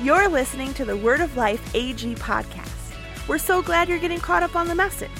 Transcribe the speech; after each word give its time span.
You're 0.00 0.28
listening 0.28 0.74
to 0.74 0.84
the 0.84 0.96
Word 0.96 1.20
of 1.20 1.36
Life 1.36 1.74
AG 1.74 2.14
podcast. 2.14 2.94
We're 3.26 3.36
so 3.36 3.60
glad 3.60 3.88
you're 3.88 3.98
getting 3.98 4.20
caught 4.20 4.44
up 4.44 4.54
on 4.54 4.68
the 4.68 4.74
message. 4.76 5.10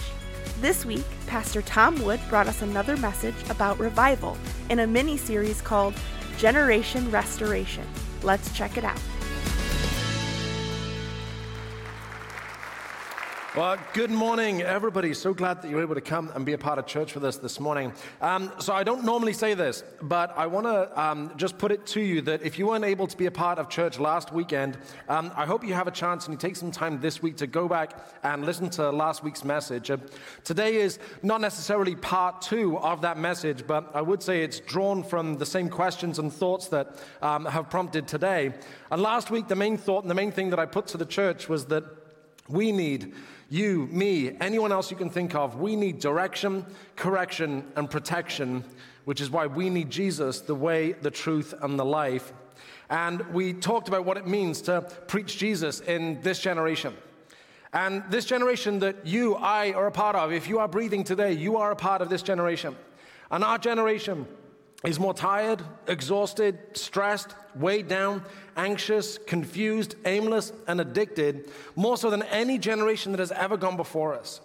This 0.60 0.84
week, 0.84 1.04
Pastor 1.27 1.62
Tom 1.62 2.01
Wood 2.04 2.21
brought 2.29 2.46
us 2.46 2.62
another 2.62 2.96
message 2.96 3.35
about 3.51 3.80
revival 3.80 4.38
in 4.71 4.79
a 4.79 4.87
mini 4.87 5.17
series 5.17 5.61
called 5.61 5.95
Generation 6.37 7.11
Restoration. 7.11 7.85
Let's 8.22 8.56
check 8.56 8.77
it 8.79 8.85
out. 8.85 9.01
Well, 13.56 13.78
good 13.94 14.10
morning, 14.10 14.60
everybody. 14.60 15.15
So 15.15 15.33
glad 15.33 15.62
that 15.62 15.71
you're 15.71 15.80
able 15.80 15.94
to 15.94 16.02
come 16.02 16.30
and 16.34 16.45
be 16.45 16.52
a 16.52 16.59
part 16.59 16.78
of 16.78 16.84
church 16.84 17.15
with 17.15 17.24
us 17.24 17.38
this 17.38 17.59
morning. 17.59 17.95
Um, 18.20 18.52
so, 18.59 18.74
I 18.74 18.84
don't 18.84 19.05
normally 19.05 19.33
say 19.33 19.55
this, 19.55 19.83
but 20.02 20.37
I 20.37 20.47
want 20.47 20.66
to 20.66 21.02
um, 21.02 21.33
just 21.38 21.56
put 21.56 21.73
it 21.73 21.87
to 21.87 22.01
you 22.02 22.20
that 22.23 22.42
if 22.42 22.59
you 22.59 22.66
weren't 22.66 22.84
able 22.84 23.06
to 23.06 23.16
be 23.16 23.24
a 23.24 23.30
part 23.30 23.59
of 23.59 23.70
church 23.70 23.98
last 23.98 24.34
weekend, 24.34 24.77
um, 25.09 25.33
I 25.34 25.47
hope 25.47 25.65
you 25.65 25.73
have 25.73 25.87
a 25.87 25.91
chance 25.91 26.27
and 26.27 26.34
you 26.34 26.38
take 26.38 26.57
some 26.57 26.71
time 26.71 27.01
this 27.01 27.23
week 27.23 27.38
to 27.38 27.47
go 27.47 27.69
back 27.69 27.98
and 28.23 28.45
listen 28.45 28.69
to 28.71 28.91
last 28.91 29.24
week's 29.24 29.45
message. 29.45 29.91
Uh, 29.91 29.96
today 30.45 30.77
is 30.77 30.99
not 31.23 31.41
necessarily 31.41 31.95
part 31.95 32.43
two 32.43 32.77
of 32.77 33.01
that 33.01 33.16
message, 33.16 33.66
but 33.66 33.91
I 33.95 34.02
would 34.02 34.23
say 34.23 34.43
it's 34.43 34.60
drawn 34.60 35.02
from 35.02 35.38
the 35.38 35.46
same 35.46 35.71
questions 35.71 36.19
and 36.19 36.30
thoughts 36.30 36.69
that 36.69 36.99
um, 37.23 37.46
have 37.46 37.71
prompted 37.71 38.09
today. 38.09 38.52
And 38.91 39.01
last 39.01 39.30
week, 39.30 39.49
the 39.49 39.57
main 39.57 39.79
thought 39.79 40.05
and 40.05 40.10
the 40.10 40.15
main 40.15 40.33
thing 40.33 40.51
that 40.51 40.59
I 40.59 40.66
put 40.66 40.87
to 40.88 40.99
the 40.99 41.07
church 41.07 41.49
was 41.49 41.65
that 41.66 41.85
we 42.49 42.73
need 42.73 43.15
you, 43.51 43.87
me, 43.91 44.37
anyone 44.41 44.73
else 44.73 44.91
you 44.91 44.97
can 44.97 45.09
think 45.09 45.34
of, 45.34 45.59
we 45.59 45.75
need 45.75 46.01
direction, 46.01 46.66
correction, 46.97 47.65
and 47.77 47.91
protection, 47.91 48.62
which 49.07 49.21
is 49.21 49.30
why 49.30 49.47
we 49.47 49.71
need 49.71 49.88
Jesus, 49.88 50.41
the 50.41 50.55
way, 50.55 50.93
the 50.93 51.11
truth, 51.11 51.55
and 51.62 51.79
the 51.79 51.84
life. 51.84 52.33
And 52.91 53.21
we 53.33 53.55
talked 53.55 53.88
about 53.88 54.05
what 54.05 54.16
it 54.19 54.27
means 54.27 54.61
to 54.62 54.83
preach 55.07 55.38
Jesus 55.38 55.80
in 55.80 56.21
this 56.21 56.41
generation. 56.41 56.95
And 57.73 58.02
this 58.10 58.24
generation 58.24 58.80
that 58.80 59.07
you, 59.07 59.35
I, 59.37 59.73
are 59.73 59.87
a 59.87 59.93
part 59.93 60.16
of, 60.16 60.32
if 60.32 60.49
you 60.49 60.59
are 60.59 60.69
breathing 60.69 61.04
today, 61.04 61.32
you 61.32 61.57
are 61.57 61.71
a 61.71 61.76
part 61.76 62.02
of 62.02 62.09
this 62.09 62.23
generation. 62.23 62.76
And 63.30 63.45
our 63.45 63.59
generation 63.59 64.26
is 64.84 64.98
more 64.98 65.12
tired, 65.12 65.62
exhausted, 65.86 66.58
stressed, 66.74 67.34
weighed 67.60 67.88
down, 67.88 68.22
anxious, 68.56 69.18
confused, 69.18 69.94
aimless, 70.04 70.52
and 70.66 70.80
addicted, 70.80 71.50
more 71.76 71.96
so 71.96 72.10
than 72.10 72.22
any 72.24 72.58
generation 72.58 73.12
that 73.12 73.18
has 73.18 73.32
ever 73.32 73.56
gone 73.56 73.76
before 73.76 74.14
us. 74.14 74.40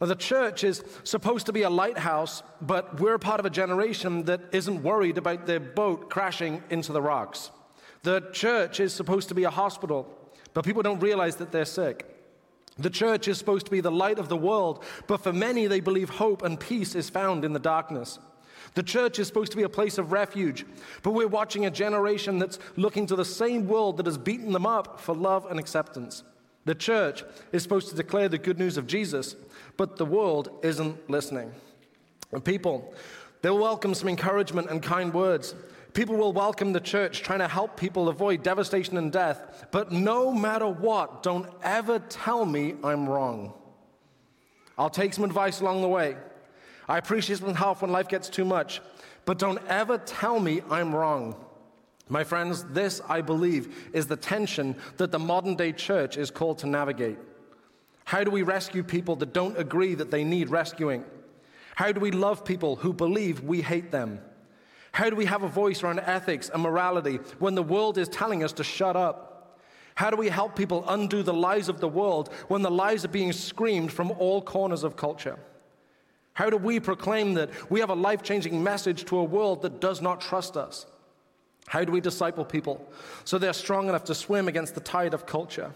Now, 0.00 0.06
the 0.06 0.14
church 0.14 0.62
is 0.62 0.84
supposed 1.02 1.46
to 1.46 1.52
be 1.52 1.62
a 1.62 1.70
lighthouse, 1.70 2.42
but 2.60 3.00
we're 3.00 3.18
part 3.18 3.40
of 3.40 3.46
a 3.46 3.50
generation 3.50 4.24
that 4.24 4.40
isn't 4.52 4.82
worried 4.82 5.18
about 5.18 5.46
their 5.46 5.60
boat 5.60 6.08
crashing 6.08 6.62
into 6.70 6.92
the 6.92 7.02
rocks. 7.02 7.50
The 8.02 8.20
church 8.32 8.78
is 8.78 8.92
supposed 8.92 9.28
to 9.28 9.34
be 9.34 9.44
a 9.44 9.50
hospital, 9.50 10.06
but 10.54 10.64
people 10.64 10.82
don't 10.82 11.00
realize 11.00 11.36
that 11.36 11.50
they're 11.50 11.64
sick. 11.64 12.06
The 12.78 12.90
church 12.90 13.26
is 13.26 13.38
supposed 13.38 13.66
to 13.66 13.72
be 13.72 13.80
the 13.80 13.90
light 13.90 14.20
of 14.20 14.28
the 14.28 14.36
world, 14.36 14.84
but 15.08 15.20
for 15.20 15.32
many, 15.32 15.66
they 15.66 15.80
believe 15.80 16.10
hope 16.10 16.42
and 16.42 16.60
peace 16.60 16.94
is 16.94 17.10
found 17.10 17.44
in 17.44 17.52
the 17.52 17.58
darkness. 17.58 18.20
The 18.74 18.82
church 18.82 19.18
is 19.18 19.26
supposed 19.26 19.50
to 19.52 19.56
be 19.56 19.62
a 19.62 19.68
place 19.68 19.98
of 19.98 20.12
refuge, 20.12 20.64
but 21.02 21.12
we're 21.12 21.28
watching 21.28 21.66
a 21.66 21.70
generation 21.70 22.38
that's 22.38 22.58
looking 22.76 23.06
to 23.06 23.16
the 23.16 23.24
same 23.24 23.66
world 23.66 23.96
that 23.96 24.06
has 24.06 24.18
beaten 24.18 24.52
them 24.52 24.66
up 24.66 25.00
for 25.00 25.14
love 25.14 25.46
and 25.50 25.58
acceptance. 25.58 26.22
The 26.64 26.74
church 26.74 27.24
is 27.52 27.62
supposed 27.62 27.88
to 27.88 27.96
declare 27.96 28.28
the 28.28 28.38
good 28.38 28.58
news 28.58 28.76
of 28.76 28.86
Jesus, 28.86 29.36
but 29.76 29.96
the 29.96 30.04
world 30.04 30.50
isn't 30.62 31.08
listening. 31.08 31.52
And 32.32 32.44
people, 32.44 32.92
they'll 33.40 33.58
welcome 33.58 33.94
some 33.94 34.08
encouragement 34.08 34.68
and 34.70 34.82
kind 34.82 35.14
words. 35.14 35.54
People 35.94 36.16
will 36.16 36.32
welcome 36.32 36.72
the 36.72 36.80
church 36.80 37.22
trying 37.22 37.38
to 37.38 37.48
help 37.48 37.76
people 37.76 38.08
avoid 38.08 38.42
devastation 38.42 38.98
and 38.98 39.10
death. 39.10 39.66
But 39.70 39.90
no 39.90 40.32
matter 40.32 40.68
what, 40.68 41.22
don't 41.22 41.48
ever 41.62 41.98
tell 41.98 42.44
me 42.44 42.74
I'm 42.84 43.08
wrong. 43.08 43.54
I'll 44.76 44.90
take 44.90 45.14
some 45.14 45.24
advice 45.24 45.60
along 45.60 45.80
the 45.82 45.88
way. 45.88 46.16
I 46.88 46.98
appreciate 46.98 47.38
some 47.38 47.54
help 47.54 47.82
when 47.82 47.92
life 47.92 48.08
gets 48.08 48.28
too 48.28 48.44
much, 48.44 48.80
but 49.26 49.38
don't 49.38 49.60
ever 49.68 49.98
tell 49.98 50.40
me 50.40 50.62
I'm 50.70 50.94
wrong. 50.94 51.36
My 52.08 52.24
friends, 52.24 52.64
this, 52.64 53.02
I 53.08 53.20
believe, 53.20 53.90
is 53.92 54.06
the 54.06 54.16
tension 54.16 54.76
that 54.96 55.12
the 55.12 55.18
modern 55.18 55.54
day 55.54 55.72
church 55.72 56.16
is 56.16 56.30
called 56.30 56.58
to 56.58 56.66
navigate. 56.66 57.18
How 58.06 58.24
do 58.24 58.30
we 58.30 58.42
rescue 58.42 58.82
people 58.82 59.16
that 59.16 59.34
don't 59.34 59.58
agree 59.58 59.94
that 59.94 60.10
they 60.10 60.24
need 60.24 60.48
rescuing? 60.48 61.04
How 61.74 61.92
do 61.92 62.00
we 62.00 62.10
love 62.10 62.44
people 62.44 62.76
who 62.76 62.94
believe 62.94 63.42
we 63.42 63.60
hate 63.60 63.90
them? 63.90 64.20
How 64.92 65.10
do 65.10 65.16
we 65.16 65.26
have 65.26 65.42
a 65.42 65.48
voice 65.48 65.82
around 65.82 66.00
ethics 66.00 66.48
and 66.48 66.62
morality 66.62 67.16
when 67.38 67.54
the 67.54 67.62
world 67.62 67.98
is 67.98 68.08
telling 68.08 68.42
us 68.42 68.54
to 68.54 68.64
shut 68.64 68.96
up? 68.96 69.58
How 69.94 70.08
do 70.10 70.16
we 70.16 70.28
help 70.28 70.56
people 70.56 70.84
undo 70.88 71.22
the 71.22 71.34
lies 71.34 71.68
of 71.68 71.80
the 71.80 71.88
world 71.88 72.32
when 72.48 72.62
the 72.62 72.70
lies 72.70 73.04
are 73.04 73.08
being 73.08 73.32
screamed 73.32 73.92
from 73.92 74.10
all 74.12 74.40
corners 74.40 74.84
of 74.84 74.96
culture? 74.96 75.38
How 76.38 76.50
do 76.50 76.56
we 76.56 76.78
proclaim 76.78 77.34
that 77.34 77.50
we 77.68 77.80
have 77.80 77.90
a 77.90 77.96
life 77.96 78.22
changing 78.22 78.62
message 78.62 79.04
to 79.06 79.18
a 79.18 79.24
world 79.24 79.62
that 79.62 79.80
does 79.80 80.00
not 80.00 80.20
trust 80.20 80.56
us? 80.56 80.86
How 81.66 81.82
do 81.82 81.90
we 81.90 82.00
disciple 82.00 82.44
people 82.44 82.88
so 83.24 83.38
they're 83.38 83.52
strong 83.52 83.88
enough 83.88 84.04
to 84.04 84.14
swim 84.14 84.46
against 84.46 84.76
the 84.76 84.80
tide 84.80 85.14
of 85.14 85.26
culture? 85.26 85.72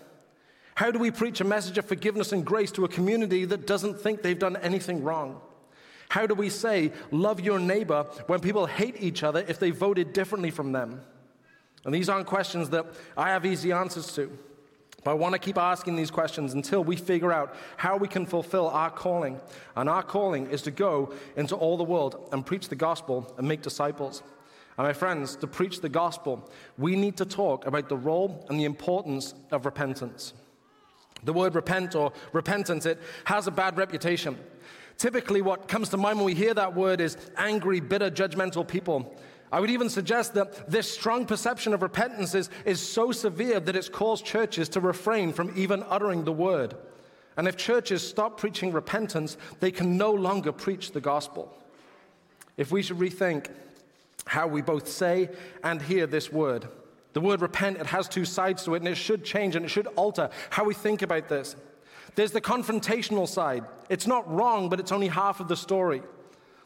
How 0.77 0.93
do 0.93 1.01
we 1.01 1.11
preach 1.11 1.41
a 1.41 1.45
message 1.45 1.79
of 1.79 1.87
forgiveness 1.87 2.31
and 2.31 2.47
grace 2.47 2.71
to 2.73 2.85
a 2.85 2.89
community 2.89 3.45
that 3.45 3.67
doesn't 3.67 3.99
think 3.99 4.23
they've 4.23 4.39
done 4.39 4.57
anything 4.59 5.03
wrong? 5.03 5.41
How 6.11 6.29
do 6.29 6.35
we 6.37 6.49
say, 6.49 6.93
love 7.11 7.41
your 7.41 7.59
neighbor, 7.59 8.05
when 8.29 8.39
people 8.39 8.67
hate 8.67 8.95
each 9.01 9.25
other 9.25 9.45
if 9.49 9.59
they 9.59 9.71
voted 9.73 10.13
differently 10.13 10.53
from 10.53 10.71
them? 10.71 11.01
And 11.85 11.93
these 11.93 12.09
aren't 12.09 12.29
questions 12.29 12.71
that 12.71 12.87
I 13.17 13.31
have 13.31 13.45
easy 13.45 13.73
answers 13.73 14.15
to. 14.15 14.31
But 15.05 15.13
I 15.13 15.15
want 15.15 15.33
to 15.33 15.39
keep 15.39 15.59
asking 15.59 15.97
these 15.97 16.11
questions 16.11 16.55
until 16.55 16.85
we 16.85 16.97
figure 16.97 17.33
out 17.33 17.55
how 17.77 17.97
we 17.97 18.07
can 18.07 18.25
fulfill 18.25 18.69
our 18.69 18.91
calling. 18.91 19.41
And 19.75 19.89
our 19.89 20.03
calling 20.03 20.49
is 20.51 20.63
to 20.63 20.71
go 20.71 21.13
into 21.37 21.57
all 21.57 21.77
the 21.77 21.85
world 21.85 22.29
and 22.33 22.47
preach 22.47 22.69
the 22.69 22.77
gospel 22.77 23.35
and 23.37 23.49
make 23.49 23.63
disciples. 23.63 24.23
And 24.79 24.87
my 24.87 24.93
friends, 24.93 25.37
to 25.37 25.47
preach 25.47 25.81
the 25.81 25.89
gospel, 25.89 26.49
we 26.79 26.95
need 26.97 27.17
to 27.17 27.25
talk 27.25 27.67
about 27.67 27.89
the 27.89 27.97
role 27.97 28.47
and 28.49 28.59
the 28.59 28.65
importance 28.65 29.35
of 29.51 29.67
repentance. 29.67 30.35
The 31.25 31.33
word 31.33 31.55
repent 31.55 31.95
or 31.95 32.13
repentance, 32.33 32.87
it 32.87 33.01
has 33.25 33.47
a 33.47 33.51
bad 33.51 33.77
reputation. 33.77 34.39
Typically, 34.99 35.43
what 35.43 35.69
comes 35.69 35.89
to 35.91 35.97
mind 35.97 36.19
when 36.19 36.27
we 36.27 36.35
hear 36.35 36.55
that 36.55 36.75
word 36.75 37.01
is 37.01 37.17
angry, 37.37 37.81
bitter, 37.81 38.11
judgmental 38.11 38.67
people. 38.67 39.17
I 39.53 39.61
would 39.61 39.71
even 39.71 39.91
suggest 39.91 40.33
that 40.35 40.71
this 40.71 40.91
strong 40.91 41.27
perception 41.27 41.75
of 41.75 41.83
repentance 41.83 42.35
is, 42.35 42.49
is 42.65 42.81
so 42.81 43.13
severe 43.13 43.61
that 43.61 43.77
it's 43.77 43.91
caused 43.91 44.25
churches 44.25 44.71
to 44.71 44.81
refrain 44.81 45.35
from 45.35 45.53
even 45.55 45.85
uttering 45.91 46.25
the 46.25 46.33
word. 46.33 46.75
And 47.37 47.47
if 47.47 47.59
churches 47.59 48.07
stop 48.07 48.39
preaching 48.41 48.73
repentance, 48.73 49.37
they 49.61 49.71
can 49.71 49.99
no 49.99 50.11
longer 50.11 50.53
preach 50.53 50.93
the 50.93 51.03
gospel. 51.03 51.55
If 52.57 52.73
we 52.73 52.83
should 52.83 52.99
rethink 52.99 53.51
how 54.25 54.47
we 54.47 54.63
both 54.63 54.89
say 54.89 55.29
and 55.63 55.83
hear 55.83 56.07
this 56.07 56.33
word, 56.33 56.67
the 57.13 57.21
word 57.21 57.43
repent, 57.43 57.77
it 57.77 57.87
has 57.87 58.09
two 58.09 58.25
sides 58.25 58.65
to 58.65 58.75
it, 58.75 58.79
and 58.79 58.89
it 58.89 58.95
should 58.95 59.23
change 59.23 59.55
and 59.55 59.67
it 59.67 59.69
should 59.69 59.87
alter 59.97 60.31
how 60.49 60.65
we 60.65 60.73
think 60.73 61.03
about 61.03 61.29
this. 61.29 61.57
There's 62.15 62.33
the 62.33 62.41
confrontational 62.41 63.29
side. 63.29 63.65
It's 63.91 64.07
not 64.07 64.31
wrong, 64.33 64.71
but 64.71 64.81
it's 64.81 64.93
only 64.93 65.09
half 65.09 65.41
of 65.41 65.49
the 65.49 65.57
story. 65.57 66.03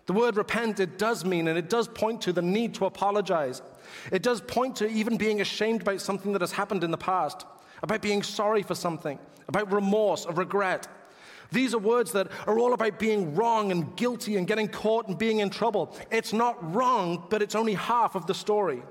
The 0.06 0.12
word 0.12 0.36
repent, 0.36 0.78
it 0.78 0.98
does 0.98 1.24
mean, 1.24 1.48
and 1.48 1.58
it 1.58 1.68
does 1.68 1.88
point 1.88 2.22
to 2.22 2.32
the 2.32 2.42
need 2.42 2.74
to 2.74 2.86
apologize. 2.86 3.60
It 4.12 4.22
does 4.22 4.40
point 4.40 4.76
to 4.76 4.88
even 4.88 5.16
being 5.16 5.40
ashamed 5.40 5.82
about 5.82 6.00
something 6.00 6.32
that 6.32 6.40
has 6.40 6.52
happened 6.52 6.84
in 6.84 6.92
the 6.92 6.96
past, 6.96 7.44
about 7.82 8.02
being 8.02 8.22
sorry 8.22 8.62
for 8.62 8.76
something, 8.76 9.18
about 9.48 9.72
remorse 9.72 10.24
or 10.24 10.32
regret. 10.34 10.86
These 11.50 11.74
are 11.74 11.78
words 11.78 12.12
that 12.12 12.28
are 12.46 12.58
all 12.58 12.72
about 12.72 12.98
being 12.98 13.34
wrong 13.34 13.70
and 13.70 13.94
guilty 13.96 14.36
and 14.36 14.46
getting 14.46 14.68
caught 14.68 15.08
and 15.08 15.18
being 15.18 15.40
in 15.40 15.50
trouble. 15.50 15.96
It's 16.10 16.32
not 16.32 16.74
wrong, 16.74 17.26
but 17.28 17.42
it's 17.42 17.54
only 17.54 17.74
half 17.74 18.14
of 18.14 18.26
the 18.26 18.34
story. 18.34 18.82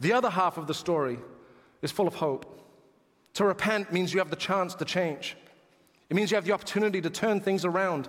The 0.00 0.12
other 0.12 0.30
half 0.30 0.56
of 0.56 0.66
the 0.66 0.74
story 0.74 1.18
is 1.82 1.90
full 1.90 2.06
of 2.06 2.14
hope. 2.14 2.54
To 3.34 3.44
repent 3.44 3.92
means 3.92 4.12
you 4.12 4.20
have 4.20 4.30
the 4.30 4.36
chance 4.36 4.74
to 4.76 4.84
change, 4.84 5.36
it 6.10 6.16
means 6.16 6.30
you 6.30 6.36
have 6.36 6.44
the 6.44 6.52
opportunity 6.52 7.00
to 7.00 7.10
turn 7.10 7.40
things 7.40 7.64
around. 7.64 8.08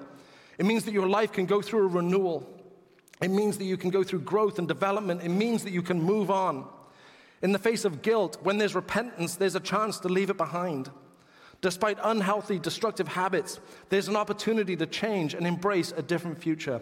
It 0.59 0.65
means 0.65 0.83
that 0.83 0.93
your 0.93 1.07
life 1.07 1.31
can 1.31 1.45
go 1.45 1.61
through 1.61 1.85
a 1.85 1.87
renewal. 1.87 2.47
It 3.21 3.31
means 3.31 3.57
that 3.57 3.63
you 3.63 3.77
can 3.77 3.89
go 3.89 4.03
through 4.03 4.19
growth 4.21 4.59
and 4.59 4.67
development. 4.67 5.23
It 5.23 5.29
means 5.29 5.63
that 5.63 5.71
you 5.71 5.81
can 5.81 6.01
move 6.01 6.29
on. 6.29 6.67
In 7.41 7.53
the 7.53 7.59
face 7.59 7.85
of 7.85 8.01
guilt, 8.01 8.37
when 8.43 8.57
there's 8.57 8.75
repentance, 8.75 9.35
there's 9.35 9.55
a 9.55 9.61
chance 9.61 9.99
to 10.01 10.09
leave 10.09 10.29
it 10.29 10.37
behind. 10.37 10.91
Despite 11.61 11.97
unhealthy, 12.03 12.59
destructive 12.59 13.07
habits, 13.07 13.59
there's 13.87 14.09
an 14.09 14.17
opportunity 14.17 14.75
to 14.75 14.85
change 14.85 15.33
and 15.33 15.47
embrace 15.47 15.93
a 15.95 16.01
different 16.01 16.37
future. 16.41 16.81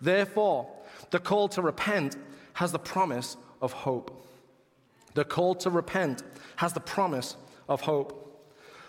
Therefore, 0.00 0.68
the 1.10 1.20
call 1.20 1.48
to 1.50 1.62
repent 1.62 2.16
has 2.54 2.72
the 2.72 2.78
promise 2.78 3.36
of 3.60 3.72
hope. 3.72 4.26
The 5.14 5.24
call 5.24 5.54
to 5.56 5.70
repent 5.70 6.24
has 6.56 6.72
the 6.72 6.80
promise 6.80 7.36
of 7.68 7.82
hope. 7.82 8.18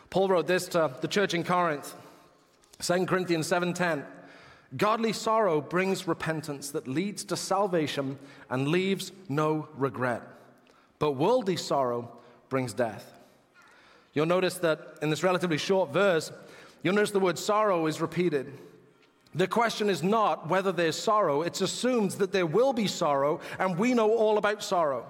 Paul 0.10 0.30
wrote 0.30 0.48
this 0.48 0.68
to 0.70 0.92
the 1.02 1.08
church 1.08 1.36
in 1.36 1.44
Corinth, 1.44 1.94
2 2.80 3.06
Corinthians 3.06 3.48
7:10. 3.48 4.06
Godly 4.76 5.14
sorrow 5.14 5.62
brings 5.62 6.08
repentance 6.08 6.72
that 6.72 6.88
leads 6.88 7.24
to 7.26 7.38
salvation 7.38 8.18
and 8.50 8.68
leaves 8.68 9.12
no 9.30 9.68
regret. 9.76 10.24
But 10.98 11.12
worldly 11.12 11.58
sorrow 11.58 12.12
brings 12.50 12.74
death. 12.74 13.06
You'll 14.14 14.26
notice 14.26 14.56
that 14.60 14.98
in 15.02 15.10
this 15.10 15.24
relatively 15.24 15.58
short 15.58 15.92
verse, 15.92 16.32
you'll 16.82 16.96
notice 16.96 17.12
the 17.12 17.20
word 17.20 17.38
sorrow 17.38 17.88
is 17.88 18.02
repeated. 18.02 18.54
The 19.36 19.48
question 19.48 19.90
is 19.90 20.04
not 20.04 20.50
whether 20.50 20.72
there's 20.72 20.96
sorrow, 20.96 21.42
it's 21.42 21.62
assumed 21.62 22.12
that 22.12 22.32
there 22.32 22.46
will 22.46 22.74
be 22.74 22.88
sorrow, 22.88 23.40
and 23.58 23.78
we 23.78 23.94
know 23.94 24.12
all 24.12 24.38
about 24.38 24.64
sorrow. 24.64 25.06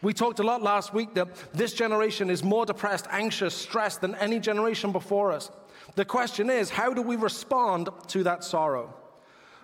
We 0.00 0.12
talked 0.12 0.38
a 0.38 0.44
lot 0.44 0.62
last 0.62 0.94
week 0.94 1.14
that 1.14 1.28
this 1.52 1.72
generation 1.72 2.30
is 2.30 2.44
more 2.44 2.64
depressed, 2.64 3.06
anxious, 3.10 3.54
stressed 3.54 4.00
than 4.00 4.14
any 4.16 4.38
generation 4.38 4.92
before 4.92 5.32
us. 5.32 5.50
The 5.96 6.04
question 6.04 6.50
is, 6.50 6.70
how 6.70 6.94
do 6.94 7.02
we 7.02 7.16
respond 7.16 7.88
to 8.08 8.22
that 8.24 8.44
sorrow? 8.44 8.94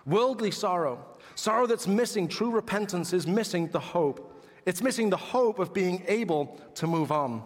Worldly 0.05 0.51
sorrow, 0.51 1.05
sorrow 1.35 1.67
that's 1.67 1.87
missing 1.87 2.27
true 2.27 2.51
repentance, 2.51 3.13
is 3.13 3.25
missing 3.25 3.67
the 3.69 3.79
hope. 3.79 4.43
It's 4.65 4.81
missing 4.81 5.09
the 5.09 5.17
hope 5.17 5.59
of 5.59 5.73
being 5.73 6.03
able 6.07 6.59
to 6.75 6.87
move 6.87 7.11
on. 7.11 7.43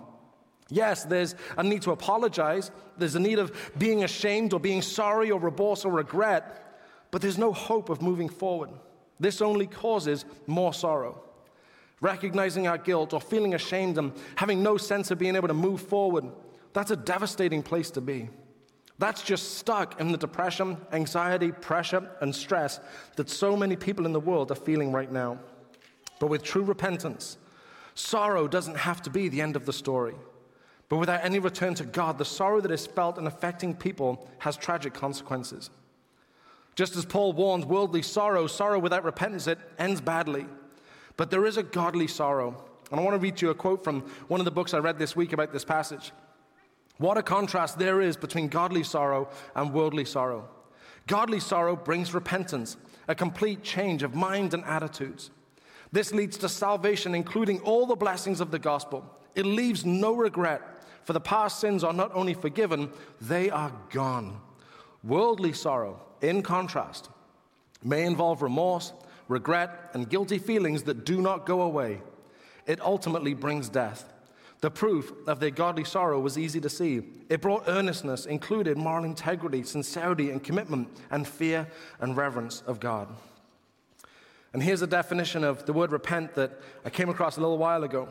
Yes, 0.69 1.03
there's 1.03 1.35
a 1.57 1.63
need 1.63 1.81
to 1.83 1.91
apologize. 1.91 2.71
There's 2.97 3.15
a 3.15 3.19
need 3.19 3.39
of 3.39 3.71
being 3.77 4.03
ashamed 4.03 4.53
or 4.53 4.59
being 4.59 4.81
sorry 4.81 5.31
or 5.31 5.39
remorse 5.39 5.85
or 5.85 5.91
regret, 5.91 6.81
but 7.11 7.21
there's 7.21 7.37
no 7.37 7.51
hope 7.51 7.89
of 7.89 8.01
moving 8.01 8.29
forward. 8.29 8.69
This 9.19 9.41
only 9.41 9.67
causes 9.67 10.25
more 10.47 10.73
sorrow. 10.73 11.23
Recognizing 12.01 12.67
our 12.67 12.77
guilt 12.77 13.13
or 13.13 13.19
feeling 13.19 13.53
ashamed 13.53 13.97
and 13.97 14.13
having 14.35 14.63
no 14.63 14.77
sense 14.77 15.11
of 15.11 15.17
being 15.17 15.35
able 15.35 15.49
to 15.49 15.53
move 15.53 15.81
forward, 15.81 16.25
that's 16.73 16.91
a 16.91 16.95
devastating 16.95 17.61
place 17.61 17.91
to 17.91 18.01
be. 18.01 18.29
That's 18.99 19.21
just 19.21 19.57
stuck 19.57 19.99
in 19.99 20.11
the 20.11 20.17
depression, 20.17 20.77
anxiety, 20.91 21.51
pressure, 21.51 22.09
and 22.21 22.35
stress 22.35 22.79
that 23.15 23.29
so 23.29 23.55
many 23.55 23.75
people 23.75 24.05
in 24.05 24.11
the 24.11 24.19
world 24.19 24.51
are 24.51 24.55
feeling 24.55 24.91
right 24.91 25.11
now. 25.11 25.39
But 26.19 26.27
with 26.27 26.43
true 26.43 26.63
repentance, 26.63 27.37
sorrow 27.95 28.47
doesn't 28.47 28.75
have 28.75 29.01
to 29.03 29.09
be 29.09 29.29
the 29.29 29.41
end 29.41 29.55
of 29.55 29.65
the 29.65 29.73
story. 29.73 30.15
But 30.89 30.97
without 30.97 31.23
any 31.23 31.39
return 31.39 31.75
to 31.75 31.85
God, 31.85 32.17
the 32.17 32.25
sorrow 32.25 32.59
that 32.61 32.71
is 32.71 32.87
felt 32.87 33.17
and 33.17 33.27
affecting 33.27 33.75
people 33.75 34.27
has 34.39 34.57
tragic 34.57 34.93
consequences. 34.93 35.69
Just 36.75 36.95
as 36.95 37.05
Paul 37.05 37.33
warns 37.33 37.65
worldly 37.65 38.01
sorrow, 38.01 38.47
sorrow 38.47 38.79
without 38.79 39.03
repentance, 39.03 39.47
it 39.47 39.59
ends 39.77 40.01
badly. 40.01 40.45
But 41.19 41.31
there 41.31 41.45
is 41.45 41.57
a 41.57 41.63
godly 41.63 42.07
sorrow. 42.07 42.55
And 42.89 42.97
I 42.97 43.03
want 43.03 43.13
to 43.13 43.19
read 43.19 43.41
you 43.41 43.49
a 43.49 43.53
quote 43.53 43.83
from 43.83 44.03
one 44.29 44.39
of 44.39 44.45
the 44.45 44.51
books 44.51 44.73
I 44.73 44.77
read 44.77 44.97
this 44.97 45.17
week 45.17 45.33
about 45.33 45.51
this 45.51 45.65
passage. 45.65 46.13
What 46.97 47.17
a 47.17 47.21
contrast 47.21 47.77
there 47.77 47.99
is 47.99 48.15
between 48.15 48.47
godly 48.47 48.83
sorrow 48.83 49.27
and 49.53 49.73
worldly 49.73 50.05
sorrow. 50.05 50.47
Godly 51.07 51.41
sorrow 51.41 51.75
brings 51.75 52.13
repentance, 52.13 52.77
a 53.09 53.15
complete 53.15 53.63
change 53.63 54.01
of 54.01 54.15
mind 54.15 54.53
and 54.53 54.63
attitudes. 54.63 55.29
This 55.91 56.13
leads 56.13 56.37
to 56.37 56.47
salvation, 56.47 57.13
including 57.13 57.59
all 57.63 57.85
the 57.85 57.97
blessings 57.97 58.39
of 58.39 58.51
the 58.51 58.59
gospel. 58.59 59.03
It 59.35 59.45
leaves 59.45 59.85
no 59.85 60.15
regret 60.15 60.61
for 61.03 61.11
the 61.11 61.19
past 61.19 61.59
sins 61.59 61.83
are 61.83 61.91
not 61.91 62.15
only 62.15 62.33
forgiven, 62.33 62.91
they 63.19 63.49
are 63.49 63.73
gone. 63.89 64.39
Worldly 65.03 65.51
sorrow, 65.51 65.99
in 66.21 66.43
contrast, 66.43 67.09
may 67.83 68.05
involve 68.05 68.41
remorse, 68.41 68.93
regret, 69.29 69.91
and 69.93 70.09
guilty 70.09 70.39
feelings 70.39 70.83
that 70.83 71.05
do 71.05 71.21
not 71.21 71.45
go 71.45 71.61
away. 71.61 72.01
It 72.67 72.81
ultimately 72.81 73.33
brings 73.33 73.69
death. 73.69 74.11
The 74.61 74.69
proof 74.69 75.13
of 75.25 75.39
their 75.39 75.51
godly 75.51 75.85
sorrow 75.85 76.19
was 76.19 76.37
easy 76.37 76.59
to 76.59 76.69
see. 76.69 77.01
It 77.29 77.39
brought 77.39 77.63
earnestness, 77.67 78.25
included 78.25 78.77
moral 78.77 79.05
integrity, 79.05 79.63
sincerity, 79.63 80.31
and 80.31 80.43
commitment, 80.43 80.89
and 81.09 81.25
fear 81.25 81.67
and 82.01 82.17
reverence 82.17 82.61
of 82.67 82.81
God. 82.81 83.07
And 84.51 84.61
here's 84.61 84.81
a 84.81 84.87
definition 84.87 85.45
of 85.45 85.65
the 85.65 85.73
word 85.73 85.91
repent 85.91 86.35
that 86.35 86.59
I 86.83 86.89
came 86.89 87.07
across 87.07 87.37
a 87.37 87.39
little 87.39 87.57
while 87.57 87.83
ago. 87.83 88.09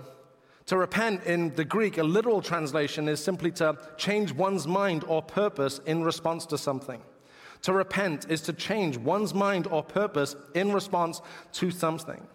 To 0.66 0.76
repent 0.76 1.24
in 1.24 1.54
the 1.54 1.64
Greek, 1.64 1.98
a 1.98 2.02
literal 2.02 2.40
translation 2.40 3.08
is 3.08 3.22
simply 3.22 3.50
to 3.52 3.76
change 3.96 4.32
one's 4.32 4.66
mind 4.66 5.04
or 5.08 5.20
purpose 5.20 5.80
in 5.84 6.02
response 6.02 6.46
to 6.46 6.58
something. 6.58 7.02
To 7.62 7.72
repent 7.72 8.30
is 8.30 8.40
to 8.42 8.52
change 8.52 8.96
one's 8.96 9.34
mind 9.34 9.66
or 9.66 9.82
purpose 9.82 10.36
in 10.54 10.72
response 10.72 11.20
to 11.52 11.70
something. 11.70 12.26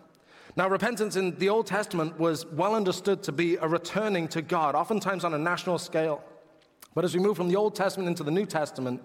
Now, 0.55 0.69
repentance 0.69 1.15
in 1.15 1.37
the 1.39 1.49
Old 1.49 1.65
Testament 1.65 2.19
was 2.19 2.45
well 2.45 2.75
understood 2.75 3.23
to 3.23 3.31
be 3.31 3.55
a 3.55 3.67
returning 3.67 4.27
to 4.29 4.41
God, 4.41 4.75
oftentimes 4.75 5.23
on 5.23 5.33
a 5.33 5.37
national 5.37 5.79
scale. 5.79 6.23
But 6.93 7.03
as 7.03 7.15
we 7.15 7.19
move 7.19 7.37
from 7.37 7.47
the 7.47 7.55
Old 7.55 7.75
Testament 7.75 8.07
into 8.07 8.23
the 8.23 8.29
New 8.29 8.45
Testament, 8.45 9.01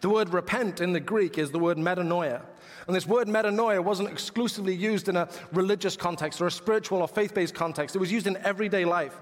the 0.00 0.08
word 0.08 0.32
repent 0.32 0.80
in 0.80 0.92
the 0.92 1.00
Greek 1.00 1.38
is 1.38 1.50
the 1.50 1.58
word 1.58 1.76
metanoia. 1.76 2.42
And 2.86 2.94
this 2.94 3.06
word 3.06 3.26
metanoia 3.26 3.82
wasn't 3.82 4.10
exclusively 4.10 4.74
used 4.74 5.08
in 5.08 5.16
a 5.16 5.28
religious 5.52 5.96
context 5.96 6.40
or 6.40 6.46
a 6.46 6.52
spiritual 6.52 7.00
or 7.00 7.08
faith 7.08 7.34
based 7.34 7.54
context, 7.54 7.96
it 7.96 7.98
was 7.98 8.12
used 8.12 8.28
in 8.28 8.36
everyday 8.38 8.84
life. 8.84 9.16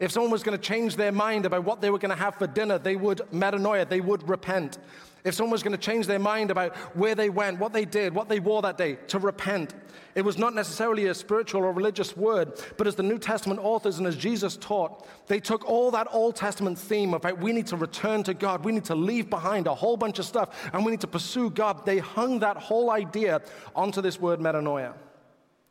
If 0.00 0.12
someone 0.12 0.30
was 0.30 0.42
going 0.42 0.58
to 0.58 0.62
change 0.62 0.96
their 0.96 1.12
mind 1.12 1.46
about 1.46 1.64
what 1.64 1.80
they 1.80 1.90
were 1.90 1.98
going 1.98 2.10
to 2.10 2.16
have 2.16 2.36
for 2.36 2.46
dinner, 2.46 2.78
they 2.78 2.96
would 2.96 3.18
metanoia, 3.32 3.88
they 3.88 4.00
would 4.00 4.28
repent. 4.28 4.78
If 5.24 5.34
someone 5.34 5.52
was 5.52 5.62
going 5.62 5.72
to 5.72 5.78
change 5.78 6.06
their 6.06 6.18
mind 6.18 6.50
about 6.50 6.76
where 6.94 7.14
they 7.14 7.30
went, 7.30 7.58
what 7.58 7.72
they 7.72 7.86
did, 7.86 8.14
what 8.14 8.28
they 8.28 8.40
wore 8.40 8.60
that 8.60 8.76
day, 8.76 8.98
to 9.08 9.18
repent. 9.18 9.74
It 10.14 10.22
was 10.22 10.36
not 10.36 10.54
necessarily 10.54 11.06
a 11.06 11.14
spiritual 11.14 11.64
or 11.64 11.72
religious 11.72 12.14
word, 12.14 12.60
but 12.76 12.86
as 12.86 12.94
the 12.94 13.02
New 13.02 13.18
Testament 13.18 13.58
authors 13.62 13.98
and 13.98 14.06
as 14.06 14.16
Jesus 14.16 14.58
taught, 14.58 15.06
they 15.26 15.40
took 15.40 15.64
all 15.64 15.90
that 15.92 16.08
Old 16.12 16.36
Testament 16.36 16.78
theme 16.78 17.14
about 17.14 17.38
we 17.38 17.52
need 17.52 17.66
to 17.68 17.76
return 17.76 18.22
to 18.24 18.34
God, 18.34 18.66
we 18.66 18.72
need 18.72 18.84
to 18.84 18.94
leave 18.94 19.30
behind 19.30 19.66
a 19.66 19.74
whole 19.74 19.96
bunch 19.96 20.18
of 20.18 20.26
stuff, 20.26 20.70
and 20.74 20.84
we 20.84 20.90
need 20.90 21.00
to 21.00 21.06
pursue 21.06 21.48
God. 21.48 21.86
They 21.86 21.98
hung 21.98 22.40
that 22.40 22.58
whole 22.58 22.90
idea 22.90 23.40
onto 23.74 24.02
this 24.02 24.20
word 24.20 24.40
metanoia. 24.40 24.92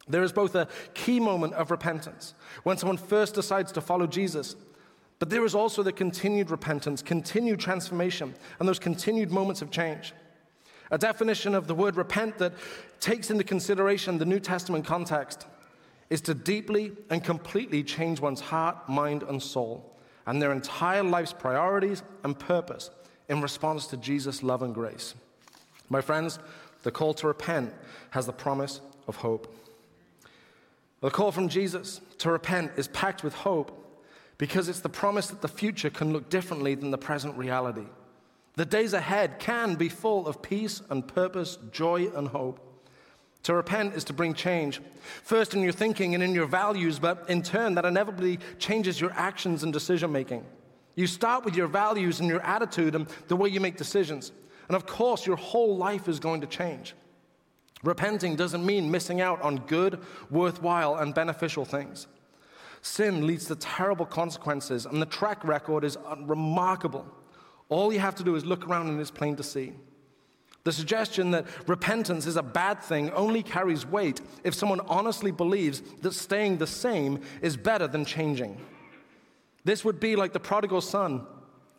There 0.07 0.23
is 0.23 0.33
both 0.33 0.55
a 0.55 0.67
key 0.95 1.19
moment 1.19 1.53
of 1.53 1.69
repentance 1.69 2.33
when 2.63 2.77
someone 2.77 2.97
first 2.97 3.35
decides 3.35 3.71
to 3.73 3.81
follow 3.81 4.07
Jesus 4.07 4.55
but 5.23 5.29
there 5.29 5.45
is 5.45 5.55
also 5.55 5.83
the 5.83 5.93
continued 5.93 6.51
repentance, 6.51 7.01
continued 7.01 7.57
transformation, 7.57 8.35
and 8.59 8.67
those 8.67 8.77
continued 8.77 9.31
moments 9.31 9.61
of 9.61 9.71
change. 9.71 10.11
A 10.91 10.97
definition 10.97 11.55
of 11.55 11.65
the 11.65 11.73
word 11.73 11.95
repent 11.95 12.37
that 12.39 12.51
takes 12.99 13.31
into 13.31 13.45
consideration 13.45 14.17
the 14.17 14.25
New 14.25 14.41
Testament 14.41 14.83
context 14.85 15.47
is 16.09 16.19
to 16.23 16.33
deeply 16.33 16.91
and 17.09 17.23
completely 17.23 17.83
change 17.83 18.19
one's 18.19 18.41
heart, 18.41 18.89
mind, 18.89 19.23
and 19.23 19.41
soul, 19.41 19.95
and 20.25 20.41
their 20.41 20.51
entire 20.51 21.03
life's 21.03 21.31
priorities 21.31 22.03
and 22.25 22.37
purpose 22.37 22.89
in 23.29 23.39
response 23.39 23.87
to 23.87 23.95
Jesus' 23.95 24.43
love 24.43 24.61
and 24.61 24.75
grace. 24.75 25.15
My 25.87 26.01
friends, 26.01 26.37
the 26.81 26.91
call 26.91 27.13
to 27.13 27.27
repent 27.27 27.73
has 28.09 28.25
the 28.25 28.33
promise 28.33 28.81
of 29.07 29.15
hope. 29.15 29.55
The 30.99 31.11
call 31.11 31.31
from 31.31 31.47
Jesus 31.47 32.01
to 32.17 32.29
repent 32.29 32.73
is 32.75 32.89
packed 32.89 33.23
with 33.23 33.35
hope 33.35 33.79
because 34.37 34.67
it's 34.69 34.79
the 34.79 34.89
promise 34.89 35.27
that 35.27 35.41
the 35.41 35.47
future 35.47 35.89
can 35.89 36.13
look 36.13 36.29
differently 36.29 36.75
than 36.75 36.91
the 36.91 36.97
present 36.97 37.37
reality. 37.37 37.85
The 38.55 38.65
days 38.65 38.93
ahead 38.93 39.39
can 39.39 39.75
be 39.75 39.89
full 39.89 40.27
of 40.27 40.41
peace 40.41 40.81
and 40.89 41.07
purpose, 41.07 41.57
joy 41.71 42.09
and 42.15 42.27
hope. 42.27 42.59
To 43.43 43.53
repent 43.55 43.95
is 43.95 44.05
to 44.05 44.13
bring 44.13 44.33
change, 44.33 44.79
first 45.23 45.53
in 45.53 45.61
your 45.61 45.73
thinking 45.73 46.13
and 46.13 46.23
in 46.23 46.33
your 46.33 46.45
values, 46.45 46.97
but 46.99 47.25
in 47.29 47.41
turn, 47.41 47.75
that 47.75 47.85
inevitably 47.85 48.39
changes 48.57 49.01
your 49.01 49.11
actions 49.11 49.63
and 49.63 49.73
decision 49.73 50.11
making. 50.11 50.45
You 50.95 51.07
start 51.07 51.43
with 51.43 51.55
your 51.55 51.67
values 51.67 52.19
and 52.19 52.29
your 52.29 52.41
attitude 52.41 52.95
and 52.95 53.07
the 53.27 53.35
way 53.35 53.49
you 53.49 53.59
make 53.59 53.77
decisions. 53.77 54.31
And 54.67 54.75
of 54.75 54.85
course, 54.85 55.25
your 55.25 55.35
whole 55.35 55.75
life 55.75 56.07
is 56.07 56.19
going 56.19 56.41
to 56.41 56.47
change. 56.47 56.93
Repenting 57.83 58.37
doesn't 58.37 58.65
mean 58.65 58.89
missing 58.89 59.19
out 59.19 59.41
on 59.41 59.57
good, 59.57 59.99
worthwhile, 60.29 60.95
and 60.95 61.13
beneficial 61.13 61.65
things. 61.65 62.07
Sin 62.83 63.25
leads 63.25 63.45
to 63.45 63.55
terrible 63.55 64.05
consequences, 64.05 64.85
and 64.85 65.01
the 65.01 65.05
track 65.05 65.43
record 65.45 65.85
is 65.85 65.97
remarkable. 66.19 67.07
All 67.69 67.93
you 67.93 67.99
have 67.99 68.13
to 68.15 68.23
do 68.23 68.35
is 68.35 68.45
look 68.45 68.67
around 68.67 68.89
and 68.89 68.99
it's 68.99 69.09
plain 69.09 69.37
to 69.37 69.43
see. 69.43 69.71
The 70.65 70.73
suggestion 70.73 71.31
that 71.31 71.45
repentance 71.67 72.27
is 72.27 72.35
a 72.35 72.43
bad 72.43 72.83
thing 72.83 73.09
only 73.11 73.41
carries 73.41 73.85
weight 73.85 74.19
if 74.43 74.53
someone 74.53 74.81
honestly 74.81 75.31
believes 75.31 75.81
that 76.01 76.13
staying 76.13 76.57
the 76.57 76.67
same 76.67 77.21
is 77.41 77.55
better 77.55 77.87
than 77.87 78.03
changing. 78.03 78.59
This 79.63 79.85
would 79.85 80.01
be 80.01 80.17
like 80.17 80.33
the 80.33 80.39
prodigal 80.41 80.81
son 80.81 81.25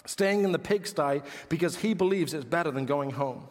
staying 0.06 0.44
in 0.44 0.52
the 0.52 0.58
pigsty 0.58 1.20
because 1.50 1.76
he 1.76 1.92
believes 1.92 2.32
it's 2.32 2.46
better 2.46 2.70
than 2.70 2.86
going 2.86 3.10
home. 3.10 3.46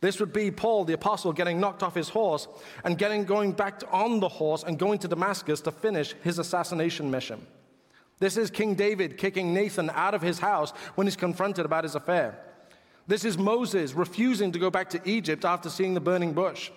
This 0.00 0.20
would 0.20 0.32
be 0.32 0.50
Paul, 0.50 0.84
the 0.84 0.92
apostle, 0.92 1.32
getting 1.32 1.58
knocked 1.58 1.82
off 1.82 1.94
his 1.94 2.08
horse 2.10 2.46
and 2.84 2.96
getting 2.96 3.24
going 3.24 3.52
back 3.52 3.82
on 3.90 4.20
the 4.20 4.28
horse 4.28 4.62
and 4.62 4.78
going 4.78 5.00
to 5.00 5.08
Damascus 5.08 5.60
to 5.62 5.72
finish 5.72 6.14
his 6.22 6.38
assassination 6.38 7.10
mission. 7.10 7.44
This 8.20 8.36
is 8.36 8.50
King 8.50 8.74
David 8.74 9.18
kicking 9.18 9.52
Nathan 9.52 9.90
out 9.90 10.14
of 10.14 10.22
his 10.22 10.38
house 10.38 10.70
when 10.94 11.06
he's 11.06 11.16
confronted 11.16 11.64
about 11.64 11.84
his 11.84 11.94
affair. 11.94 12.38
This 13.06 13.24
is 13.24 13.38
Moses 13.38 13.94
refusing 13.94 14.52
to 14.52 14.58
go 14.58 14.70
back 14.70 14.90
to 14.90 15.00
Egypt 15.08 15.44
after 15.44 15.70
seeing 15.70 15.94
the 15.94 16.00
burning 16.00 16.32
bush. 16.32 16.70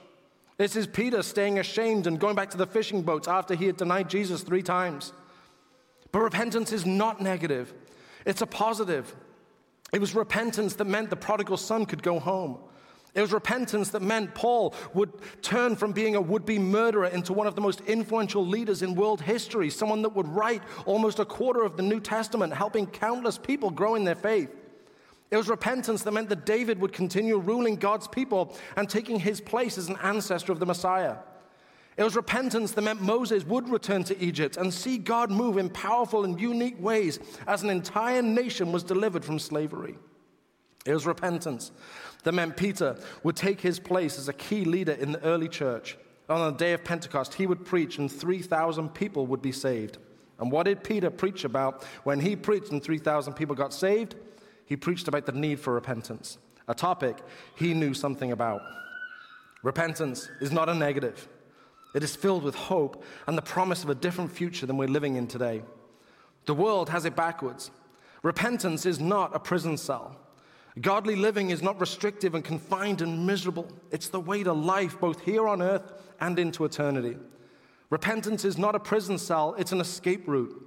This 0.58 0.75
is 0.75 0.88
Peter 0.88 1.24
staying 1.24 1.60
ashamed 1.60 2.08
and 2.08 2.20
going 2.20 2.36
back 2.36 2.51
to 2.51 2.58
the 2.58 2.68
fishing 2.68 3.01
boats 3.01 3.28
after 3.28 3.56
he 3.56 3.66
had 3.66 3.78
denied 3.78 4.10
Jesus 4.10 4.42
three 4.42 4.62
times. 4.63 5.13
But 6.12 6.20
repentance 6.22 6.72
is 6.72 6.86
not 6.86 7.22
negative, 7.22 7.74
it's 8.25 8.42
a 8.42 8.48
positive. 8.48 9.16
It 9.92 10.00
was 10.00 10.16
repentance 10.16 10.75
that 10.75 10.86
meant 10.86 11.10
the 11.10 11.18
prodigal 11.18 11.58
son 11.58 11.86
could 11.86 12.01
go 12.01 12.18
home. 12.18 12.60
It 13.13 13.20
was 13.20 13.34
repentance 13.34 13.89
that 13.89 14.01
meant 14.01 14.34
Paul 14.34 14.74
would 14.94 15.12
turn 15.41 15.75
from 15.75 15.91
being 15.91 16.15
a 16.15 16.22
would 16.22 16.46
be 16.46 16.58
murderer 16.58 17.08
into 17.08 17.34
one 17.34 17.46
of 17.46 17.56
the 17.56 17.62
most 17.62 17.82
influential 17.82 18.46
leaders 18.46 18.82
in 18.82 18.96
world 18.96 19.20
history, 19.20 19.70
someone 19.70 20.01
that 20.03 20.15
would 20.15 20.30
write 20.30 20.62
almost 20.86 21.20
a 21.20 21.25
quarter 21.25 21.63
of 21.63 21.75
the 21.75 21.84
New 21.84 22.00
Testament, 22.00 22.53
helping 22.53 22.88
countless 22.88 23.38
people 23.38 23.70
grow 23.70 23.96
in 23.96 24.06
their 24.06 24.15
faith. 24.15 24.50
It 25.30 25.38
was 25.38 25.50
repentance 25.50 26.03
that 26.03 26.12
meant 26.12 26.30
that 26.30 26.46
David 26.46 26.80
would 26.80 26.94
continue 26.94 27.38
ruling 27.38 27.75
God's 27.75 28.08
people 28.08 28.56
and 28.77 28.89
taking 28.89 29.20
his 29.20 29.41
place 29.41 29.77
as 29.77 29.89
an 29.89 29.98
ancestor 30.01 30.53
of 30.53 30.60
the 30.60 30.65
Messiah. 30.65 31.18
It 31.98 32.03
was 32.03 32.15
repentance 32.15 32.72
that 32.72 32.82
meant 32.82 33.01
Moses 33.01 33.46
would 33.46 33.70
return 33.70 34.06
to 34.06 34.22
Egypt 34.24 34.56
and 34.56 34.74
see 34.74 34.98
God 34.98 35.30
move 35.32 35.58
in 35.58 35.70
powerful 35.70 36.24
and 36.24 36.39
unique 36.39 36.82
ways 36.82 37.20
as 37.46 37.63
an 37.63 37.70
entire 37.70 38.22
nation 38.22 38.72
was 38.72 38.84
delivered 38.84 39.25
from 39.25 39.39
slavery. 39.39 39.98
It 40.86 40.94
was 40.94 41.06
repentance 41.06 41.72
that 42.24 42.34
meant 42.34 42.58
Peter 42.58 42.98
would 43.24 43.36
take 43.36 43.62
his 43.62 43.80
place 43.80 44.18
as 44.18 44.28
a 44.28 44.34
key 44.34 44.66
leader 44.66 44.94
in 44.94 45.12
the 45.12 45.24
early 45.24 45.50
church. 45.50 45.98
On 46.30 46.51
the 46.51 46.58
day 46.58 46.74
of 46.74 46.84
Pentecost, 46.84 47.34
he 47.34 47.48
would 47.48 47.66
preach 47.66 47.98
and 47.98 48.12
3,000 48.12 48.90
people 48.90 49.28
would 49.28 49.42
be 49.42 49.51
saved. 49.51 49.98
And 50.40 50.51
what 50.51 50.63
did 50.63 50.84
Peter 50.84 51.10
preach 51.10 51.44
about 51.44 51.84
when 52.04 52.20
he 52.20 52.36
preached 52.36 52.72
and 52.72 52.82
3,000 52.82 53.34
people 53.34 53.56
got 53.56 53.74
saved? 53.74 54.16
He 54.66 54.75
preached 54.75 55.08
about 55.08 55.25
the 55.25 55.34
need 55.34 55.60
for 55.60 55.74
repentance, 55.74 56.38
a 56.68 56.74
topic 56.74 57.18
he 57.56 57.74
knew 57.74 57.94
something 57.94 58.32
about. 58.32 58.62
Repentance 59.63 60.30
is 60.40 60.51
not 60.51 60.70
a 60.70 60.74
negative, 60.74 61.28
it 61.94 62.04
is 62.04 62.16
filled 62.16 62.44
with 62.44 62.56
hope 62.56 63.04
and 63.28 63.38
the 63.38 63.42
promise 63.42 63.84
of 63.84 63.90
a 63.90 63.96
different 63.96 64.32
future 64.32 64.66
than 64.66 64.78
we're 64.78 64.88
living 64.88 65.16
in 65.16 65.28
today. 65.28 65.62
The 66.46 66.54
world 66.54 66.90
has 66.90 67.06
it 67.06 67.16
backwards. 67.16 67.70
Repentance 68.24 68.86
is 68.86 69.00
not 69.00 69.36
a 69.36 69.40
prison 69.40 69.78
cell. 69.78 70.16
Godly 70.80 71.16
living 71.16 71.50
is 71.50 71.62
not 71.62 71.82
restrictive 71.82 72.34
and 72.34 72.44
confined 72.44 73.01
and 73.01 73.25
miserable. 73.28 73.68
It's 73.92 74.08
the 74.08 74.22
way 74.22 74.44
to 74.44 74.54
life, 74.54 75.00
both 75.00 75.22
here 75.22 75.48
on 75.48 75.62
earth 75.62 75.92
and 76.20 76.40
into 76.40 76.63
eternity. 76.63 77.18
Repentance 77.90 78.46
is 78.46 78.58
not 78.58 78.74
a 78.74 78.80
prison 78.80 79.18
cell, 79.18 79.54
it's 79.58 79.74
an 79.74 79.82
escape 79.82 80.28
route. 80.28 80.58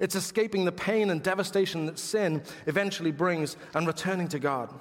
It's 0.00 0.16
escaping 0.16 0.64
the 0.64 0.72
pain 0.72 1.08
and 1.08 1.22
devastation 1.22 1.86
that 1.86 1.98
sin 1.98 2.42
eventually 2.66 3.12
brings 3.12 3.56
and 3.74 3.86
returning 3.86 4.28
to 4.28 4.38
God. 4.38 4.74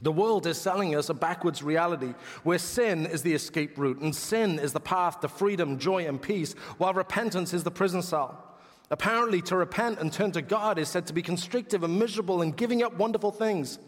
The 0.00 0.10
world 0.10 0.48
is 0.48 0.58
selling 0.58 0.96
us 0.96 1.10
a 1.10 1.14
backwards 1.14 1.62
reality 1.62 2.14
where 2.42 2.58
sin 2.58 3.06
is 3.06 3.22
the 3.22 3.34
escape 3.34 3.78
route 3.78 4.00
and 4.00 4.14
sin 4.14 4.58
is 4.58 4.72
the 4.72 4.80
path 4.80 5.20
to 5.20 5.28
freedom, 5.28 5.78
joy, 5.78 6.06
and 6.06 6.20
peace, 6.20 6.54
while 6.78 6.92
repentance 6.92 7.54
is 7.54 7.62
the 7.62 7.70
prison 7.70 8.02
cell. 8.02 8.48
Apparently, 8.90 9.40
to 9.42 9.56
repent 9.56 10.00
and 10.00 10.12
turn 10.12 10.32
to 10.32 10.42
God 10.42 10.76
is 10.76 10.88
said 10.88 11.06
to 11.06 11.12
be 11.12 11.22
constrictive 11.22 11.84
and 11.84 11.98
miserable 11.98 12.42
and 12.42 12.56
giving 12.56 12.82
up 12.82 12.98
wonderful 12.98 13.30
things. 13.30 13.78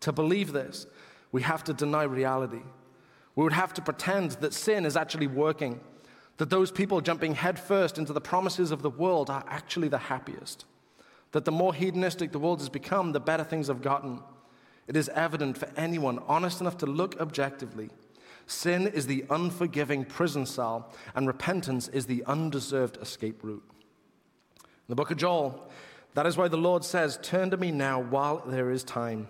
To 0.00 0.12
believe 0.12 0.52
this, 0.52 0.86
we 1.32 1.42
have 1.42 1.62
to 1.64 1.74
deny 1.74 2.04
reality. 2.04 2.62
We 3.36 3.44
would 3.44 3.52
have 3.52 3.74
to 3.74 3.82
pretend 3.82 4.32
that 4.32 4.54
sin 4.54 4.84
is 4.84 4.96
actually 4.96 5.26
working, 5.26 5.80
that 6.38 6.50
those 6.50 6.70
people 6.70 7.00
jumping 7.00 7.34
headfirst 7.34 7.98
into 7.98 8.12
the 8.12 8.20
promises 8.20 8.70
of 8.70 8.82
the 8.82 8.90
world 8.90 9.30
are 9.30 9.44
actually 9.46 9.88
the 9.88 9.98
happiest, 9.98 10.64
that 11.32 11.44
the 11.44 11.52
more 11.52 11.74
hedonistic 11.74 12.32
the 12.32 12.38
world 12.38 12.58
has 12.58 12.68
become, 12.68 13.12
the 13.12 13.20
better 13.20 13.44
things 13.44 13.68
have 13.68 13.82
gotten. 13.82 14.20
It 14.88 14.96
is 14.96 15.08
evident 15.10 15.56
for 15.56 15.68
anyone 15.76 16.18
honest 16.26 16.60
enough 16.60 16.78
to 16.78 16.86
look 16.86 17.20
objectively. 17.20 17.90
Sin 18.46 18.88
is 18.88 19.06
the 19.06 19.24
unforgiving 19.30 20.04
prison 20.04 20.44
cell, 20.44 20.92
and 21.14 21.26
repentance 21.26 21.86
is 21.88 22.06
the 22.06 22.24
undeserved 22.24 22.96
escape 23.00 23.44
route. 23.44 23.62
In 24.58 24.88
the 24.88 24.96
book 24.96 25.12
of 25.12 25.18
Joel, 25.18 25.70
that 26.14 26.26
is 26.26 26.36
why 26.36 26.48
the 26.48 26.56
Lord 26.56 26.84
says, 26.84 27.18
Turn 27.22 27.50
to 27.50 27.56
me 27.56 27.70
now 27.70 28.00
while 28.00 28.42
there 28.44 28.70
is 28.70 28.82
time. 28.82 29.28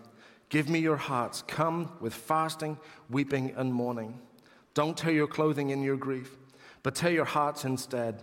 Give 0.51 0.69
me 0.69 0.81
your 0.81 0.97
hearts. 0.97 1.43
Come 1.47 1.91
with 2.01 2.13
fasting, 2.13 2.77
weeping, 3.09 3.55
and 3.57 3.73
mourning. 3.73 4.21
Don't 4.75 4.97
tear 4.97 5.13
your 5.13 5.29
clothing 5.29 5.71
in 5.71 5.83
your 5.83 5.97
grief, 5.97 6.37
but 6.83 6.95
tear 6.95 7.13
your 7.13 7.25
hearts 7.25 7.65
instead. 7.65 8.23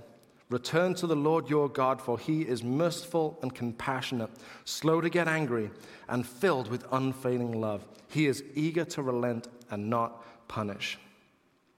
Return 0.50 0.94
to 0.96 1.08
the 1.08 1.16
Lord 1.16 1.50
your 1.50 1.68
God, 1.68 2.02
for 2.02 2.20
he 2.20 2.42
is 2.42 2.64
merciful 2.64 3.38
and 3.42 3.54
compassionate, 3.54 4.30
slow 4.66 5.02
to 5.02 5.10
get 5.10 5.28
angry, 5.28 5.72
and 6.08 6.26
filled 6.26 6.70
with 6.70 6.86
unfailing 6.92 7.60
love. 7.60 7.86
He 8.10 8.28
is 8.28 8.44
eager 8.54 8.86
to 8.86 9.02
relent 9.02 9.48
and 9.72 9.90
not 9.90 10.48
punish. 10.48 10.98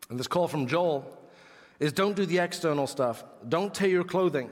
And 0.09 0.19
this 0.19 0.27
call 0.27 0.47
from 0.47 0.67
Joel 0.67 1.17
is 1.79 1.93
don't 1.93 2.15
do 2.15 2.25
the 2.25 2.39
external 2.39 2.87
stuff, 2.87 3.23
don't 3.47 3.73
tear 3.73 3.89
your 3.89 4.03
clothing 4.03 4.49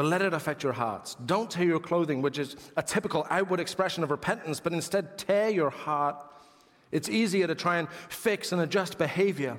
but 0.00 0.06
let 0.06 0.22
it 0.22 0.32
affect 0.32 0.62
your 0.62 0.72
hearts. 0.72 1.14
Don't 1.26 1.50
tear 1.50 1.66
your 1.66 1.78
clothing, 1.78 2.22
which 2.22 2.38
is 2.38 2.56
a 2.74 2.82
typical 2.82 3.26
outward 3.28 3.60
expression 3.60 4.02
of 4.02 4.10
repentance, 4.10 4.58
but 4.58 4.72
instead 4.72 5.18
tear 5.18 5.50
your 5.50 5.68
heart. 5.68 6.16
It's 6.90 7.10
easier 7.10 7.46
to 7.46 7.54
try 7.54 7.76
and 7.76 7.86
fix 8.08 8.52
and 8.52 8.62
adjust 8.62 8.96
behavior, 8.96 9.58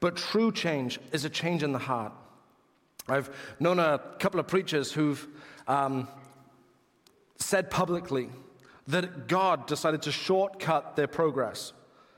but 0.00 0.16
true 0.16 0.52
change 0.52 0.98
is 1.12 1.26
a 1.26 1.28
change 1.28 1.62
in 1.62 1.72
the 1.72 1.78
heart. 1.78 2.14
I've 3.10 3.28
known 3.60 3.78
a 3.78 4.00
couple 4.18 4.40
of 4.40 4.46
preachers 4.46 4.90
who've 4.90 5.28
um, 5.68 6.08
said 7.36 7.70
publicly 7.70 8.30
that 8.86 9.28
God 9.28 9.66
decided 9.66 10.00
to 10.00 10.12
shortcut 10.12 10.96
their 10.96 11.08
progress. 11.08 11.74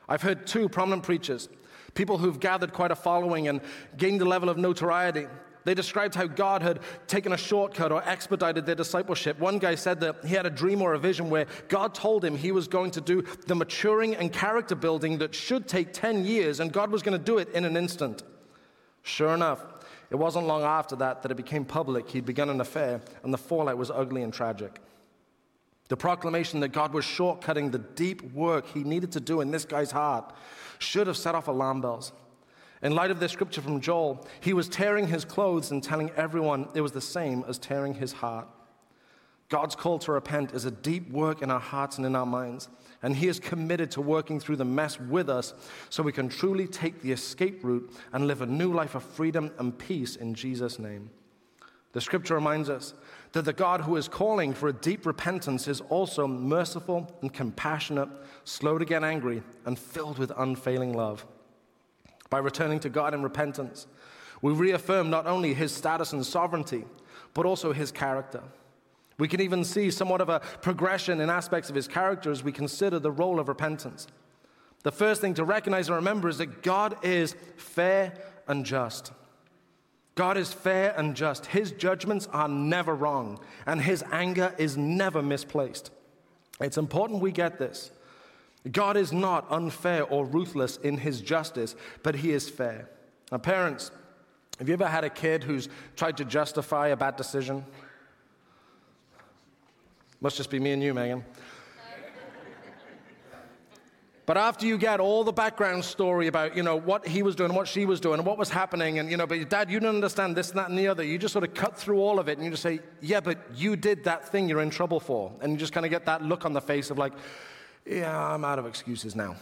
I've 0.08 0.22
heard 0.22 0.46
two 0.46 0.68
prominent 0.68 1.02
preachers, 1.02 1.48
people 1.94 2.18
who've 2.18 2.38
gathered 2.38 2.72
quite 2.72 2.92
a 2.92 2.96
following 2.96 3.48
and 3.48 3.60
gained 3.96 4.22
a 4.22 4.24
level 4.24 4.50
of 4.50 4.56
notoriety, 4.56 5.26
they 5.66 5.74
described 5.74 6.14
how 6.14 6.28
God 6.28 6.62
had 6.62 6.78
taken 7.08 7.32
a 7.32 7.36
shortcut 7.36 7.90
or 7.90 8.00
expedited 8.08 8.66
their 8.66 8.76
discipleship. 8.76 9.40
One 9.40 9.58
guy 9.58 9.74
said 9.74 9.98
that 10.00 10.24
he 10.24 10.32
had 10.32 10.46
a 10.46 10.50
dream 10.50 10.80
or 10.80 10.94
a 10.94 10.98
vision 10.98 11.28
where 11.28 11.46
God 11.66 11.92
told 11.92 12.24
him 12.24 12.36
he 12.36 12.52
was 12.52 12.68
going 12.68 12.92
to 12.92 13.00
do 13.00 13.22
the 13.48 13.56
maturing 13.56 14.14
and 14.14 14.32
character 14.32 14.76
building 14.76 15.18
that 15.18 15.34
should 15.34 15.66
take 15.66 15.92
10 15.92 16.24
years, 16.24 16.60
and 16.60 16.72
God 16.72 16.92
was 16.92 17.02
going 17.02 17.18
to 17.18 17.24
do 17.24 17.38
it 17.38 17.48
in 17.48 17.64
an 17.64 17.76
instant. 17.76 18.22
Sure 19.02 19.34
enough, 19.34 19.64
it 20.08 20.14
wasn't 20.14 20.46
long 20.46 20.62
after 20.62 20.94
that 20.96 21.22
that 21.22 21.32
it 21.32 21.36
became 21.36 21.64
public. 21.64 22.08
He'd 22.10 22.24
begun 22.24 22.48
an 22.48 22.60
affair, 22.60 23.00
and 23.24 23.34
the 23.34 23.38
fallout 23.38 23.76
was 23.76 23.90
ugly 23.90 24.22
and 24.22 24.32
tragic. 24.32 24.80
The 25.88 25.96
proclamation 25.96 26.60
that 26.60 26.68
God 26.68 26.94
was 26.94 27.04
shortcutting 27.04 27.72
the 27.72 27.80
deep 27.80 28.22
work 28.32 28.68
he 28.68 28.84
needed 28.84 29.10
to 29.12 29.20
do 29.20 29.40
in 29.40 29.50
this 29.50 29.64
guy's 29.64 29.90
heart 29.90 30.32
should 30.78 31.08
have 31.08 31.16
set 31.16 31.34
off 31.34 31.48
alarm 31.48 31.80
bells. 31.80 32.12
In 32.82 32.94
light 32.94 33.10
of 33.10 33.20
this 33.20 33.32
scripture 33.32 33.62
from 33.62 33.80
Joel, 33.80 34.26
he 34.40 34.52
was 34.52 34.68
tearing 34.68 35.08
his 35.08 35.24
clothes 35.24 35.70
and 35.70 35.82
telling 35.82 36.10
everyone 36.16 36.68
it 36.74 36.80
was 36.80 36.92
the 36.92 37.00
same 37.00 37.44
as 37.48 37.58
tearing 37.58 37.94
his 37.94 38.12
heart. 38.12 38.48
God's 39.48 39.76
call 39.76 39.98
to 40.00 40.12
repent 40.12 40.52
is 40.52 40.64
a 40.64 40.70
deep 40.70 41.10
work 41.10 41.40
in 41.40 41.50
our 41.50 41.60
hearts 41.60 41.98
and 41.98 42.06
in 42.06 42.16
our 42.16 42.26
minds, 42.26 42.68
and 43.02 43.14
He 43.14 43.28
is 43.28 43.38
committed 43.38 43.92
to 43.92 44.00
working 44.00 44.40
through 44.40 44.56
the 44.56 44.64
mess 44.64 44.98
with 44.98 45.28
us 45.28 45.54
so 45.88 46.02
we 46.02 46.12
can 46.12 46.28
truly 46.28 46.66
take 46.66 47.00
the 47.00 47.12
escape 47.12 47.62
route 47.62 47.92
and 48.12 48.26
live 48.26 48.42
a 48.42 48.46
new 48.46 48.72
life 48.72 48.96
of 48.96 49.04
freedom 49.04 49.52
and 49.58 49.78
peace 49.78 50.16
in 50.16 50.34
Jesus' 50.34 50.80
name. 50.80 51.10
The 51.92 52.00
scripture 52.00 52.34
reminds 52.34 52.68
us 52.68 52.94
that 53.32 53.44
the 53.44 53.52
God 53.52 53.82
who 53.82 53.96
is 53.96 54.08
calling 54.08 54.52
for 54.52 54.68
a 54.68 54.72
deep 54.72 55.06
repentance 55.06 55.68
is 55.68 55.80
also 55.82 56.26
merciful 56.26 57.16
and 57.22 57.32
compassionate, 57.32 58.08
slow 58.44 58.78
to 58.78 58.84
get 58.84 59.04
angry, 59.04 59.42
and 59.64 59.78
filled 59.78 60.18
with 60.18 60.32
unfailing 60.36 60.92
love. 60.92 61.24
By 62.30 62.38
returning 62.38 62.80
to 62.80 62.88
God 62.88 63.14
in 63.14 63.22
repentance, 63.22 63.86
we 64.42 64.52
reaffirm 64.52 65.10
not 65.10 65.26
only 65.26 65.54
his 65.54 65.72
status 65.72 66.12
and 66.12 66.24
sovereignty, 66.24 66.84
but 67.34 67.46
also 67.46 67.72
his 67.72 67.92
character. 67.92 68.42
We 69.18 69.28
can 69.28 69.40
even 69.40 69.64
see 69.64 69.90
somewhat 69.90 70.20
of 70.20 70.28
a 70.28 70.40
progression 70.60 71.20
in 71.20 71.30
aspects 71.30 71.70
of 71.70 71.76
his 71.76 71.88
character 71.88 72.30
as 72.30 72.44
we 72.44 72.52
consider 72.52 72.98
the 72.98 73.10
role 73.10 73.40
of 73.40 73.48
repentance. 73.48 74.06
The 74.82 74.92
first 74.92 75.20
thing 75.20 75.34
to 75.34 75.44
recognize 75.44 75.88
and 75.88 75.96
remember 75.96 76.28
is 76.28 76.38
that 76.38 76.62
God 76.62 76.96
is 77.02 77.34
fair 77.56 78.12
and 78.46 78.64
just. 78.64 79.12
God 80.14 80.36
is 80.36 80.52
fair 80.52 80.94
and 80.96 81.14
just. 81.14 81.46
His 81.46 81.72
judgments 81.72 82.28
are 82.32 82.48
never 82.48 82.94
wrong, 82.94 83.38
and 83.66 83.80
his 83.80 84.04
anger 84.12 84.54
is 84.58 84.76
never 84.76 85.22
misplaced. 85.22 85.90
It's 86.60 86.78
important 86.78 87.20
we 87.20 87.32
get 87.32 87.58
this. 87.58 87.90
God 88.72 88.96
is 88.96 89.12
not 89.12 89.46
unfair 89.50 90.04
or 90.04 90.24
ruthless 90.24 90.76
in 90.78 90.98
his 90.98 91.20
justice, 91.20 91.76
but 92.02 92.16
he 92.16 92.32
is 92.32 92.48
fair. 92.48 92.88
Now, 93.30 93.38
parents, 93.38 93.90
have 94.58 94.68
you 94.68 94.74
ever 94.74 94.86
had 94.86 95.04
a 95.04 95.10
kid 95.10 95.44
who's 95.44 95.68
tried 95.96 96.16
to 96.16 96.24
justify 96.24 96.88
a 96.88 96.96
bad 96.96 97.16
decision? 97.16 97.64
Must 100.20 100.36
just 100.36 100.50
be 100.50 100.58
me 100.58 100.72
and 100.72 100.82
you, 100.82 100.94
Megan. 100.94 101.24
But 104.24 104.36
after 104.36 104.66
you 104.66 104.76
get 104.76 104.98
all 104.98 105.22
the 105.22 105.32
background 105.32 105.84
story 105.84 106.26
about, 106.26 106.56
you 106.56 106.64
know, 106.64 106.74
what 106.74 107.06
he 107.06 107.22
was 107.22 107.36
doing, 107.36 107.54
what 107.54 107.68
she 107.68 107.86
was 107.86 108.00
doing, 108.00 108.18
and 108.18 108.26
what 108.26 108.36
was 108.36 108.50
happening, 108.50 108.98
and, 108.98 109.08
you 109.08 109.16
know, 109.16 109.26
but 109.26 109.48
dad, 109.48 109.70
you 109.70 109.78
don't 109.78 109.94
understand 109.94 110.36
this, 110.36 110.50
and 110.50 110.58
that, 110.58 110.68
and 110.68 110.76
the 110.76 110.88
other, 110.88 111.04
you 111.04 111.16
just 111.16 111.32
sort 111.32 111.44
of 111.44 111.54
cut 111.54 111.76
through 111.76 112.00
all 112.00 112.18
of 112.18 112.28
it, 112.28 112.36
and 112.36 112.44
you 112.44 112.50
just 112.50 112.64
say, 112.64 112.80
yeah, 113.00 113.20
but 113.20 113.38
you 113.54 113.76
did 113.76 114.02
that 114.02 114.28
thing 114.28 114.48
you're 114.48 114.62
in 114.62 114.70
trouble 114.70 114.98
for. 114.98 115.30
And 115.40 115.52
you 115.52 115.58
just 115.58 115.72
kind 115.72 115.86
of 115.86 115.90
get 115.90 116.06
that 116.06 116.22
look 116.22 116.44
on 116.44 116.52
the 116.52 116.60
face 116.60 116.90
of 116.90 116.98
like, 116.98 117.12
yeah, 117.86 118.16
I'm 118.16 118.44
out 118.44 118.58
of 118.58 118.66
excuses 118.66 119.14
now. 119.14 119.36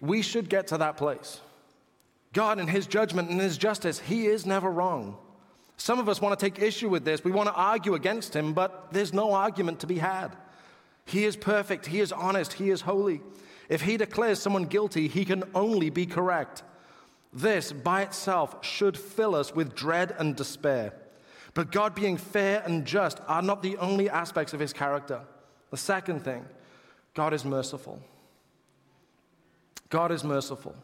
We 0.00 0.22
should 0.22 0.48
get 0.48 0.68
to 0.68 0.78
that 0.78 0.96
place. 0.96 1.40
God, 2.32 2.58
in 2.58 2.68
His 2.68 2.86
judgment 2.86 3.30
and 3.30 3.40
His 3.40 3.58
justice, 3.58 3.98
He 3.98 4.26
is 4.26 4.46
never 4.46 4.70
wrong. 4.70 5.16
Some 5.76 5.98
of 5.98 6.08
us 6.08 6.20
want 6.20 6.38
to 6.38 6.44
take 6.44 6.60
issue 6.60 6.88
with 6.88 7.04
this. 7.04 7.24
We 7.24 7.30
want 7.30 7.48
to 7.48 7.54
argue 7.54 7.94
against 7.94 8.34
Him, 8.34 8.52
but 8.52 8.92
there's 8.92 9.12
no 9.12 9.32
argument 9.32 9.80
to 9.80 9.86
be 9.86 9.98
had. 9.98 10.36
He 11.04 11.24
is 11.24 11.36
perfect, 11.36 11.86
He 11.86 12.00
is 12.00 12.12
honest, 12.12 12.54
He 12.54 12.70
is 12.70 12.82
holy. 12.82 13.20
If 13.68 13.82
he 13.82 13.96
declares 13.96 14.40
someone 14.40 14.64
guilty, 14.64 15.08
he 15.08 15.24
can 15.24 15.44
only 15.54 15.90
be 15.90 16.06
correct. 16.06 16.62
This 17.32 17.72
by 17.72 18.02
itself 18.02 18.64
should 18.64 18.96
fill 18.96 19.34
us 19.34 19.54
with 19.54 19.74
dread 19.74 20.14
and 20.18 20.34
despair. 20.34 20.94
But 21.54 21.72
God 21.72 21.94
being 21.94 22.16
fair 22.16 22.62
and 22.64 22.86
just 22.86 23.20
are 23.26 23.42
not 23.42 23.62
the 23.62 23.76
only 23.78 24.08
aspects 24.08 24.54
of 24.54 24.60
his 24.60 24.72
character. 24.72 25.20
The 25.70 25.76
second 25.76 26.24
thing, 26.24 26.46
God 27.18 27.34
is 27.34 27.44
merciful. 27.44 28.00
God 29.88 30.12
is 30.12 30.22
merciful. 30.22 30.76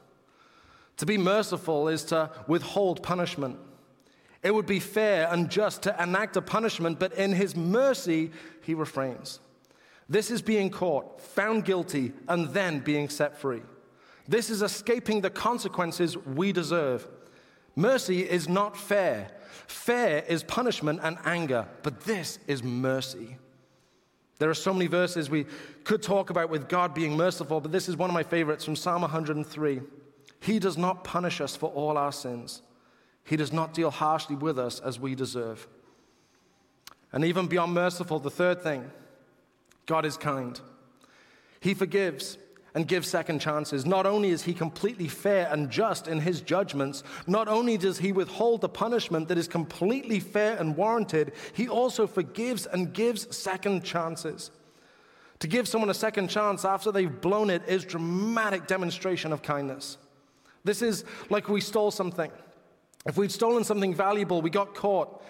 To 0.96 1.06
be 1.06 1.16
merciful 1.16 1.86
is 1.86 2.02
to 2.06 2.28
withhold 2.48 3.04
punishment. 3.04 3.56
It 4.42 4.52
would 4.52 4.66
be 4.66 4.80
fair 4.80 5.28
and 5.30 5.48
just 5.48 5.82
to 5.82 5.94
enact 6.02 6.36
a 6.36 6.42
punishment, 6.42 6.98
but 6.98 7.12
in 7.12 7.30
his 7.30 7.54
mercy, 7.54 8.32
he 8.62 8.74
refrains. 8.74 9.38
This 10.08 10.32
is 10.32 10.42
being 10.42 10.70
caught, 10.70 11.20
found 11.20 11.64
guilty, 11.64 12.12
and 12.26 12.48
then 12.48 12.80
being 12.80 13.08
set 13.08 13.38
free. 13.38 13.62
This 14.26 14.50
is 14.50 14.60
escaping 14.60 15.20
the 15.20 15.30
consequences 15.30 16.16
we 16.16 16.50
deserve. 16.50 17.06
Mercy 17.76 18.28
is 18.28 18.48
not 18.48 18.76
fair. 18.76 19.30
Fair 19.68 20.24
is 20.26 20.42
punishment 20.42 20.98
and 21.04 21.16
anger, 21.24 21.68
but 21.84 22.00
this 22.00 22.40
is 22.48 22.64
mercy. 22.64 23.36
There 24.44 24.50
are 24.50 24.52
so 24.52 24.74
many 24.74 24.88
verses 24.88 25.30
we 25.30 25.46
could 25.84 26.02
talk 26.02 26.28
about 26.28 26.50
with 26.50 26.68
God 26.68 26.92
being 26.92 27.16
merciful, 27.16 27.62
but 27.62 27.72
this 27.72 27.88
is 27.88 27.96
one 27.96 28.10
of 28.10 28.14
my 28.14 28.22
favorites 28.22 28.62
from 28.62 28.76
Psalm 28.76 29.00
103. 29.00 29.80
He 30.40 30.58
does 30.58 30.76
not 30.76 31.02
punish 31.02 31.40
us 31.40 31.56
for 31.56 31.70
all 31.70 31.96
our 31.96 32.12
sins, 32.12 32.60
He 33.24 33.38
does 33.38 33.54
not 33.54 33.72
deal 33.72 33.90
harshly 33.90 34.36
with 34.36 34.58
us 34.58 34.80
as 34.80 35.00
we 35.00 35.14
deserve. 35.14 35.66
And 37.10 37.24
even 37.24 37.46
beyond 37.46 37.72
merciful, 37.72 38.18
the 38.18 38.28
third 38.28 38.60
thing 38.60 38.90
God 39.86 40.04
is 40.04 40.18
kind. 40.18 40.60
He 41.60 41.72
forgives 41.72 42.36
and 42.74 42.88
gives 42.88 43.08
second 43.08 43.40
chances. 43.40 43.86
Not 43.86 44.04
only 44.04 44.30
is 44.30 44.42
he 44.42 44.52
completely 44.52 45.06
fair 45.06 45.48
and 45.50 45.70
just 45.70 46.08
in 46.08 46.20
his 46.20 46.40
judgments, 46.40 47.04
not 47.26 47.46
only 47.46 47.76
does 47.76 47.98
he 47.98 48.10
withhold 48.10 48.60
the 48.60 48.68
punishment 48.68 49.28
that 49.28 49.38
is 49.38 49.46
completely 49.46 50.18
fair 50.18 50.56
and 50.56 50.76
warranted, 50.76 51.32
he 51.52 51.68
also 51.68 52.06
forgives 52.06 52.66
and 52.66 52.92
gives 52.92 53.34
second 53.34 53.84
chances. 53.84 54.50
To 55.40 55.48
give 55.48 55.68
someone 55.68 55.90
a 55.90 55.94
second 55.94 56.28
chance 56.28 56.64
after 56.64 56.90
they've 56.90 57.20
blown 57.20 57.50
it 57.50 57.62
is 57.68 57.84
a 57.84 57.88
dramatic 57.88 58.66
demonstration 58.66 59.32
of 59.32 59.42
kindness. 59.42 59.98
This 60.64 60.82
is 60.82 61.04
like 61.30 61.48
we 61.48 61.60
stole 61.60 61.90
something. 61.90 62.30
If 63.06 63.18
we'd 63.18 63.30
stolen 63.30 63.64
something 63.64 63.94
valuable, 63.94 64.40
we 64.40 64.48
got 64.48 64.74
caught, 64.74 65.22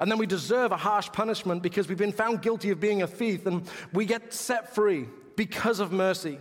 and 0.00 0.10
then 0.10 0.18
we 0.18 0.26
deserve 0.26 0.72
a 0.72 0.76
harsh 0.76 1.08
punishment 1.12 1.62
because 1.62 1.88
we've 1.88 1.96
been 1.96 2.10
found 2.10 2.42
guilty 2.42 2.70
of 2.70 2.80
being 2.80 3.02
a 3.02 3.06
thief, 3.06 3.46
and 3.46 3.68
we 3.92 4.04
get 4.04 4.34
set 4.34 4.74
free 4.74 5.06
because 5.36 5.78
of 5.78 5.92
mercy. 5.92 6.38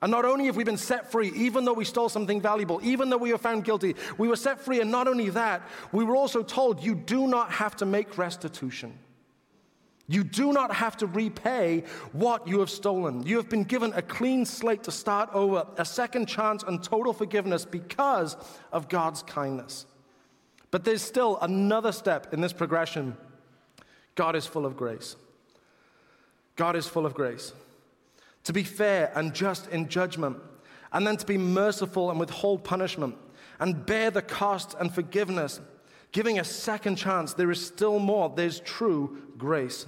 And 0.00 0.12
not 0.12 0.24
only 0.24 0.46
have 0.46 0.56
we 0.56 0.64
been 0.64 0.76
set 0.76 1.10
free, 1.10 1.32
even 1.34 1.64
though 1.64 1.72
we 1.72 1.84
stole 1.84 2.08
something 2.08 2.40
valuable, 2.40 2.80
even 2.84 3.10
though 3.10 3.16
we 3.16 3.32
were 3.32 3.38
found 3.38 3.64
guilty, 3.64 3.96
we 4.16 4.28
were 4.28 4.36
set 4.36 4.60
free. 4.60 4.80
And 4.80 4.90
not 4.90 5.08
only 5.08 5.30
that, 5.30 5.62
we 5.90 6.04
were 6.04 6.14
also 6.14 6.42
told 6.42 6.82
you 6.82 6.94
do 6.94 7.26
not 7.26 7.50
have 7.50 7.74
to 7.76 7.86
make 7.86 8.16
restitution. 8.16 8.96
You 10.06 10.24
do 10.24 10.52
not 10.52 10.72
have 10.72 10.96
to 10.98 11.06
repay 11.06 11.84
what 12.12 12.46
you 12.48 12.60
have 12.60 12.70
stolen. 12.70 13.26
You 13.26 13.36
have 13.36 13.50
been 13.50 13.64
given 13.64 13.92
a 13.92 14.00
clean 14.00 14.46
slate 14.46 14.84
to 14.84 14.90
start 14.90 15.28
over, 15.34 15.66
a 15.76 15.84
second 15.84 16.26
chance 16.26 16.62
and 16.62 16.82
total 16.82 17.12
forgiveness 17.12 17.64
because 17.66 18.36
of 18.72 18.88
God's 18.88 19.22
kindness. 19.22 19.84
But 20.70 20.84
there's 20.84 21.02
still 21.02 21.38
another 21.42 21.92
step 21.92 22.32
in 22.32 22.40
this 22.40 22.52
progression 22.52 23.16
God 24.14 24.34
is 24.34 24.46
full 24.46 24.66
of 24.66 24.76
grace. 24.76 25.14
God 26.56 26.74
is 26.74 26.86
full 26.86 27.06
of 27.06 27.14
grace 27.14 27.52
to 28.48 28.52
be 28.54 28.64
fair 28.64 29.12
and 29.14 29.34
just 29.34 29.68
in 29.68 29.86
judgment, 29.90 30.38
and 30.94 31.06
then 31.06 31.18
to 31.18 31.26
be 31.26 31.36
merciful 31.36 32.10
and 32.10 32.18
withhold 32.18 32.64
punishment, 32.64 33.14
and 33.60 33.84
bear 33.84 34.10
the 34.10 34.22
cost 34.22 34.74
and 34.80 34.90
forgiveness, 34.90 35.60
giving 36.12 36.38
a 36.38 36.44
second 36.44 36.96
chance. 36.96 37.34
There 37.34 37.50
is 37.50 37.62
still 37.62 37.98
more. 37.98 38.32
There's 38.34 38.60
true 38.60 39.18
grace. 39.36 39.84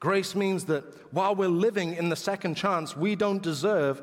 Grace 0.00 0.34
means 0.34 0.66
that 0.66 0.84
while 1.14 1.34
we're 1.34 1.48
living 1.48 1.94
in 1.94 2.10
the 2.10 2.14
second 2.14 2.56
chance 2.56 2.94
we 2.94 3.16
don't 3.16 3.42
deserve, 3.42 4.02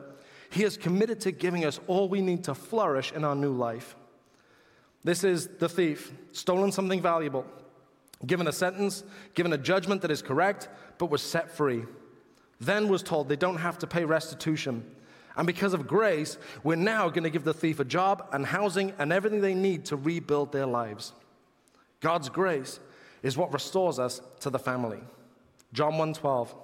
He 0.49 0.63
is 0.63 0.75
committed 0.75 1.19
to 1.21 1.31
giving 1.31 1.63
us 1.63 1.79
all 1.85 2.09
we 2.09 2.21
need 2.21 2.45
to 2.45 2.55
flourish 2.55 3.11
in 3.11 3.23
our 3.23 3.35
new 3.35 3.53
life. 3.53 3.95
This 5.03 5.23
is 5.23 5.47
the 5.59 5.69
thief, 5.69 6.11
stolen 6.31 6.71
something 6.71 7.03
valuable, 7.03 7.45
given 8.25 8.47
a 8.47 8.51
sentence, 8.51 9.03
given 9.35 9.53
a 9.53 9.59
judgment 9.59 10.01
that 10.01 10.09
is 10.09 10.23
correct, 10.23 10.69
but 10.97 11.11
was 11.11 11.21
set 11.21 11.51
free 11.51 11.83
then 12.59 12.87
was 12.87 13.03
told 13.03 13.29
they 13.29 13.35
don't 13.35 13.57
have 13.57 13.77
to 13.79 13.87
pay 13.87 14.05
restitution. 14.05 14.83
And 15.35 15.47
because 15.47 15.73
of 15.73 15.87
grace, 15.87 16.37
we're 16.63 16.75
now 16.75 17.07
going 17.09 17.23
to 17.23 17.29
give 17.29 17.45
the 17.45 17.53
thief 17.53 17.79
a 17.79 17.85
job 17.85 18.27
and 18.33 18.45
housing 18.45 18.93
and 18.99 19.13
everything 19.13 19.41
they 19.41 19.53
need 19.53 19.85
to 19.85 19.95
rebuild 19.95 20.51
their 20.51 20.65
lives. 20.65 21.13
God's 22.01 22.29
grace 22.29 22.79
is 23.23 23.37
what 23.37 23.53
restores 23.53 23.99
us 23.99 24.21
to 24.41 24.49
the 24.49 24.59
family. 24.59 24.99
John 25.73 25.93
1:12. 25.93 26.55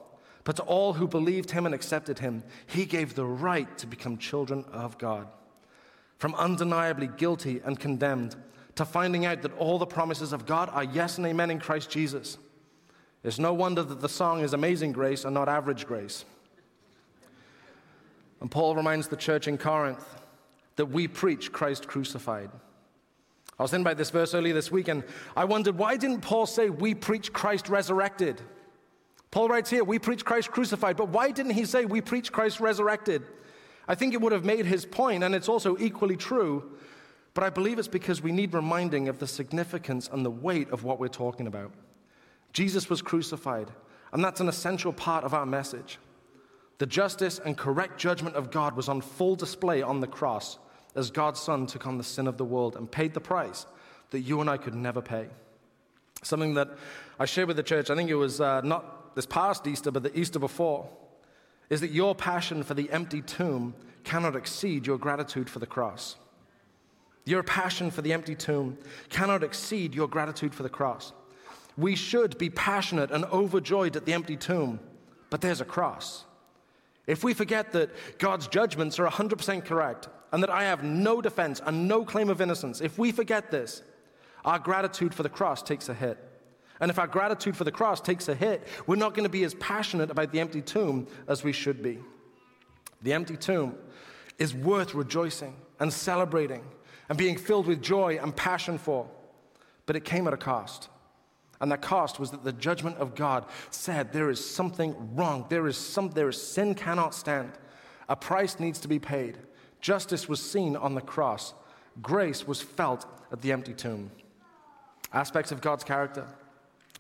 But 0.43 0.58
to 0.58 0.63
all 0.63 0.93
who 0.93 1.08
believed 1.08 1.51
him 1.51 1.65
and 1.65 1.73
accepted 1.73 2.19
him, 2.19 2.43
he 2.67 2.86
gave 2.86 3.15
the 3.15 3.25
right 3.25 3.77
to 3.79 3.88
become 3.88 4.17
children 4.17 4.63
of 4.71 4.97
God. 4.97 5.27
From 6.17 6.36
undeniably 6.36 7.08
guilty 7.08 7.62
and 7.65 7.79
condemned 7.79 8.36
to 8.75 8.86
finding 8.86 9.25
out 9.25 9.41
that 9.41 9.58
all 9.58 9.79
the 9.79 9.86
promises 9.86 10.34
of 10.34 10.45
God 10.45 10.69
are 10.69 10.84
yes 10.84 11.17
and 11.17 11.25
amen 11.25 11.49
in 11.49 11.60
Christ 11.60 11.89
Jesus. 11.89 12.38
It's 13.26 13.40
no 13.40 13.54
wonder 13.54 13.82
that 13.82 14.02
the 14.02 14.08
song 14.08 14.42
is 14.42 14.54
Amazing 14.54 14.92
Grace 14.92 15.26
and 15.26 15.34
not 15.34 15.50
Average 15.50 15.88
Grace. 15.88 16.26
And 18.40 18.52
Paul 18.52 18.76
reminds 18.76 19.08
the 19.08 19.16
church 19.16 19.48
in 19.48 19.58
Corinth 19.58 20.06
that 20.76 20.86
we 20.86 21.08
preach 21.08 21.52
Christ 21.52 21.88
crucified. 21.88 22.52
I 23.58 23.64
was 23.64 23.74
in 23.74 23.84
by 23.84 23.96
this 23.96 24.12
verse 24.12 24.36
earlier 24.36 24.54
this 24.54 24.70
week, 24.72 24.90
and 24.90 25.04
I 25.36 25.46
wondered 25.46 25.76
why 25.76 25.98
didn't 25.98 26.22
Paul 26.22 26.46
say 26.46 26.70
we 26.70 26.94
preach 26.94 27.34
Christ 27.34 27.68
resurrected? 27.68 28.40
Paul 29.32 29.50
writes 29.50 29.72
here, 29.72 29.84
we 29.84 29.98
preach 29.98 30.24
Christ 30.24 30.52
crucified, 30.52 30.96
but 30.96 31.10
why 31.10 31.32
didn't 31.32 31.54
he 31.54 31.66
say 31.66 31.86
we 31.86 32.02
preach 32.02 32.32
Christ 32.32 32.60
resurrected? 32.60 33.24
I 33.88 33.96
think 33.96 34.14
it 34.14 34.22
would 34.22 34.34
have 34.34 34.46
made 34.46 34.68
his 34.68 34.86
point, 34.86 35.24
and 35.24 35.34
it's 35.34 35.50
also 35.50 35.78
equally 35.80 36.16
true, 36.16 36.78
but 37.34 37.44
I 37.44 37.50
believe 37.50 37.80
it's 37.80 37.88
because 37.88 38.22
we 38.22 38.32
need 38.32 38.54
reminding 38.54 39.08
of 39.08 39.18
the 39.18 39.28
significance 39.28 40.08
and 40.14 40.24
the 40.24 40.30
weight 40.30 40.70
of 40.70 40.84
what 40.84 41.00
we're 41.00 41.08
talking 41.08 41.48
about. 41.48 41.72
Jesus 42.56 42.89
was 42.89 43.02
crucified, 43.02 43.70
and 44.13 44.24
that's 44.24 44.39
an 44.39 44.48
essential 44.48 44.94
part 44.94 45.26
of 45.26 45.34
our 45.34 45.46
message. 45.46 46.00
The 46.78 46.86
justice 46.86 47.38
and 47.44 47.58
correct 47.58 48.00
judgment 48.00 48.38
of 48.38 48.50
God 48.50 48.78
was 48.78 48.88
on 48.88 49.02
full 49.02 49.36
display 49.36 49.82
on 49.82 50.00
the 50.00 50.08
cross 50.08 50.58
as 50.96 51.12
God's 51.12 51.41
Son 51.41 51.68
took 51.68 51.86
on 51.86 51.98
the 51.98 52.04
sin 52.04 52.28
of 52.28 52.38
the 52.38 52.46
world 52.46 52.78
and 52.78 52.89
paid 52.89 53.13
the 53.13 53.20
price 53.20 53.65
that 54.12 54.22
you 54.22 54.39
and 54.39 54.50
I 54.50 54.56
could 54.56 54.74
never 54.74 55.02
pay. 55.02 55.28
Something 56.24 56.54
that 56.54 56.70
I 57.20 57.26
shared 57.26 57.50
with 57.50 57.58
the 57.58 57.63
church, 57.63 57.89
I 57.89 57.96
think 57.96 58.10
it 58.10 58.15
was 58.15 58.39
uh, 58.39 58.62
not 58.62 59.15
this 59.15 59.26
past 59.26 59.68
Easter, 59.68 59.91
but 59.91 60.04
the 60.04 60.18
Easter 60.18 60.39
before, 60.39 60.88
is 61.70 61.82
that 61.82 61.91
your 61.91 62.15
passion 62.15 62.63
for 62.63 62.74
the 62.74 62.89
empty 62.89 63.22
tomb 63.22 63.74
cannot 64.06 64.38
exceed 64.38 64.88
your 64.88 64.98
gratitude 64.98 65.50
for 65.50 65.60
the 65.60 65.65
cross. 65.65 66.15
Your 67.26 67.44
passion 67.44 67.91
for 67.91 68.02
the 68.02 68.13
empty 68.13 68.36
tomb 68.36 68.78
cannot 69.10 69.44
exceed 69.44 69.94
your 69.94 70.08
gratitude 70.08 70.56
for 70.56 70.63
the 70.63 70.70
cross. 70.70 71.12
We 71.78 71.96
should 71.96 72.38
be 72.38 72.50
passionate 72.50 73.12
and 73.12 73.26
overjoyed 73.26 73.96
at 73.96 74.06
the 74.06 74.14
empty 74.14 74.38
tomb, 74.38 74.80
but 75.30 75.42
there's 75.42 75.62
a 75.62 75.66
cross. 75.66 76.26
If 77.08 77.24
we 77.24 77.34
forget 77.34 77.72
that 77.74 77.92
God's 78.18 78.48
judgments 78.48 79.00
are 79.00 79.08
100% 79.08 79.66
correct 79.66 80.10
and 80.32 80.42
that 80.42 80.50
I 80.50 80.64
have 80.64 80.84
no 80.84 81.22
defense 81.22 81.62
and 81.66 81.88
no 81.88 82.04
claim 82.04 82.30
of 82.30 82.42
innocence, 82.42 82.82
if 82.82 82.98
we 82.98 83.12
forget 83.12 83.52
this, 83.52 83.84
our 84.44 84.60
gratitude 84.60 85.14
for 85.14 85.24
the 85.24 85.30
cross 85.30 85.62
takes 85.62 85.90
a 85.90 85.94
hit. 85.94 86.18
And 86.80 86.92
if 86.92 87.00
our 87.00 87.08
gratitude 87.08 87.56
for 87.56 87.64
the 87.64 87.72
cross 87.72 88.02
takes 88.02 88.28
a 88.28 88.36
hit, 88.36 88.68
we're 88.86 88.96
not 88.96 89.14
going 89.14 89.24
to 89.24 89.30
be 89.30 89.44
as 89.44 89.54
passionate 89.56 90.12
about 90.12 90.32
the 90.32 90.40
empty 90.40 90.62
tomb 90.62 91.08
as 91.28 91.44
we 91.44 91.52
should 91.52 91.82
be. 91.82 92.00
The 93.02 93.14
empty 93.14 93.38
tomb 93.38 93.76
is 94.38 94.54
worth 94.54 94.94
rejoicing 94.94 95.56
and 95.80 95.92
celebrating 95.92 96.64
and 97.08 97.18
being 97.18 97.38
filled 97.38 97.68
with 97.68 97.82
joy 97.82 98.20
and 98.22 98.36
passion 98.36 98.78
for, 98.78 99.08
but 99.86 99.96
it 99.96 100.04
came 100.04 100.28
at 100.28 100.34
a 100.34 100.38
cost. 100.38 100.90
And 101.62 101.72
the 101.72 101.78
cost 101.78 102.20
was 102.20 102.32
that 102.32 102.44
the 102.44 102.52
judgment 102.52 102.98
of 102.98 103.15
God 103.15 103.46
said 103.70 104.12
there 104.12 104.30
is 104.30 104.46
something 104.46 105.15
wrong. 105.15 105.46
There 105.50 105.68
is 105.68 105.78
some 105.78 106.10
there 106.10 106.30
is 106.30 106.41
sin 106.41 106.76
cannot 106.76 107.15
stand. 107.15 107.52
A 108.10 108.15
price 108.15 108.60
needs 108.60 108.80
to 108.82 108.88
be 108.88 109.00
paid. 109.00 109.38
Justice 109.80 110.28
was 110.28 110.41
seen 110.41 110.76
on 110.76 110.96
the 110.96 111.02
cross. 111.02 111.54
Grace 112.02 112.48
was 112.48 112.62
felt 112.62 113.06
at 113.32 113.41
the 113.41 113.52
empty 113.52 113.74
tomb. 113.74 114.12
Aspects 115.13 115.52
of 115.52 115.62
God's 115.62 115.84
character. 115.84 116.28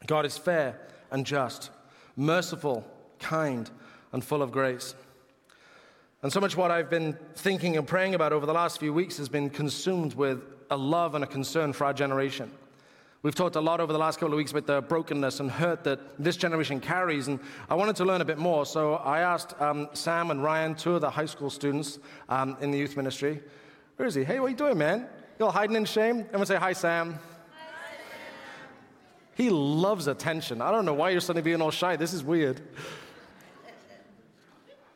God 0.07 0.25
is 0.25 0.37
fair 0.37 0.79
and 1.11 1.25
just, 1.25 1.69
merciful, 2.15 2.85
kind, 3.19 3.69
and 4.11 4.23
full 4.23 4.41
of 4.41 4.51
grace. 4.51 4.95
And 6.21 6.31
so 6.31 6.39
much 6.39 6.55
what 6.57 6.71
I've 6.71 6.89
been 6.89 7.17
thinking 7.35 7.77
and 7.77 7.87
praying 7.87 8.15
about 8.15 8.33
over 8.33 8.45
the 8.45 8.53
last 8.53 8.79
few 8.79 8.93
weeks 8.93 9.17
has 9.17 9.29
been 9.29 9.49
consumed 9.49 10.13
with 10.15 10.41
a 10.71 10.77
love 10.77 11.13
and 11.13 11.23
a 11.23 11.27
concern 11.27 11.73
for 11.73 11.85
our 11.85 11.93
generation. 11.93 12.51
We've 13.25 13.33
talked 13.33 13.55
a 13.55 13.59
lot 13.59 13.79
over 13.79 13.91
the 13.91 13.97
last 13.97 14.19
couple 14.19 14.35
of 14.35 14.37
weeks 14.37 14.51
about 14.51 14.67
the 14.67 14.81
brokenness 14.83 15.39
and 15.39 15.49
hurt 15.49 15.83
that 15.85 15.99
this 16.23 16.37
generation 16.37 16.79
carries, 16.79 17.27
and 17.27 17.39
I 17.67 17.73
wanted 17.73 17.95
to 17.95 18.05
learn 18.05 18.21
a 18.21 18.25
bit 18.25 18.37
more. 18.37 18.67
So 18.67 18.97
I 18.97 19.21
asked 19.21 19.59
um, 19.59 19.89
Sam 19.93 20.29
and 20.29 20.43
Ryan, 20.43 20.75
two 20.75 20.93
of 20.93 21.01
the 21.01 21.09
high 21.09 21.25
school 21.25 21.49
students 21.49 21.97
um, 22.29 22.55
in 22.61 22.69
the 22.69 22.77
youth 22.77 22.95
ministry, 22.95 23.41
where 23.95 24.07
is 24.07 24.13
he? 24.13 24.23
Hey, 24.23 24.39
what 24.39 24.45
are 24.45 24.49
you 24.49 24.55
doing, 24.55 24.77
man? 24.77 25.07
You 25.39 25.45
all 25.45 25.51
hiding 25.51 25.75
in 25.75 25.85
shame? 25.85 26.19
Everyone 26.19 26.45
say 26.45 26.57
hi, 26.57 26.73
Sam. 26.73 27.17
He 29.33 29.49
loves 29.49 30.05
attention. 30.05 30.61
I 30.61 30.69
don't 30.69 30.85
know 30.85 30.93
why 30.93 31.09
you're 31.09 31.19
suddenly 31.19 31.41
being 31.41 31.63
all 31.63 31.71
shy. 31.71 31.95
This 31.95 32.13
is 32.13 32.23
weird. 32.23 32.61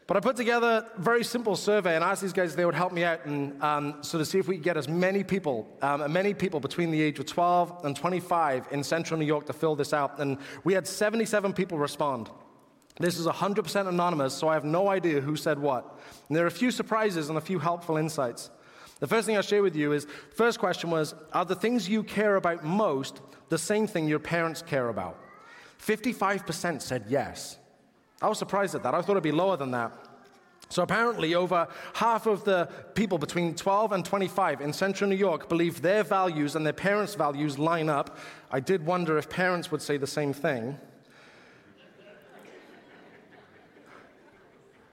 But 0.09 0.17
I 0.17 0.21
put 0.21 0.37
together 0.37 0.87
a 0.97 0.99
very 0.99 1.23
simple 1.23 1.55
survey 1.55 1.93
and 1.93 2.03
asked 2.03 2.23
these 2.23 2.33
guys 2.33 2.49
if 2.49 2.55
they 2.55 2.65
would 2.65 2.73
help 2.73 2.93
me 2.93 3.03
out 3.03 3.27
and 3.27 3.61
um, 3.61 3.97
so 4.01 4.17
to 4.17 4.25
see 4.25 4.39
if 4.39 4.47
we 4.47 4.55
could 4.55 4.63
get 4.63 4.75
as 4.75 4.89
many 4.89 5.23
people, 5.23 5.67
um, 5.83 6.11
many 6.11 6.33
people 6.33 6.59
between 6.59 6.89
the 6.89 6.99
age 6.99 7.19
of 7.19 7.27
12 7.27 7.85
and 7.85 7.95
25 7.95 8.69
in 8.71 8.83
central 8.83 9.19
New 9.19 9.27
York 9.27 9.45
to 9.45 9.53
fill 9.53 9.75
this 9.75 9.93
out. 9.93 10.17
And 10.17 10.39
we 10.63 10.73
had 10.73 10.87
77 10.87 11.53
people 11.53 11.77
respond. 11.77 12.31
This 12.99 13.19
is 13.19 13.27
100% 13.27 13.87
anonymous, 13.87 14.33
so 14.33 14.47
I 14.47 14.55
have 14.55 14.65
no 14.65 14.89
idea 14.89 15.21
who 15.21 15.35
said 15.35 15.59
what. 15.59 15.99
And 16.27 16.35
there 16.35 16.43
are 16.43 16.47
a 16.47 16.51
few 16.51 16.71
surprises 16.71 17.29
and 17.29 17.37
a 17.37 17.41
few 17.41 17.59
helpful 17.59 17.95
insights. 17.95 18.49
The 19.01 19.05
first 19.05 19.27
thing 19.27 19.35
I'll 19.35 19.43
share 19.43 19.61
with 19.61 19.75
you 19.75 19.91
is 19.91 20.07
first 20.33 20.57
question 20.57 20.89
was 20.89 21.13
Are 21.33 21.45
the 21.45 21.53
things 21.53 21.87
you 21.87 22.01
care 22.01 22.35
about 22.35 22.65
most 22.65 23.21
the 23.49 23.59
same 23.59 23.85
thing 23.85 24.07
your 24.07 24.17
parents 24.17 24.63
care 24.63 24.89
about? 24.89 25.19
55% 25.79 26.81
said 26.81 27.05
yes. 27.09 27.58
I 28.21 28.27
was 28.27 28.37
surprised 28.37 28.75
at 28.75 28.83
that. 28.83 28.93
I 28.93 29.01
thought 29.01 29.13
it'd 29.13 29.23
be 29.23 29.31
lower 29.31 29.57
than 29.57 29.71
that. 29.71 29.91
So 30.71 30.83
apparently, 30.83 31.33
over 31.33 31.67
half 31.93 32.27
of 32.27 32.43
the 32.43 32.69
people 32.93 33.17
between 33.17 33.55
12 33.55 33.91
and 33.91 34.05
25 34.05 34.61
in 34.61 34.71
central 34.71 35.09
New 35.09 35.15
York 35.15 35.49
believe 35.49 35.81
their 35.81 36.03
values 36.03 36.55
and 36.55 36.63
their 36.63 36.73
parents' 36.73 37.15
values 37.15 37.57
line 37.57 37.89
up. 37.89 38.17
I 38.51 38.59
did 38.59 38.85
wonder 38.85 39.17
if 39.17 39.29
parents 39.29 39.71
would 39.71 39.81
say 39.81 39.97
the 39.97 40.05
same 40.05 40.31
thing. 40.31 40.77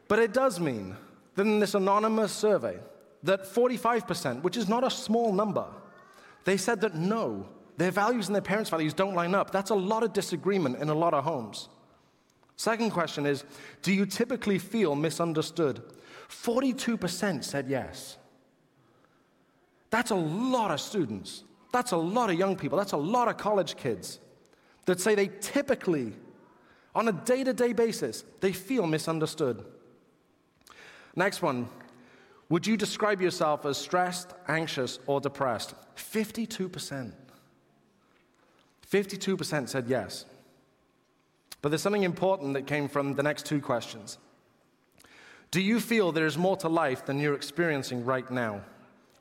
But 0.08 0.18
it 0.18 0.32
does 0.32 0.58
mean 0.60 0.96
that 1.34 1.42
in 1.42 1.58
this 1.58 1.74
anonymous 1.74 2.32
survey, 2.32 2.78
that 3.24 3.44
45%, 3.44 4.42
which 4.42 4.56
is 4.56 4.68
not 4.68 4.84
a 4.84 4.90
small 4.90 5.32
number, 5.32 5.66
they 6.44 6.56
said 6.56 6.80
that 6.82 6.94
no, 6.94 7.46
their 7.76 7.90
values 7.90 8.28
and 8.28 8.34
their 8.34 8.40
parents' 8.40 8.70
values 8.70 8.94
don't 8.94 9.14
line 9.14 9.34
up. 9.34 9.50
That's 9.50 9.70
a 9.70 9.74
lot 9.74 10.04
of 10.04 10.12
disagreement 10.12 10.80
in 10.80 10.88
a 10.88 10.94
lot 10.94 11.12
of 11.12 11.24
homes. 11.24 11.68
Second 12.56 12.90
question 12.90 13.26
is 13.26 13.44
Do 13.82 13.92
you 13.92 14.06
typically 14.06 14.58
feel 14.58 14.94
misunderstood? 14.94 15.82
42% 16.28 17.44
said 17.44 17.68
yes. 17.68 18.18
That's 19.90 20.10
a 20.10 20.16
lot 20.16 20.70
of 20.70 20.80
students. 20.80 21.44
That's 21.72 21.92
a 21.92 21.96
lot 21.96 22.30
of 22.30 22.38
young 22.38 22.56
people. 22.56 22.76
That's 22.78 22.92
a 22.92 22.96
lot 22.96 23.28
of 23.28 23.36
college 23.36 23.76
kids 23.76 24.18
that 24.86 25.00
say 25.00 25.14
they 25.14 25.30
typically, 25.40 26.14
on 26.94 27.08
a 27.08 27.12
day 27.12 27.44
to 27.44 27.52
day 27.52 27.72
basis, 27.72 28.24
they 28.40 28.52
feel 28.52 28.86
misunderstood. 28.86 29.64
Next 31.14 31.42
one. 31.42 31.68
Would 32.48 32.64
you 32.64 32.76
describe 32.76 33.20
yourself 33.20 33.66
as 33.66 33.76
stressed, 33.76 34.32
anxious, 34.46 35.00
or 35.06 35.20
depressed? 35.20 35.74
52%. 35.96 37.12
52% 38.88 39.68
said 39.68 39.88
yes. 39.88 40.26
But 41.66 41.70
there's 41.70 41.82
something 41.82 42.04
important 42.04 42.54
that 42.54 42.68
came 42.68 42.86
from 42.86 43.16
the 43.16 43.24
next 43.24 43.44
two 43.44 43.60
questions. 43.60 44.18
Do 45.50 45.60
you 45.60 45.80
feel 45.80 46.12
there 46.12 46.24
is 46.24 46.38
more 46.38 46.56
to 46.58 46.68
life 46.68 47.04
than 47.04 47.18
you're 47.18 47.34
experiencing 47.34 48.04
right 48.04 48.30
now? 48.30 48.60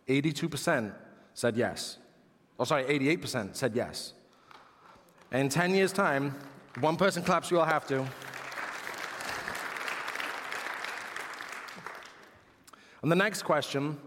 82% 0.08 0.93
said 1.34 1.58
yes. 1.58 1.97
Oh, 2.60 2.63
sorry, 2.63 2.84
88% 2.84 3.55
said 3.55 3.75
yes. 3.75 4.13
In 5.31 5.49
10 5.49 5.73
years' 5.73 5.91
time, 5.91 6.36
one 6.81 6.97
person 6.97 7.23
claps, 7.23 7.49
you 7.49 7.60
all 7.60 7.65
have 7.65 7.88
to. 7.88 8.05
And 13.01 13.12
the 13.12 13.15
next 13.15 13.41
question 13.41 13.97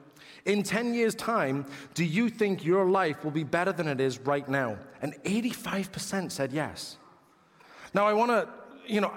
in 0.44 0.62
10 0.62 0.94
years' 0.94 1.16
time, 1.16 1.66
do 1.94 2.04
you 2.04 2.28
think 2.28 2.64
your 2.64 2.88
life 2.88 3.24
will 3.24 3.32
be 3.32 3.42
better 3.42 3.72
than 3.72 3.88
it 3.88 4.00
is 4.00 4.20
right 4.20 4.48
now? 4.48 4.78
And 5.02 5.14
85% 5.24 6.30
said 6.30 6.52
yes. 6.52 6.98
Now, 7.94 8.06
I 8.06 8.12
want 8.12 8.30
to, 8.30 8.48
you 8.86 9.00
know, 9.00 9.12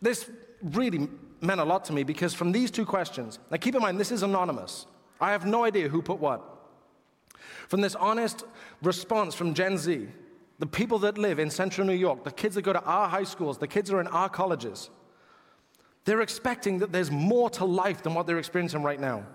this 0.00 0.30
really 0.62 1.08
meant 1.40 1.60
a 1.60 1.64
lot 1.64 1.84
to 1.86 1.92
me 1.92 2.02
because 2.02 2.34
from 2.34 2.52
these 2.52 2.70
two 2.70 2.86
questions, 2.86 3.38
now 3.50 3.56
keep 3.56 3.74
in 3.74 3.82
mind, 3.82 4.00
this 4.00 4.12
is 4.12 4.22
anonymous. 4.22 4.86
I 5.20 5.32
have 5.32 5.46
no 5.46 5.64
idea 5.64 5.88
who 5.88 6.02
put 6.02 6.18
what. 6.18 6.42
From 7.68 7.80
this 7.80 7.94
honest 7.94 8.44
response 8.82 9.34
from 9.34 9.54
Gen 9.54 9.76
Z, 9.78 10.08
the 10.58 10.66
people 10.66 10.98
that 11.00 11.18
live 11.18 11.38
in 11.38 11.50
central 11.50 11.86
New 11.86 11.94
York, 11.94 12.24
the 12.24 12.30
kids 12.30 12.54
that 12.54 12.62
go 12.62 12.72
to 12.72 12.82
our 12.82 13.08
high 13.08 13.24
schools, 13.24 13.58
the 13.58 13.68
kids 13.68 13.90
that 13.90 13.96
are 13.96 14.00
in 14.00 14.06
our 14.08 14.28
colleges, 14.28 14.90
they're 16.04 16.22
expecting 16.22 16.78
that 16.78 16.92
there's 16.92 17.10
more 17.10 17.50
to 17.50 17.64
life 17.64 18.02
than 18.02 18.14
what 18.14 18.26
they're 18.26 18.38
experiencing 18.38 18.82
right 18.82 19.00
now. 19.00 19.26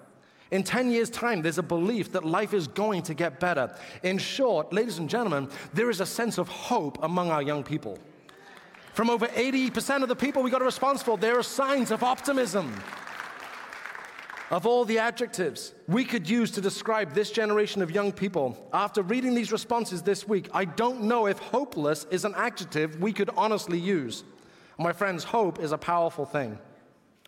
In 0.51 0.63
10 0.63 0.91
years' 0.91 1.09
time, 1.09 1.41
there's 1.41 1.57
a 1.57 1.63
belief 1.63 2.11
that 2.11 2.25
life 2.25 2.53
is 2.53 2.67
going 2.67 3.03
to 3.03 3.13
get 3.13 3.39
better. 3.39 3.73
In 4.03 4.17
short, 4.17 4.73
ladies 4.73 4.97
and 4.97 5.09
gentlemen, 5.09 5.49
there 5.73 5.89
is 5.89 6.01
a 6.01 6.05
sense 6.05 6.37
of 6.37 6.47
hope 6.49 6.97
among 7.03 7.29
our 7.29 7.41
young 7.41 7.63
people. 7.63 7.97
From 8.93 9.09
over 9.09 9.27
80% 9.27 10.03
of 10.03 10.09
the 10.09 10.15
people 10.15 10.43
we 10.43 10.51
got 10.51 10.61
a 10.61 10.65
response 10.65 11.01
for, 11.01 11.17
there 11.17 11.37
are 11.37 11.43
signs 11.43 11.91
of 11.91 12.03
optimism. 12.03 12.73
Of 14.49 14.65
all 14.65 14.83
the 14.83 14.99
adjectives 14.99 15.73
we 15.87 16.03
could 16.03 16.29
use 16.29 16.51
to 16.51 16.61
describe 16.61 17.13
this 17.13 17.31
generation 17.31 17.81
of 17.81 17.89
young 17.89 18.11
people, 18.11 18.69
after 18.73 19.01
reading 19.01 19.33
these 19.33 19.51
responses 19.51 20.01
this 20.01 20.27
week, 20.27 20.49
I 20.53 20.65
don't 20.65 21.03
know 21.03 21.27
if 21.27 21.39
hopeless 21.39 22.05
is 22.11 22.25
an 22.25 22.33
adjective 22.35 23.01
we 23.01 23.13
could 23.13 23.29
honestly 23.37 23.79
use. 23.79 24.25
My 24.77 24.91
friends, 24.91 25.23
hope 25.23 25.59
is 25.59 25.71
a 25.71 25.77
powerful 25.77 26.25
thing. 26.25 26.59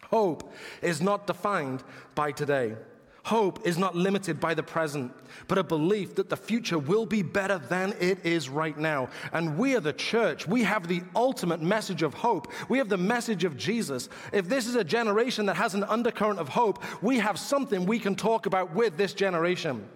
Hope 0.09 0.51
is 0.81 1.01
not 1.01 1.25
defined 1.25 1.81
by 2.13 2.33
today. 2.33 2.75
Hope 3.23 3.65
is 3.65 3.77
not 3.77 3.95
limited 3.95 4.41
by 4.41 4.53
the 4.53 4.63
present, 4.63 5.13
but 5.47 5.57
a 5.57 5.63
belief 5.63 6.15
that 6.15 6.29
the 6.29 6.35
future 6.35 6.77
will 6.77 7.05
be 7.05 7.21
better 7.21 7.57
than 7.57 7.93
it 8.01 8.25
is 8.25 8.49
right 8.49 8.77
now. 8.77 9.07
And 9.31 9.57
we 9.57 9.77
are 9.77 9.79
the 9.79 9.93
church. 9.93 10.45
We 10.45 10.63
have 10.63 10.89
the 10.89 11.03
ultimate 11.15 11.61
message 11.61 12.01
of 12.01 12.13
hope. 12.13 12.51
We 12.67 12.79
have 12.79 12.89
the 12.89 12.97
message 12.97 13.45
of 13.45 13.55
Jesus. 13.55 14.09
If 14.33 14.49
this 14.49 14.67
is 14.67 14.75
a 14.75 14.83
generation 14.83 15.45
that 15.45 15.55
has 15.55 15.73
an 15.73 15.85
undercurrent 15.85 16.39
of 16.39 16.49
hope, 16.49 16.83
we 17.01 17.17
have 17.19 17.39
something 17.39 17.85
we 17.85 17.97
can 17.97 18.15
talk 18.15 18.45
about 18.45 18.75
with 18.75 18.97
this 18.97 19.13
generation. 19.13 19.87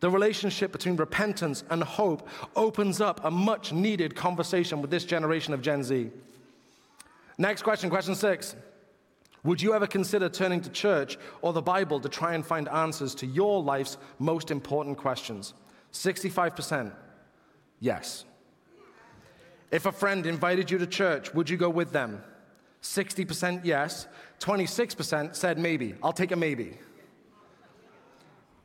The 0.00 0.10
relationship 0.10 0.72
between 0.72 0.96
repentance 0.96 1.62
and 1.70 1.80
hope 1.80 2.28
opens 2.56 3.00
up 3.00 3.24
a 3.24 3.30
much 3.30 3.72
needed 3.72 4.16
conversation 4.16 4.82
with 4.82 4.90
this 4.90 5.04
generation 5.04 5.54
of 5.54 5.62
Gen 5.62 5.84
Z. 5.84 6.10
Next 7.38 7.62
question, 7.62 7.88
question 7.88 8.16
six. 8.16 8.56
Would 9.44 9.60
you 9.60 9.74
ever 9.74 9.86
consider 9.86 10.28
turning 10.28 10.60
to 10.60 10.70
church 10.70 11.18
or 11.40 11.52
the 11.52 11.62
Bible 11.62 11.98
to 12.00 12.08
try 12.08 12.34
and 12.34 12.46
find 12.46 12.68
answers 12.68 13.14
to 13.16 13.26
your 13.26 13.62
life's 13.62 13.98
most 14.18 14.50
important 14.50 14.98
questions? 14.98 15.54
65%, 15.92 16.92
yes. 17.80 18.24
If 19.72 19.86
a 19.86 19.92
friend 19.92 20.26
invited 20.26 20.70
you 20.70 20.78
to 20.78 20.86
church, 20.86 21.34
would 21.34 21.50
you 21.50 21.56
go 21.56 21.70
with 21.70 21.92
them? 21.92 22.22
60% 22.82 23.64
yes. 23.64 24.06
26% 24.40 25.34
said 25.34 25.58
maybe. 25.58 25.94
I'll 26.02 26.12
take 26.12 26.32
a 26.32 26.36
maybe. 26.36 26.78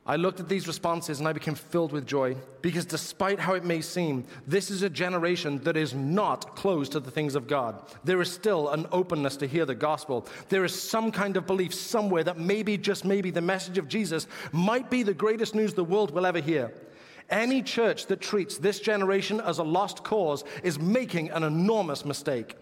I 0.08 0.16
looked 0.16 0.40
at 0.40 0.48
these 0.48 0.66
responses 0.66 1.18
and 1.18 1.28
I 1.28 1.34
became 1.34 1.54
filled 1.54 1.92
with 1.92 2.06
joy 2.06 2.34
because, 2.62 2.86
despite 2.86 3.38
how 3.38 3.52
it 3.52 3.64
may 3.64 3.82
seem, 3.82 4.24
this 4.46 4.70
is 4.70 4.80
a 4.80 4.88
generation 4.88 5.58
that 5.64 5.76
is 5.76 5.92
not 5.92 6.56
closed 6.56 6.92
to 6.92 7.00
the 7.00 7.10
things 7.10 7.34
of 7.34 7.46
God. 7.46 7.82
There 8.04 8.22
is 8.22 8.32
still 8.32 8.70
an 8.70 8.86
openness 8.90 9.36
to 9.36 9.46
hear 9.46 9.66
the 9.66 9.74
gospel. 9.74 10.26
There 10.48 10.64
is 10.64 10.74
some 10.74 11.12
kind 11.12 11.36
of 11.36 11.46
belief 11.46 11.74
somewhere 11.74 12.24
that 12.24 12.38
maybe, 12.38 12.78
just 12.78 13.04
maybe, 13.04 13.30
the 13.30 13.42
message 13.42 13.76
of 13.76 13.86
Jesus 13.86 14.26
might 14.50 14.88
be 14.88 15.02
the 15.02 15.12
greatest 15.12 15.54
news 15.54 15.74
the 15.74 15.84
world 15.84 16.10
will 16.12 16.24
ever 16.24 16.40
hear. 16.40 16.72
Any 17.28 17.62
church 17.62 18.06
that 18.06 18.22
treats 18.22 18.56
this 18.56 18.80
generation 18.80 19.42
as 19.42 19.58
a 19.58 19.62
lost 19.62 20.04
cause 20.04 20.42
is 20.62 20.78
making 20.78 21.28
an 21.32 21.42
enormous 21.42 22.06
mistake. 22.06 22.56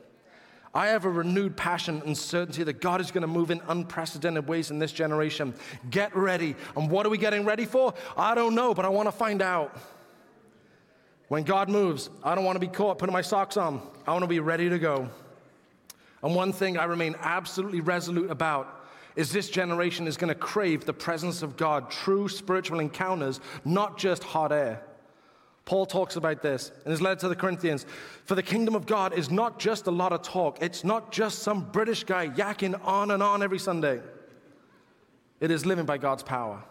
I 0.76 0.88
have 0.88 1.06
a 1.06 1.10
renewed 1.10 1.56
passion 1.56 2.02
and 2.04 2.16
certainty 2.16 2.62
that 2.64 2.82
God 2.82 3.00
is 3.00 3.10
going 3.10 3.22
to 3.22 3.26
move 3.26 3.50
in 3.50 3.62
unprecedented 3.66 4.46
ways 4.46 4.70
in 4.70 4.78
this 4.78 4.92
generation. 4.92 5.54
Get 5.88 6.14
ready. 6.14 6.54
And 6.76 6.90
what 6.90 7.06
are 7.06 7.08
we 7.08 7.16
getting 7.16 7.46
ready 7.46 7.64
for? 7.64 7.94
I 8.14 8.34
don't 8.34 8.54
know, 8.54 8.74
but 8.74 8.84
I 8.84 8.90
want 8.90 9.06
to 9.08 9.12
find 9.12 9.40
out. 9.40 9.74
When 11.28 11.44
God 11.44 11.70
moves, 11.70 12.10
I 12.22 12.34
don't 12.34 12.44
want 12.44 12.56
to 12.56 12.60
be 12.60 12.68
caught 12.68 12.98
putting 12.98 13.14
my 13.14 13.22
socks 13.22 13.56
on. 13.56 13.80
I 14.06 14.12
want 14.12 14.24
to 14.24 14.28
be 14.28 14.38
ready 14.38 14.68
to 14.68 14.78
go. 14.78 15.08
And 16.22 16.34
one 16.34 16.52
thing 16.52 16.76
I 16.76 16.84
remain 16.84 17.16
absolutely 17.20 17.80
resolute 17.80 18.30
about 18.30 18.86
is 19.16 19.32
this 19.32 19.48
generation 19.48 20.06
is 20.06 20.18
going 20.18 20.28
to 20.28 20.38
crave 20.38 20.84
the 20.84 20.92
presence 20.92 21.40
of 21.40 21.56
God, 21.56 21.90
true 21.90 22.28
spiritual 22.28 22.80
encounters, 22.80 23.40
not 23.64 23.96
just 23.96 24.22
hot 24.22 24.52
air. 24.52 24.82
Paul 25.66 25.84
talks 25.84 26.14
about 26.14 26.42
this 26.42 26.70
in 26.84 26.92
his 26.92 27.02
letter 27.02 27.20
to 27.22 27.28
the 27.28 27.36
Corinthians. 27.36 27.84
For 28.24 28.36
the 28.36 28.42
kingdom 28.42 28.76
of 28.76 28.86
God 28.86 29.12
is 29.12 29.32
not 29.32 29.58
just 29.58 29.88
a 29.88 29.90
lot 29.90 30.12
of 30.12 30.22
talk, 30.22 30.62
it's 30.62 30.84
not 30.84 31.12
just 31.12 31.40
some 31.40 31.68
British 31.72 32.04
guy 32.04 32.28
yakking 32.28 32.80
on 32.86 33.10
and 33.10 33.22
on 33.22 33.42
every 33.42 33.58
Sunday. 33.58 34.00
It 35.40 35.50
is 35.50 35.66
living 35.66 35.84
by 35.84 35.98
God's 35.98 36.22
power. 36.22 36.62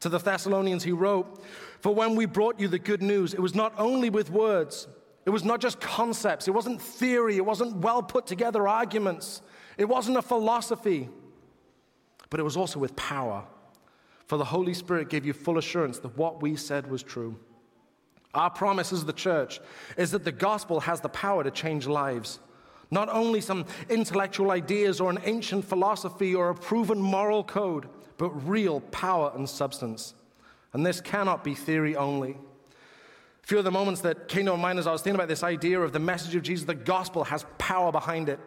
To 0.00 0.08
the 0.08 0.18
Thessalonians, 0.18 0.82
he 0.82 0.90
wrote, 0.90 1.40
For 1.80 1.94
when 1.94 2.16
we 2.16 2.26
brought 2.26 2.58
you 2.58 2.66
the 2.66 2.80
good 2.80 3.00
news, 3.00 3.32
it 3.32 3.40
was 3.40 3.54
not 3.54 3.72
only 3.78 4.10
with 4.10 4.28
words, 4.30 4.88
it 5.24 5.30
was 5.30 5.44
not 5.44 5.60
just 5.60 5.80
concepts, 5.80 6.48
it 6.48 6.50
wasn't 6.50 6.82
theory, 6.82 7.36
it 7.36 7.46
wasn't 7.46 7.76
well 7.76 8.02
put 8.02 8.26
together 8.26 8.66
arguments, 8.66 9.40
it 9.78 9.84
wasn't 9.84 10.16
a 10.16 10.22
philosophy, 10.22 11.08
but 12.28 12.40
it 12.40 12.42
was 12.42 12.56
also 12.56 12.80
with 12.80 12.96
power. 12.96 13.44
For 14.26 14.36
the 14.36 14.46
Holy 14.46 14.74
Spirit 14.74 15.08
gave 15.08 15.24
you 15.24 15.32
full 15.32 15.58
assurance 15.58 16.00
that 16.00 16.18
what 16.18 16.42
we 16.42 16.56
said 16.56 16.90
was 16.90 17.04
true. 17.04 17.38
Our 18.34 18.50
promise 18.50 18.92
as 18.92 19.04
the 19.04 19.12
church 19.12 19.60
is 19.96 20.10
that 20.12 20.24
the 20.24 20.32
gospel 20.32 20.80
has 20.80 21.00
the 21.00 21.08
power 21.08 21.44
to 21.44 21.50
change 21.50 21.86
lives. 21.86 22.38
Not 22.90 23.08
only 23.08 23.40
some 23.40 23.66
intellectual 23.88 24.50
ideas 24.50 25.00
or 25.00 25.10
an 25.10 25.18
ancient 25.24 25.64
philosophy 25.64 26.34
or 26.34 26.50
a 26.50 26.54
proven 26.54 27.00
moral 27.00 27.44
code, 27.44 27.88
but 28.18 28.30
real 28.48 28.80
power 28.80 29.32
and 29.34 29.48
substance. 29.48 30.14
And 30.72 30.84
this 30.84 31.00
cannot 31.00 31.44
be 31.44 31.54
theory 31.54 31.96
only. 31.96 32.32
A 33.42 33.46
few 33.46 33.58
of 33.58 33.64
the 33.64 33.70
moments 33.70 34.02
that 34.02 34.28
came 34.28 34.46
to 34.46 34.52
my 34.52 34.62
mind 34.62 34.78
as 34.78 34.86
I 34.86 34.92
was 34.92 35.02
thinking 35.02 35.16
about 35.16 35.28
this 35.28 35.42
idea 35.42 35.80
of 35.80 35.92
the 35.92 35.98
message 35.98 36.34
of 36.34 36.42
Jesus, 36.42 36.64
the 36.64 36.74
gospel 36.74 37.24
has 37.24 37.44
power 37.58 37.90
behind 37.90 38.28
it. 38.28 38.38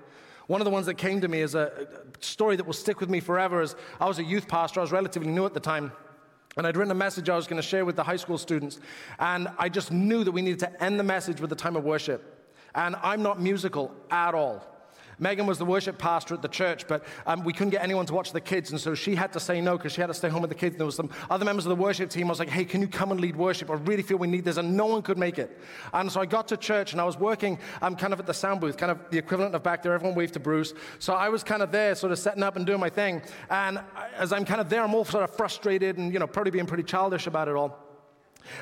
One 0.47 0.61
of 0.61 0.65
the 0.65 0.71
ones 0.71 0.85
that 0.85 0.95
came 0.95 1.21
to 1.21 1.27
me 1.27 1.41
is 1.41 1.55
a 1.55 1.87
story 2.19 2.55
that 2.55 2.65
will 2.65 2.73
stick 2.73 2.99
with 2.99 3.09
me 3.09 3.19
forever. 3.19 3.61
As 3.61 3.75
I 3.99 4.07
was 4.07 4.19
a 4.19 4.23
youth 4.23 4.47
pastor, 4.47 4.79
I 4.79 4.83
was 4.83 4.91
relatively 4.91 5.29
new 5.29 5.45
at 5.45 5.53
the 5.53 5.59
time. 5.59 5.91
And 6.57 6.65
I'd 6.65 6.77
written 6.77 6.91
a 6.91 6.95
message 6.95 7.29
I 7.29 7.35
was 7.35 7.47
going 7.47 7.61
to 7.61 7.67
share 7.67 7.83
with 7.83 7.95
the 7.95 8.03
high 8.03 8.15
school 8.15 8.37
students. 8.37 8.79
And 9.19 9.49
I 9.57 9.67
just 9.67 9.91
knew 9.91 10.23
that 10.23 10.31
we 10.31 10.41
needed 10.41 10.59
to 10.59 10.83
end 10.83 10.99
the 10.99 11.03
message 11.03 11.41
with 11.41 11.51
a 11.51 11.55
time 11.55 11.75
of 11.75 11.83
worship. 11.83 12.53
And 12.75 12.95
I'm 13.03 13.21
not 13.21 13.41
musical 13.41 13.91
at 14.09 14.33
all. 14.33 14.74
Megan 15.19 15.45
was 15.45 15.57
the 15.57 15.65
worship 15.65 15.97
pastor 15.97 16.33
at 16.33 16.41
the 16.41 16.47
church, 16.47 16.87
but 16.87 17.03
um, 17.25 17.43
we 17.43 17.53
couldn't 17.53 17.71
get 17.71 17.83
anyone 17.83 18.05
to 18.05 18.13
watch 18.13 18.31
the 18.31 18.41
kids, 18.41 18.71
and 18.71 18.79
so 18.79 18.95
she 18.95 19.15
had 19.15 19.33
to 19.33 19.39
say 19.39 19.61
no 19.61 19.77
because 19.77 19.93
she 19.93 20.01
had 20.01 20.07
to 20.07 20.13
stay 20.13 20.29
home 20.29 20.41
with 20.41 20.49
the 20.49 20.55
kids. 20.55 20.73
And 20.73 20.79
there 20.79 20.85
was 20.85 20.95
some 20.95 21.09
other 21.29 21.45
members 21.45 21.65
of 21.65 21.69
the 21.69 21.75
worship 21.75 22.09
team. 22.09 22.27
I 22.27 22.29
was 22.29 22.39
like, 22.39 22.49
"Hey, 22.49 22.65
can 22.65 22.81
you 22.81 22.87
come 22.87 23.11
and 23.11 23.19
lead 23.19 23.35
worship? 23.35 23.69
I 23.69 23.73
really 23.73 24.03
feel 24.03 24.17
we 24.17 24.27
need 24.27 24.45
this," 24.45 24.57
and 24.57 24.75
no 24.75 24.85
one 24.85 25.01
could 25.01 25.17
make 25.17 25.39
it. 25.39 25.59
And 25.93 26.11
so 26.11 26.21
I 26.21 26.25
got 26.25 26.47
to 26.49 26.57
church, 26.57 26.91
and 26.91 27.01
I 27.01 27.05
was 27.05 27.17
working 27.17 27.59
um, 27.81 27.95
kind 27.95 28.13
of 28.13 28.19
at 28.19 28.25
the 28.25 28.33
sound 28.33 28.61
booth, 28.61 28.77
kind 28.77 28.91
of 28.91 28.99
the 29.09 29.17
equivalent 29.17 29.55
of 29.55 29.63
back 29.63 29.83
there. 29.83 29.93
Everyone 29.93 30.15
waved 30.15 30.33
to 30.33 30.39
Bruce. 30.39 30.73
So 30.99 31.13
I 31.13 31.29
was 31.29 31.43
kind 31.43 31.61
of 31.61 31.71
there, 31.71 31.95
sort 31.95 32.11
of 32.11 32.19
setting 32.19 32.43
up 32.43 32.55
and 32.55 32.65
doing 32.65 32.79
my 32.79 32.89
thing. 32.89 33.21
And 33.49 33.79
as 34.17 34.33
I'm 34.33 34.45
kind 34.45 34.61
of 34.61 34.69
there, 34.69 34.81
I'm 34.81 34.93
all 34.93 35.05
sort 35.05 35.23
of 35.23 35.35
frustrated 35.35 35.97
and 35.97 36.11
you 36.13 36.19
know 36.19 36.27
probably 36.27 36.51
being 36.51 36.65
pretty 36.65 36.83
childish 36.83 37.27
about 37.27 37.47
it 37.47 37.55
all. 37.55 37.84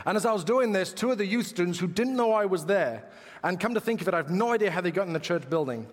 And 0.05 0.15
as 0.17 0.25
I 0.25 0.33
was 0.33 0.43
doing 0.43 0.71
this, 0.71 0.93
two 0.93 1.11
of 1.11 1.17
the 1.17 1.25
youth 1.25 1.47
students 1.47 1.79
who 1.79 1.87
didn't 1.87 2.15
know 2.15 2.33
I 2.33 2.45
was 2.45 2.65
there, 2.65 3.03
and 3.43 3.59
come 3.59 3.73
to 3.73 3.79
think 3.81 4.01
of 4.01 4.07
it, 4.07 4.13
I 4.13 4.17
have 4.17 4.29
no 4.29 4.51
idea 4.51 4.71
how 4.71 4.81
they 4.81 4.91
got 4.91 5.07
in 5.07 5.13
the 5.13 5.19
church 5.19 5.49
building, 5.49 5.87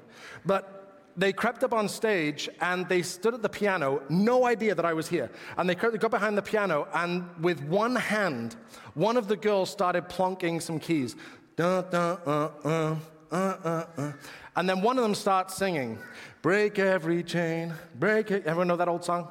but 0.47 0.77
they 1.17 1.33
crept 1.33 1.65
up 1.65 1.73
on 1.73 1.89
stage 1.89 2.49
and 2.61 2.89
they 2.89 3.03
stood 3.03 3.35
at 3.35 3.43
the 3.43 3.49
piano, 3.49 4.03
no 4.09 4.47
idea 4.47 4.75
that 4.75 4.85
I 4.85 4.93
was 4.93 5.09
here. 5.09 5.31
And 5.57 5.69
they, 5.69 5.75
got 5.75 6.11
behind 6.11 6.39
the 6.39 6.43
piano, 6.43 6.89
and 6.95 7.29
with 7.41 7.61
one 7.65 7.97
hand, 7.97 8.57
one 8.95 9.17
of 9.17 9.29
the 9.29 9.37
girls 9.37 9.71
started 9.71 10.09
plonking 10.09 10.63
some 10.63 10.79
keys. 10.79 11.17
Uh, 11.59 11.83
uh, 11.93 12.97
uh, 13.33 14.13
and 14.57 14.69
then 14.69 14.81
one 14.81 14.97
of 14.97 15.03
them 15.03 15.15
starts 15.15 15.57
singing, 15.57 15.99
Break 16.43 16.79
every 16.79 17.23
chain, 17.23 17.75
break 17.99 18.31
it. 18.31 18.47
Everyone 18.47 18.69
know 18.69 18.77
that 18.77 18.89
old 18.89 19.05
song? 19.05 19.29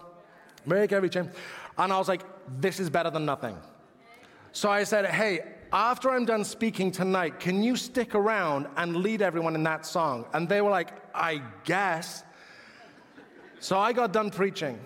Break 0.67 0.91
every 0.91 1.09
chain. 1.09 1.31
And 1.77 1.91
I 1.91 1.97
was 1.97 2.07
like, 2.07 2.21
This 2.61 2.79
is 2.79 2.89
better 2.89 3.09
than 3.09 3.25
nothing. 3.25 3.57
So 4.51 4.69
I 4.69 4.83
said, 4.83 5.05
Hey, 5.05 5.41
after 5.71 6.09
I'm 6.09 6.25
done 6.25 6.43
speaking 6.43 6.91
tonight, 6.91 7.39
can 7.39 7.61
you 7.61 7.75
stick 7.75 8.15
around 8.15 8.67
and 8.75 8.97
lead 8.97 9.21
everyone 9.21 9.55
in 9.55 9.63
that 9.63 9.85
song? 9.85 10.25
And 10.33 10.49
they 10.49 10.61
were 10.61 10.71
like, 10.71 10.89
I 11.13 11.41
guess. 11.63 12.23
So 13.59 13.77
I 13.77 13.93
got 13.93 14.11
done 14.11 14.31
preaching. 14.31 14.79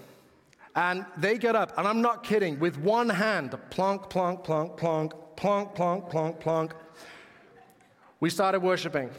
And 0.76 1.06
they 1.18 1.38
get 1.38 1.56
up, 1.56 1.78
and 1.78 1.88
I'm 1.88 2.02
not 2.02 2.24
kidding, 2.24 2.60
with 2.60 2.78
one 2.80 3.08
hand, 3.08 3.56
plonk, 3.70 4.10
plonk, 4.10 4.44
plonk, 4.44 4.76
plonk, 4.76 5.14
plonk, 5.36 5.76
plonk, 5.76 6.10
plonk, 6.10 6.40
plonk. 6.40 6.74
We 8.20 8.32
started 8.32 8.62
worshiping. 8.62 9.12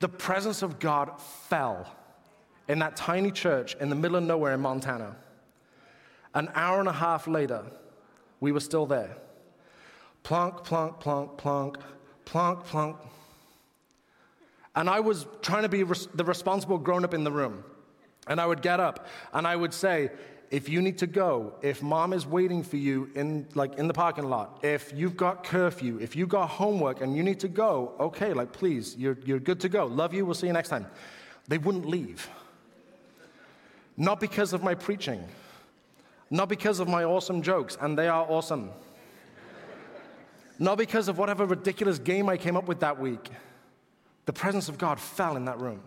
The 0.00 0.08
presence 0.08 0.62
of 0.62 0.80
God 0.80 1.20
fell 1.20 1.86
in 2.66 2.80
that 2.80 2.96
tiny 2.96 3.30
church 3.30 3.76
in 3.76 3.88
the 3.88 3.94
middle 3.94 4.16
of 4.16 4.24
nowhere 4.24 4.54
in 4.54 4.60
Montana. 4.60 5.14
An 6.34 6.50
hour 6.54 6.80
and 6.80 6.88
a 6.88 6.92
half 6.92 7.26
later, 7.26 7.64
we 8.40 8.52
were 8.52 8.60
still 8.60 8.86
there. 8.86 9.16
Plonk, 10.22 10.64
plonk, 10.64 11.00
plonk, 11.00 11.36
plonk, 11.36 11.76
plonk, 12.24 12.64
plonk. 12.64 12.96
And 14.74 14.88
I 14.88 15.00
was 15.00 15.26
trying 15.42 15.62
to 15.62 15.68
be 15.68 15.82
res- 15.82 16.08
the 16.14 16.24
responsible 16.24 16.78
grown 16.78 17.04
up 17.04 17.12
in 17.12 17.24
the 17.24 17.32
room. 17.32 17.64
And 18.26 18.40
I 18.40 18.46
would 18.46 18.62
get 18.62 18.80
up 18.80 19.06
and 19.32 19.46
I 19.46 19.56
would 19.56 19.74
say, 19.74 20.10
if 20.50 20.68
you 20.68 20.82
need 20.82 20.98
to 20.98 21.06
go, 21.06 21.54
if 21.62 21.82
mom 21.82 22.12
is 22.12 22.26
waiting 22.26 22.62
for 22.62 22.76
you 22.76 23.10
in 23.14 23.46
like 23.54 23.78
in 23.78 23.88
the 23.88 23.94
parking 23.94 24.28
lot, 24.28 24.60
if 24.62 24.92
you've 24.94 25.16
got 25.16 25.44
curfew, 25.44 25.98
if 25.98 26.14
you 26.14 26.26
got 26.26 26.48
homework 26.50 27.00
and 27.00 27.16
you 27.16 27.22
need 27.22 27.40
to 27.40 27.48
go, 27.48 27.94
okay, 27.98 28.34
like 28.34 28.52
please, 28.52 28.94
you're, 28.98 29.16
you're 29.24 29.40
good 29.40 29.60
to 29.60 29.70
go. 29.70 29.86
Love 29.86 30.12
you, 30.12 30.26
we'll 30.26 30.34
see 30.34 30.46
you 30.46 30.52
next 30.52 30.68
time. 30.68 30.86
They 31.48 31.56
wouldn't 31.58 31.86
leave. 31.86 32.28
Not 33.96 34.20
because 34.20 34.52
of 34.52 34.62
my 34.62 34.74
preaching, 34.74 35.26
not 36.32 36.48
because 36.48 36.80
of 36.80 36.88
my 36.88 37.04
awesome 37.04 37.42
jokes, 37.42 37.76
and 37.78 37.96
they 37.96 38.08
are 38.08 38.24
awesome. 38.26 38.70
Not 40.58 40.78
because 40.78 41.08
of 41.08 41.18
whatever 41.18 41.44
ridiculous 41.44 41.98
game 41.98 42.26
I 42.30 42.38
came 42.38 42.56
up 42.56 42.66
with 42.66 42.80
that 42.80 42.98
week. 42.98 43.28
The 44.24 44.32
presence 44.32 44.70
of 44.70 44.78
God 44.78 44.98
fell 44.98 45.36
in 45.36 45.44
that 45.44 45.60
room. 45.60 45.82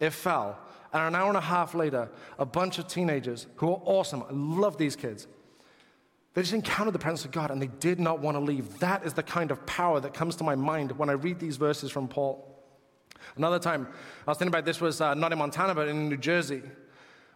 It 0.00 0.10
fell. 0.10 0.58
And 0.90 1.02
an 1.02 1.14
hour 1.14 1.28
and 1.28 1.36
a 1.36 1.42
half 1.42 1.74
later, 1.74 2.08
a 2.38 2.46
bunch 2.46 2.78
of 2.78 2.88
teenagers 2.88 3.46
who 3.56 3.68
are 3.68 3.82
awesome, 3.84 4.22
I 4.22 4.32
love 4.32 4.78
these 4.78 4.96
kids, 4.96 5.26
they 6.32 6.40
just 6.40 6.54
encountered 6.54 6.94
the 6.94 6.98
presence 6.98 7.26
of 7.26 7.30
God 7.30 7.50
and 7.50 7.60
they 7.60 7.66
did 7.66 8.00
not 8.00 8.20
want 8.20 8.38
to 8.38 8.40
leave. 8.40 8.78
That 8.78 9.04
is 9.04 9.12
the 9.12 9.22
kind 9.22 9.50
of 9.50 9.66
power 9.66 10.00
that 10.00 10.14
comes 10.14 10.34
to 10.36 10.44
my 10.44 10.54
mind 10.54 10.92
when 10.92 11.10
I 11.10 11.12
read 11.12 11.38
these 11.38 11.58
verses 11.58 11.90
from 11.90 12.08
Paul. 12.08 12.48
Another 13.36 13.58
time, 13.58 13.86
I 14.26 14.30
was 14.30 14.38
thinking 14.38 14.48
about 14.48 14.64
this 14.64 14.80
was 14.80 15.02
uh, 15.02 15.12
not 15.12 15.30
in 15.30 15.38
Montana, 15.38 15.74
but 15.74 15.88
in 15.88 16.08
New 16.08 16.16
Jersey 16.16 16.62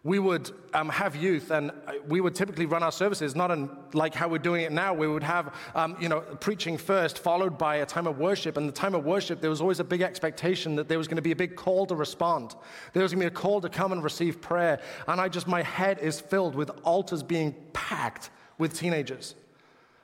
we 0.06 0.20
would 0.20 0.52
um, 0.72 0.88
have 0.88 1.16
youth 1.16 1.50
and 1.50 1.72
we 2.06 2.20
would 2.20 2.32
typically 2.32 2.64
run 2.64 2.80
our 2.80 2.92
services 2.92 3.34
not 3.34 3.50
in, 3.50 3.68
like 3.92 4.14
how 4.14 4.28
we're 4.28 4.38
doing 4.38 4.62
it 4.62 4.70
now. 4.70 4.94
We 4.94 5.08
would 5.08 5.24
have, 5.24 5.52
um, 5.74 5.96
you 6.00 6.08
know, 6.08 6.20
preaching 6.20 6.78
first, 6.78 7.18
followed 7.18 7.58
by 7.58 7.76
a 7.76 7.86
time 7.86 8.06
of 8.06 8.16
worship. 8.16 8.56
And 8.56 8.68
the 8.68 8.72
time 8.72 8.94
of 8.94 9.04
worship, 9.04 9.40
there 9.40 9.50
was 9.50 9.60
always 9.60 9.80
a 9.80 9.84
big 9.84 10.02
expectation 10.02 10.76
that 10.76 10.88
there 10.88 10.96
was 10.96 11.08
going 11.08 11.16
to 11.16 11.22
be 11.22 11.32
a 11.32 11.36
big 11.36 11.56
call 11.56 11.86
to 11.86 11.96
respond. 11.96 12.54
There 12.92 13.02
was 13.02 13.12
going 13.12 13.24
to 13.24 13.30
be 13.30 13.34
a 13.34 13.36
call 13.36 13.60
to 13.60 13.68
come 13.68 13.90
and 13.90 14.04
receive 14.04 14.40
prayer. 14.40 14.80
And 15.08 15.20
I 15.20 15.28
just, 15.28 15.48
my 15.48 15.62
head 15.62 15.98
is 15.98 16.20
filled 16.20 16.54
with 16.54 16.70
altars 16.84 17.24
being 17.24 17.56
packed 17.72 18.30
with 18.58 18.78
teenagers. 18.78 19.34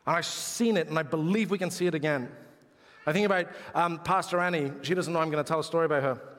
And 0.04 0.16
I've 0.16 0.26
seen 0.26 0.76
it 0.78 0.88
and 0.88 0.98
I 0.98 1.04
believe 1.04 1.52
we 1.52 1.58
can 1.58 1.70
see 1.70 1.86
it 1.86 1.94
again. 1.94 2.28
I 3.06 3.12
think 3.12 3.26
about 3.26 3.46
um, 3.72 4.00
Pastor 4.00 4.40
Annie. 4.40 4.72
She 4.82 4.94
doesn't 4.94 5.12
know 5.12 5.20
I'm 5.20 5.30
going 5.30 5.44
to 5.44 5.48
tell 5.48 5.60
a 5.60 5.64
story 5.64 5.86
about 5.86 6.02
her. 6.02 6.31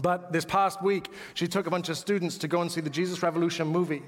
But 0.00 0.32
this 0.32 0.44
past 0.44 0.82
week, 0.82 1.08
she 1.34 1.48
took 1.48 1.66
a 1.66 1.70
bunch 1.70 1.88
of 1.88 1.96
students 1.96 2.36
to 2.38 2.48
go 2.48 2.60
and 2.60 2.70
see 2.70 2.80
the 2.80 2.90
Jesus 2.90 3.22
Revolution 3.22 3.66
movie. 3.66 4.02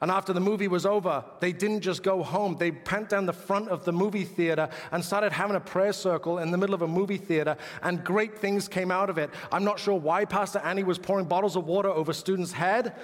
And 0.00 0.10
after 0.10 0.32
the 0.32 0.40
movie 0.40 0.66
was 0.66 0.84
over, 0.84 1.24
they 1.38 1.52
didn't 1.52 1.80
just 1.80 2.02
go 2.02 2.24
home. 2.24 2.56
They 2.58 2.72
went 2.72 3.08
down 3.08 3.24
the 3.24 3.32
front 3.32 3.68
of 3.68 3.84
the 3.84 3.92
movie 3.92 4.24
theater 4.24 4.68
and 4.90 5.04
started 5.04 5.32
having 5.32 5.54
a 5.54 5.60
prayer 5.60 5.92
circle 5.92 6.38
in 6.38 6.50
the 6.50 6.58
middle 6.58 6.74
of 6.74 6.82
a 6.82 6.88
movie 6.88 7.18
theater, 7.18 7.56
and 7.82 8.02
great 8.02 8.36
things 8.36 8.66
came 8.66 8.90
out 8.90 9.10
of 9.10 9.18
it. 9.18 9.30
I'm 9.52 9.62
not 9.62 9.78
sure 9.78 9.94
why 9.94 10.24
Pastor 10.24 10.58
Annie 10.58 10.82
was 10.82 10.98
pouring 10.98 11.26
bottles 11.26 11.54
of 11.54 11.66
water 11.66 11.88
over 11.88 12.12
students' 12.12 12.52
head, 12.52 12.96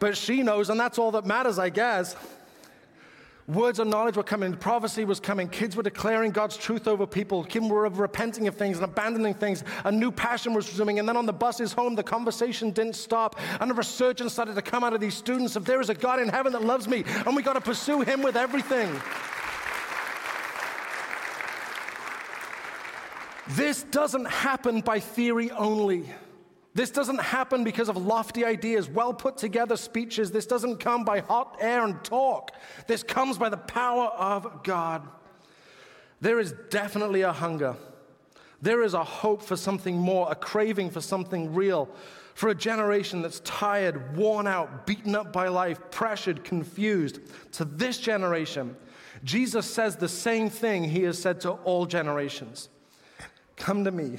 but 0.00 0.16
she 0.16 0.42
knows, 0.42 0.68
and 0.68 0.80
that's 0.80 0.98
all 0.98 1.12
that 1.12 1.26
matters, 1.26 1.60
I 1.60 1.68
guess. 1.68 2.16
Words 3.48 3.80
of 3.80 3.88
knowledge 3.88 4.16
were 4.16 4.22
coming, 4.22 4.54
prophecy 4.54 5.04
was 5.04 5.18
coming, 5.18 5.48
kids 5.48 5.74
were 5.74 5.82
declaring 5.82 6.30
God's 6.30 6.56
truth 6.56 6.86
over 6.86 7.08
people, 7.08 7.42
kids 7.42 7.68
were 7.68 7.88
repenting 7.88 8.46
of 8.46 8.54
things 8.54 8.76
and 8.76 8.84
abandoning 8.84 9.34
things, 9.34 9.64
a 9.84 9.90
new 9.90 10.12
passion 10.12 10.54
was 10.54 10.68
resuming, 10.68 11.00
and 11.00 11.08
then 11.08 11.16
on 11.16 11.26
the 11.26 11.32
buses 11.32 11.72
home, 11.72 11.96
the 11.96 12.04
conversation 12.04 12.70
didn't 12.70 12.94
stop, 12.94 13.40
and 13.60 13.68
a 13.68 13.74
resurgence 13.74 14.32
started 14.32 14.54
to 14.54 14.62
come 14.62 14.84
out 14.84 14.92
of 14.92 15.00
these 15.00 15.14
students 15.14 15.56
of 15.56 15.64
there 15.64 15.80
is 15.80 15.90
a 15.90 15.94
God 15.94 16.20
in 16.20 16.28
heaven 16.28 16.52
that 16.52 16.62
loves 16.62 16.86
me, 16.86 17.02
and 17.26 17.34
we 17.34 17.42
got 17.42 17.54
to 17.54 17.60
pursue 17.60 18.02
Him 18.02 18.22
with 18.22 18.36
everything. 18.36 18.88
This 23.48 23.82
doesn't 23.82 24.26
happen 24.26 24.82
by 24.82 25.00
theory 25.00 25.50
only. 25.50 26.08
This 26.74 26.90
doesn't 26.90 27.20
happen 27.20 27.64
because 27.64 27.88
of 27.88 27.96
lofty 27.98 28.44
ideas, 28.44 28.88
well 28.88 29.12
put 29.12 29.36
together 29.36 29.76
speeches. 29.76 30.30
This 30.30 30.46
doesn't 30.46 30.78
come 30.78 31.04
by 31.04 31.20
hot 31.20 31.58
air 31.60 31.84
and 31.84 32.02
talk. 32.02 32.52
This 32.86 33.02
comes 33.02 33.36
by 33.36 33.50
the 33.50 33.58
power 33.58 34.06
of 34.06 34.62
God. 34.62 35.06
There 36.20 36.38
is 36.40 36.54
definitely 36.70 37.22
a 37.22 37.32
hunger. 37.32 37.76
There 38.62 38.82
is 38.82 38.94
a 38.94 39.04
hope 39.04 39.42
for 39.42 39.56
something 39.56 39.98
more, 39.98 40.30
a 40.30 40.34
craving 40.34 40.90
for 40.90 41.00
something 41.00 41.52
real, 41.52 41.88
for 42.34 42.48
a 42.48 42.54
generation 42.54 43.20
that's 43.20 43.40
tired, 43.40 44.16
worn 44.16 44.46
out, 44.46 44.86
beaten 44.86 45.14
up 45.14 45.32
by 45.32 45.48
life, 45.48 45.78
pressured, 45.90 46.44
confused. 46.44 47.18
To 47.52 47.64
this 47.64 47.98
generation, 47.98 48.76
Jesus 49.24 49.66
says 49.66 49.96
the 49.96 50.08
same 50.08 50.48
thing 50.48 50.84
he 50.84 51.02
has 51.02 51.18
said 51.18 51.40
to 51.42 51.50
all 51.50 51.84
generations 51.86 52.68
Come 53.56 53.84
to 53.84 53.90
me 53.90 54.18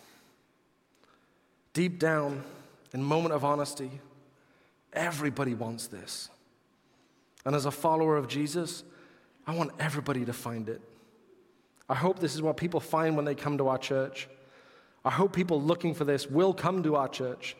Deep 1.73 1.99
down, 1.99 2.43
in 2.93 3.01
moment 3.01 3.33
of 3.33 3.45
honesty, 3.45 4.01
everybody 4.91 5.53
wants 5.53 5.87
this. 5.87 6.29
And 7.45 7.55
as 7.55 7.65
a 7.65 7.71
follower 7.71 8.17
of 8.17 8.27
Jesus, 8.27 8.83
I 9.47 9.55
want 9.55 9.71
everybody 9.79 10.25
to 10.25 10.33
find 10.33 10.67
it. 10.69 10.81
I 11.89 11.95
hope 11.95 12.19
this 12.19 12.35
is 12.35 12.41
what 12.41 12.57
people 12.57 12.79
find 12.79 13.15
when 13.15 13.25
they 13.25 13.35
come 13.35 13.57
to 13.57 13.67
our 13.67 13.77
church. 13.77 14.29
I 15.03 15.09
hope 15.09 15.33
people 15.33 15.61
looking 15.61 15.93
for 15.93 16.05
this 16.05 16.27
will 16.27 16.53
come 16.53 16.83
to 16.83 16.95
our 16.95 17.07
church. 17.07 17.55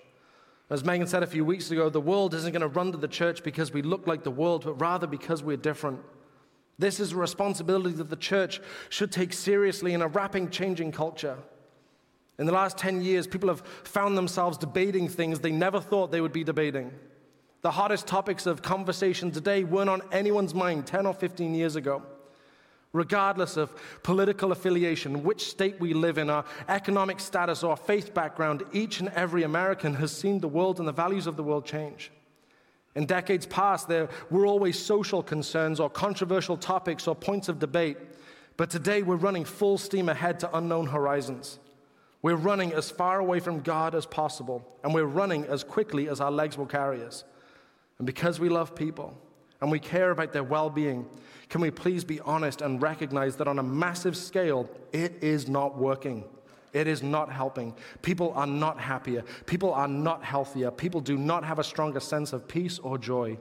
As 0.69 0.85
Megan 0.85 1.07
said 1.07 1.23
a 1.23 1.27
few 1.27 1.43
weeks 1.43 1.71
ago, 1.71 1.89
the 1.89 1.99
world 1.99 2.33
isn't 2.33 2.51
going 2.51 2.61
to 2.61 2.67
run 2.67 2.91
to 2.91 2.97
the 2.97 3.07
church 3.07 3.43
because 3.43 3.73
we 3.73 3.81
look 3.81 4.07
like 4.07 4.23
the 4.23 4.31
world, 4.31 4.63
but 4.63 4.79
rather 4.79 5.07
because 5.07 5.43
we're 5.43 5.57
different. 5.57 5.99
This 6.79 6.99
is 6.99 7.11
a 7.11 7.17
responsibility 7.17 7.95
that 7.95 8.09
the 8.09 8.15
church 8.15 8.61
should 8.89 9.11
take 9.11 9.33
seriously 9.33 9.93
in 9.93 10.01
a 10.01 10.07
rapid 10.07 10.51
changing 10.51 10.91
culture. 10.91 11.37
In 12.39 12.45
the 12.45 12.51
last 12.51 12.77
10 12.77 13.01
years, 13.01 13.27
people 13.27 13.49
have 13.49 13.61
found 13.83 14.17
themselves 14.17 14.57
debating 14.57 15.07
things 15.07 15.39
they 15.39 15.51
never 15.51 15.79
thought 15.79 16.11
they 16.11 16.21
would 16.21 16.33
be 16.33 16.43
debating. 16.43 16.91
The 17.61 17.71
hottest 17.71 18.07
topics 18.07 18.45
of 18.45 18.61
conversation 18.61 19.31
today 19.31 19.63
weren't 19.63 19.89
on 19.89 20.01
anyone's 20.11 20.55
mind 20.55 20.87
10 20.87 21.05
or 21.05 21.13
15 21.13 21.53
years 21.53 21.75
ago 21.75 22.01
regardless 22.93 23.57
of 23.57 23.73
political 24.03 24.51
affiliation, 24.51 25.23
which 25.23 25.49
state 25.49 25.79
we 25.79 25.93
live 25.93 26.17
in, 26.17 26.29
our 26.29 26.45
economic 26.67 27.19
status, 27.19 27.63
or 27.63 27.77
faith 27.77 28.13
background, 28.13 28.63
each 28.73 28.99
and 28.99 29.09
every 29.09 29.43
American 29.43 29.93
has 29.93 30.11
seen 30.11 30.39
the 30.39 30.47
world 30.47 30.79
and 30.79 30.87
the 30.87 30.91
values 30.93 31.27
of 31.27 31.37
the 31.37 31.43
world 31.43 31.65
change. 31.65 32.11
In 32.95 33.05
decades 33.05 33.45
past, 33.45 33.87
there 33.87 34.09
were 34.29 34.45
always 34.45 34.77
social 34.77 35.23
concerns 35.23 35.79
or 35.79 35.89
controversial 35.89 36.57
topics 36.57 37.07
or 37.07 37.15
points 37.15 37.47
of 37.47 37.59
debate, 37.59 37.97
but 38.57 38.69
today 38.69 39.01
we're 39.01 39.15
running 39.15 39.45
full 39.45 39.77
steam 39.77 40.09
ahead 40.09 40.39
to 40.41 40.57
unknown 40.57 40.87
horizons. 40.87 41.59
We're 42.21 42.35
running 42.35 42.73
as 42.73 42.91
far 42.91 43.19
away 43.19 43.39
from 43.39 43.61
God 43.61 43.95
as 43.95 44.05
possible, 44.05 44.65
and 44.83 44.93
we're 44.93 45.05
running 45.05 45.45
as 45.45 45.63
quickly 45.63 46.07
as 46.07 46.21
our 46.21 46.31
legs 46.31 46.57
will 46.57 46.67
carry 46.67 47.03
us. 47.03 47.23
And 47.97 48.05
because 48.05 48.39
we 48.39 48.49
love 48.49 48.75
people 48.75 49.17
and 49.59 49.71
we 49.71 49.79
care 49.79 50.11
about 50.11 50.33
their 50.33 50.43
well 50.43 50.69
being, 50.69 51.07
can 51.49 51.61
we 51.61 51.71
please 51.71 52.03
be 52.03 52.19
honest 52.21 52.61
and 52.61 52.81
recognize 52.81 53.35
that 53.37 53.47
on 53.47 53.59
a 53.59 53.63
massive 53.63 54.15
scale, 54.15 54.69
it 54.91 55.23
is 55.23 55.47
not 55.47 55.77
working? 55.77 56.23
It 56.73 56.87
is 56.87 57.03
not 57.03 57.31
helping. 57.31 57.75
People 58.01 58.31
are 58.35 58.47
not 58.47 58.79
happier. 58.79 59.23
People 59.45 59.73
are 59.73 59.87
not 59.87 60.23
healthier. 60.23 60.71
People 60.71 61.01
do 61.01 61.17
not 61.17 61.43
have 61.43 61.59
a 61.59 61.63
stronger 61.63 61.99
sense 61.99 62.33
of 62.33 62.47
peace 62.47 62.79
or 62.79 62.97
joy. 62.97 63.37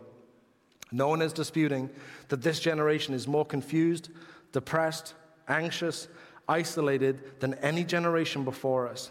No 0.91 1.09
one 1.09 1.23
is 1.23 1.33
disputing 1.33 1.89
that 2.29 2.43
this 2.43 2.59
generation 2.59 3.15
is 3.15 3.29
more 3.29 3.45
confused, 3.45 4.11
depressed, 4.53 5.15
anxious, 5.47 6.09
isolated 6.51 7.41
than 7.41 7.55
any 7.55 7.85
generation 7.85 8.45
before 8.45 8.89
us. 8.89 9.11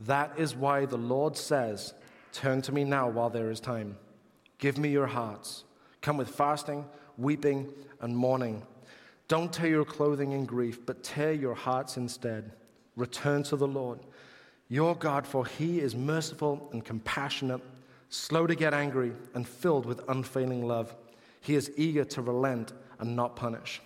That 0.00 0.32
is 0.38 0.56
why 0.56 0.86
the 0.86 0.96
Lord 0.96 1.36
says, 1.36 1.94
Turn 2.32 2.62
to 2.62 2.72
me 2.72 2.82
now 2.82 3.08
while 3.08 3.30
there 3.30 3.50
is 3.50 3.60
time. 3.60 3.96
Give 4.58 4.78
me 4.78 4.88
your 4.88 5.06
hearts. 5.06 5.64
Come 6.00 6.16
with 6.16 6.28
fasting, 6.28 6.84
weeping, 7.16 7.72
and 8.00 8.16
mourning. 8.16 8.62
Don't 9.28 9.52
tear 9.52 9.68
your 9.68 9.84
clothing 9.84 10.32
in 10.32 10.46
grief, 10.46 10.84
but 10.84 11.04
tear 11.04 11.32
your 11.32 11.54
hearts 11.54 11.96
instead. 11.96 12.50
Return 12.96 13.42
to 13.44 13.56
the 13.56 13.68
Lord, 13.68 14.00
your 14.68 14.94
God, 14.94 15.26
for 15.26 15.46
he 15.46 15.80
is 15.80 15.94
merciful 15.94 16.68
and 16.72 16.84
compassionate, 16.84 17.60
slow 18.08 18.46
to 18.46 18.54
get 18.54 18.74
angry, 18.74 19.12
and 19.34 19.46
filled 19.46 19.86
with 19.86 20.08
unfailing 20.08 20.66
love. 20.66 20.94
He 21.40 21.54
is 21.54 21.70
eager 21.76 22.04
to 22.04 22.22
relent 22.22 22.72
and 22.98 23.14
not 23.14 23.36
punish. 23.36 23.80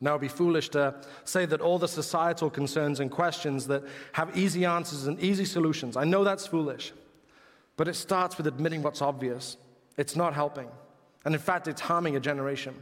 Now, 0.00 0.12
it 0.12 0.14
would 0.14 0.20
be 0.22 0.28
foolish 0.28 0.70
to 0.70 0.94
say 1.24 1.44
that 1.46 1.60
all 1.60 1.78
the 1.78 1.88
societal 1.88 2.48
concerns 2.48 3.00
and 3.00 3.10
questions 3.10 3.66
that 3.66 3.84
have 4.12 4.36
easy 4.36 4.64
answers 4.64 5.06
and 5.06 5.20
easy 5.20 5.44
solutions. 5.44 5.96
I 5.96 6.04
know 6.04 6.24
that's 6.24 6.46
foolish, 6.46 6.92
but 7.76 7.86
it 7.86 7.94
starts 7.94 8.38
with 8.38 8.46
admitting 8.46 8.82
what's 8.82 9.02
obvious. 9.02 9.58
It's 9.98 10.16
not 10.16 10.32
helping. 10.32 10.68
And 11.24 11.34
in 11.34 11.40
fact, 11.40 11.68
it's 11.68 11.82
harming 11.82 12.16
a 12.16 12.20
generation. 12.20 12.74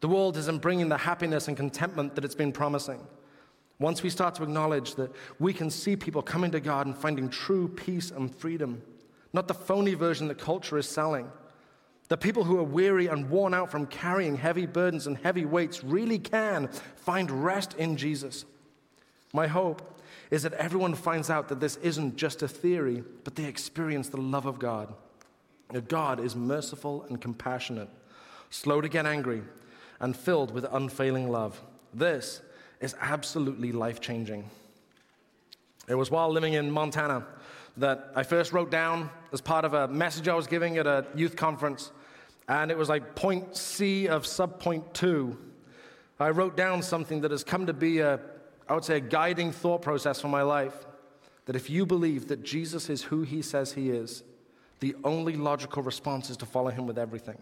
The 0.00 0.08
world 0.08 0.36
isn't 0.36 0.62
bringing 0.62 0.88
the 0.88 0.96
happiness 0.96 1.48
and 1.48 1.56
contentment 1.56 2.14
that 2.14 2.24
it's 2.24 2.34
been 2.34 2.52
promising. 2.52 3.00
Once 3.80 4.02
we 4.02 4.10
start 4.10 4.34
to 4.36 4.42
acknowledge 4.42 4.94
that 4.94 5.10
we 5.40 5.52
can 5.52 5.68
see 5.68 5.96
people 5.96 6.22
coming 6.22 6.50
to 6.52 6.60
God 6.60 6.86
and 6.86 6.96
finding 6.96 7.28
true 7.28 7.66
peace 7.66 8.10
and 8.10 8.32
freedom, 8.32 8.82
not 9.32 9.48
the 9.48 9.54
phony 9.54 9.94
version 9.94 10.28
that 10.28 10.38
culture 10.38 10.78
is 10.78 10.88
selling. 10.88 11.28
The 12.10 12.16
people 12.16 12.42
who 12.42 12.58
are 12.58 12.64
weary 12.64 13.06
and 13.06 13.30
worn 13.30 13.54
out 13.54 13.70
from 13.70 13.86
carrying 13.86 14.36
heavy 14.36 14.66
burdens 14.66 15.06
and 15.06 15.16
heavy 15.16 15.44
weights 15.44 15.84
really 15.84 16.18
can 16.18 16.66
find 16.96 17.30
rest 17.44 17.74
in 17.74 17.96
Jesus. 17.96 18.44
My 19.32 19.46
hope 19.46 19.96
is 20.28 20.42
that 20.42 20.52
everyone 20.54 20.96
finds 20.96 21.30
out 21.30 21.46
that 21.48 21.60
this 21.60 21.76
isn't 21.76 22.16
just 22.16 22.42
a 22.42 22.48
theory, 22.48 23.04
but 23.22 23.36
they 23.36 23.44
experience 23.44 24.08
the 24.08 24.20
love 24.20 24.44
of 24.44 24.58
God. 24.58 24.92
That 25.72 25.88
God 25.88 26.18
is 26.18 26.34
merciful 26.34 27.04
and 27.08 27.20
compassionate, 27.20 27.88
slow 28.50 28.80
to 28.80 28.88
get 28.88 29.06
angry, 29.06 29.44
and 30.00 30.16
filled 30.16 30.50
with 30.50 30.66
unfailing 30.72 31.30
love. 31.30 31.62
This 31.94 32.42
is 32.80 32.96
absolutely 33.00 33.70
life 33.70 34.00
changing. 34.00 34.50
It 35.86 35.94
was 35.94 36.10
while 36.10 36.30
living 36.32 36.54
in 36.54 36.72
Montana 36.72 37.24
that 37.76 38.10
I 38.16 38.24
first 38.24 38.52
wrote 38.52 38.72
down 38.72 39.10
as 39.32 39.40
part 39.40 39.64
of 39.64 39.74
a 39.74 39.86
message 39.86 40.26
I 40.26 40.34
was 40.34 40.48
giving 40.48 40.76
at 40.76 40.88
a 40.88 41.06
youth 41.14 41.36
conference, 41.36 41.92
and 42.50 42.72
it 42.72 42.76
was 42.76 42.88
like 42.88 43.14
point 43.14 43.56
C 43.56 44.08
of 44.08 44.26
sub 44.26 44.58
point 44.58 44.92
two. 44.92 45.38
I 46.18 46.30
wrote 46.30 46.56
down 46.56 46.82
something 46.82 47.20
that 47.20 47.30
has 47.30 47.44
come 47.44 47.66
to 47.66 47.72
be 47.72 48.00
a, 48.00 48.20
I 48.68 48.74
would 48.74 48.84
say, 48.84 48.96
a 48.96 49.00
guiding 49.00 49.52
thought 49.52 49.82
process 49.82 50.20
for 50.20 50.26
my 50.26 50.42
life. 50.42 50.74
That 51.46 51.54
if 51.54 51.70
you 51.70 51.86
believe 51.86 52.26
that 52.26 52.42
Jesus 52.42 52.90
is 52.90 53.04
who 53.04 53.22
he 53.22 53.40
says 53.40 53.72
he 53.72 53.90
is, 53.90 54.24
the 54.80 54.96
only 55.04 55.36
logical 55.36 55.82
response 55.82 56.28
is 56.28 56.36
to 56.38 56.46
follow 56.46 56.70
him 56.70 56.86
with 56.86 56.98
everything. 56.98 57.38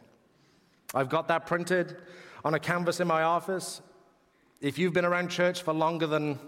I've 0.94 1.09
got 1.09 1.27
that 1.29 1.47
printed 1.47 1.97
on 2.44 2.53
a 2.53 2.61
canvas 2.61 3.01
in 3.01 3.09
my 3.09 3.23
office. 3.23 3.81
If 4.61 4.79
you've 4.79 4.92
been 4.92 5.07
around 5.07 5.31
church 5.31 5.62
for 5.62 5.73
longer 5.73 6.07
than 6.07 6.38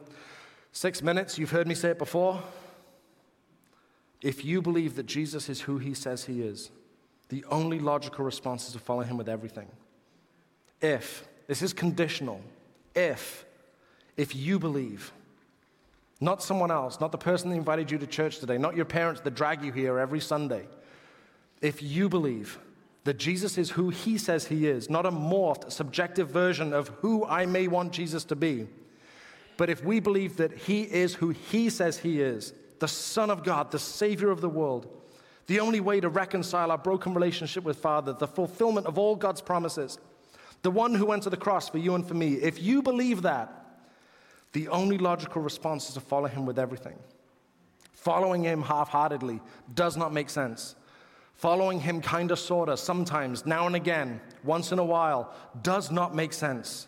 six 0.73 1.03
minutes, 1.03 1.39
you've 1.39 1.51
heard 1.51 1.67
me 1.67 1.75
say 1.75 1.91
it 1.91 1.99
before. 1.99 2.43
If 4.21 4.45
you 4.45 4.61
believe 4.61 4.97
that 4.97 5.07
Jesus 5.07 5.49
is 5.49 5.63
who 5.63 5.79
he 5.79 5.95
says 5.95 6.27
he 6.27 6.43
is, 6.43 6.71
the 7.31 7.45
only 7.51 7.79
logical 7.79 8.25
response 8.25 8.67
is 8.67 8.73
to 8.75 8.79
follow 8.79 9.03
him 9.03 9.17
with 9.17 9.29
everything. 9.29 9.69
If, 10.83 11.27
this 11.47 11.63
is 11.63 11.73
conditional, 11.73 12.41
if, 12.95 13.47
if 14.17 14.35
you 14.37 14.59
believe, 14.59 15.13
not 16.21 16.43
someone 16.43 16.71
else, 16.71 17.01
not 17.01 17.13
the 17.13 17.19
person 17.19 17.51
that 17.51 17.57
invited 17.57 17.91
you 17.91 17.99
to 17.99 18.07
church 18.07 18.39
today, 18.39 18.59
not 18.59 18.77
your 18.77 18.85
parents 18.85 19.21
that 19.23 19.35
drag 19.35 19.65
you 19.65 19.73
here 19.73 19.99
every 19.99 20.21
Sunday, 20.21 20.67
if 21.63 21.83
you 21.83 22.09
believe 22.09 22.59
that 23.05 23.19
Jesus 23.19 23.57
is 23.57 23.71
who 23.71 23.89
he 23.91 24.19
says 24.19 24.47
he 24.47 24.67
is, 24.67 24.91
not 24.91 25.07
a 25.07 25.11
morphed, 25.11 25.71
subjective 25.73 26.29
version 26.29 26.73
of 26.73 26.89
who 27.01 27.25
I 27.25 27.47
may 27.47 27.69
want 27.69 27.93
Jesus 27.93 28.25
to 28.25 28.37
be, 28.37 28.67
but 29.57 29.71
if 29.71 29.85
we 29.85 30.01
believe 30.01 30.37
that 30.37 30.53
he 30.53 30.83
is 30.83 31.15
who 31.15 31.31
he 31.31 31.71
says 31.71 31.99
he 31.99 32.21
is, 32.21 32.53
the 32.81 32.89
Son 32.89 33.31
of 33.31 33.45
God, 33.45 33.71
the 33.71 33.79
Savior 33.79 34.31
of 34.31 34.41
the 34.41 34.49
world, 34.49 35.00
the 35.51 35.59
only 35.59 35.81
way 35.81 35.99
to 35.99 36.09
reconcile 36.09 36.71
our 36.71 36.79
broken 36.79 37.13
relationship 37.13 37.65
with 37.65 37.77
Father, 37.77 38.13
the 38.13 38.29
fulfillment 38.29 38.87
of 38.87 38.97
all 38.97 39.17
God's 39.17 39.41
promises, 39.41 39.99
the 40.63 40.71
one 40.71 40.95
who 40.95 41.05
went 41.05 41.25
to 41.25 41.31
the 41.31 41.37
cross 41.37 41.69
for 41.69 41.79
you 41.79 41.97
and 41.97 42.07
for 42.07 42.15
me, 42.15 42.35
if 42.35 42.63
you 42.63 42.83
believe 42.83 43.23
that, 43.23 43.83
the 44.53 44.69
only 44.69 44.97
logical 44.97 45.43
response 45.43 45.89
is 45.89 45.95
to 45.95 46.01
follow 46.01 46.29
him 46.29 46.47
with 46.47 46.57
everything. 46.57 46.97
Following 47.95 48.45
him 48.45 48.63
half 48.63 48.91
heartedly 48.91 49.41
does 49.75 49.97
not 49.97 50.13
make 50.13 50.31
sense. 50.31 50.77
Following 51.35 51.81
him 51.81 52.01
kind 52.01 52.31
of, 52.31 52.39
sort 52.39 52.69
of, 52.69 52.79
sometimes, 52.79 53.45
now 53.45 53.67
and 53.67 53.75
again, 53.75 54.21
once 54.45 54.71
in 54.71 54.79
a 54.79 54.85
while, 54.85 55.35
does 55.63 55.91
not 55.91 56.15
make 56.15 56.33
sense. 56.33 56.87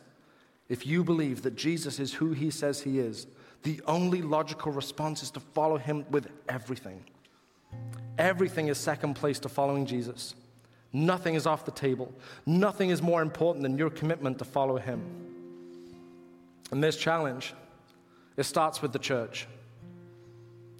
If 0.68 0.87
you 0.87 1.03
believe 1.03 1.43
that 1.43 1.57
Jesus 1.57 1.99
is 1.99 2.14
who 2.14 2.30
he 2.30 2.49
says 2.53 2.80
he 2.80 3.01
is, 3.01 3.26
the 3.64 3.80
only 3.89 4.22
logical 4.22 4.70
response 4.70 5.20
is 5.24 5.32
to 5.32 5.41
follow 5.41 5.78
him 5.78 6.05
with 6.12 6.28
everything. 6.49 7.03
Everything 8.19 8.69
is 8.69 8.79
second 8.79 9.15
place 9.15 9.39
to 9.41 9.49
following 9.49 9.87
Jesus. 9.87 10.35
Nothing 10.93 11.35
is 11.35 11.47
off 11.47 11.65
the 11.65 11.71
table. 11.71 12.13
Nothing 12.45 12.91
is 12.91 13.01
more 13.01 13.23
important 13.23 13.63
than 13.63 13.79
your 13.79 13.91
commitment 13.91 14.39
to 14.39 14.45
follow 14.45 14.77
him. 14.77 15.03
And 16.71 16.83
this 16.83 16.97
challenge, 16.97 17.55
it 18.37 18.45
starts 18.45 18.83
with 18.83 18.93
the 18.93 18.99
church. 18.99 19.47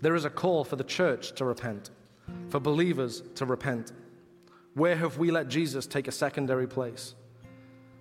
There 0.01 0.15
is 0.15 0.25
a 0.25 0.31
call 0.31 0.65
for 0.65 0.77
the 0.77 0.85
church 0.85 1.33
to 1.37 1.45
repent 1.45 1.91
for 2.49 2.61
believers 2.61 3.23
to 3.37 3.47
repent. 3.47 3.93
Where 4.75 4.97
have 4.97 5.19
we 5.19 5.31
let 5.31 5.49
Jesus 5.49 5.87
take 5.87 6.09
a 6.09 6.13
secondary 6.13 6.67
place? 6.67 7.15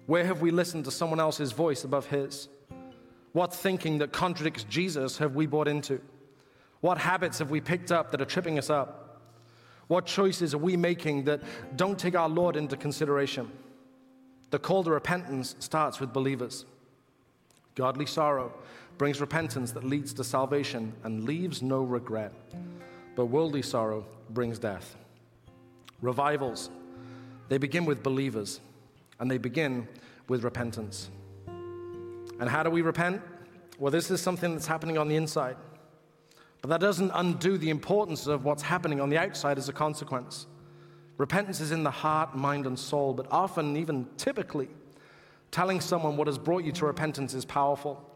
Where 0.08 0.26
have 0.26 0.42
we 0.42 0.52
listened 0.52 0.86
to 0.86 0.92
someone 0.92 1.20
else's 1.20 1.52
voice 1.52 1.84
above 1.84 2.08
his? 2.08 2.48
What 3.34 3.54
thinking 3.54 4.00
that 4.00 4.12
contradicts 4.12 4.64
Jesus 4.66 5.18
have 5.20 5.36
we 5.36 5.46
bought 5.46 5.68
into? 5.68 6.02
What 6.82 6.98
habits 6.98 7.40
have 7.40 7.52
we 7.52 7.62
picked 7.62 7.92
up 7.92 8.12
that 8.12 8.22
are 8.22 8.26
tripping 8.26 8.58
us 8.58 8.70
up? 8.70 9.11
What 9.92 10.06
choices 10.06 10.54
are 10.54 10.58
we 10.58 10.78
making 10.78 11.26
that 11.26 11.42
don't 11.76 12.00
take 12.00 12.16
our 12.16 12.30
Lord 12.30 12.56
into 12.56 12.78
consideration? 12.78 13.52
The 14.50 14.58
call 14.58 14.86
to 14.86 14.92
repentance 14.92 15.58
starts 15.60 16.00
with 16.00 16.14
believers. 16.14 16.64
Godly 17.76 18.06
sorrow 18.06 18.54
brings 18.98 19.20
repentance 19.20 19.74
that 19.74 19.84
leads 19.84 20.14
to 20.14 20.24
salvation 20.24 20.94
and 21.04 21.26
leaves 21.26 21.62
no 21.62 21.82
regret. 21.84 22.32
But 23.18 23.26
worldly 23.26 23.64
sorrow 23.64 24.06
brings 24.30 24.60
death. 24.60 24.96
Revivals, 26.02 26.70
they 27.50 27.58
begin 27.58 27.84
with 27.84 28.02
believers 28.02 28.62
and 29.20 29.30
they 29.30 29.38
begin 29.38 29.90
with 30.30 30.46
repentance. 30.46 31.10
And 32.40 32.48
how 32.48 32.64
do 32.64 32.70
we 32.70 32.82
repent? 32.82 33.22
Well, 33.78 33.92
this 33.92 34.10
is 34.10 34.22
something 34.22 34.54
that's 34.54 34.68
happening 34.68 34.98
on 34.98 35.10
the 35.10 35.18
inside. 35.18 35.58
But 36.62 36.70
that 36.70 36.80
doesn't 36.80 37.12
undo 37.14 37.58
the 37.58 37.70
importance 37.70 38.28
of 38.28 38.46
what's 38.46 38.62
happening 38.62 39.02
on 39.02 39.10
the 39.10 39.18
outside 39.18 39.58
as 39.58 39.68
a 39.68 39.74
consequence. 39.74 40.46
Repentance 41.18 41.60
is 41.60 41.72
in 41.72 41.84
the 41.84 41.92
heart, 41.92 42.36
mind, 42.36 42.66
and 42.66 42.78
soul, 42.78 43.14
but 43.14 43.28
often, 43.32 43.78
even 43.78 44.08
typically, 44.18 44.70
telling 45.50 45.82
someone 45.82 46.18
what 46.18 46.28
has 46.28 46.38
brought 46.38 46.64
you 46.64 46.72
to 46.72 46.86
repentance 46.86 47.34
is 47.34 47.46
powerful. 47.46 48.08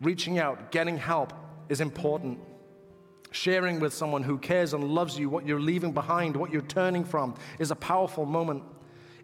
Reaching 0.00 0.38
out, 0.38 0.72
getting 0.72 0.96
help 0.96 1.32
is 1.68 1.80
important. 1.80 2.38
Sharing 3.32 3.80
with 3.80 3.92
someone 3.92 4.22
who 4.22 4.38
cares 4.38 4.72
and 4.72 4.82
loves 4.82 5.18
you 5.18 5.28
what 5.28 5.46
you're 5.46 5.60
leaving 5.60 5.92
behind, 5.92 6.36
what 6.36 6.50
you're 6.50 6.62
turning 6.62 7.04
from, 7.04 7.34
is 7.58 7.70
a 7.70 7.76
powerful 7.76 8.24
moment. 8.24 8.62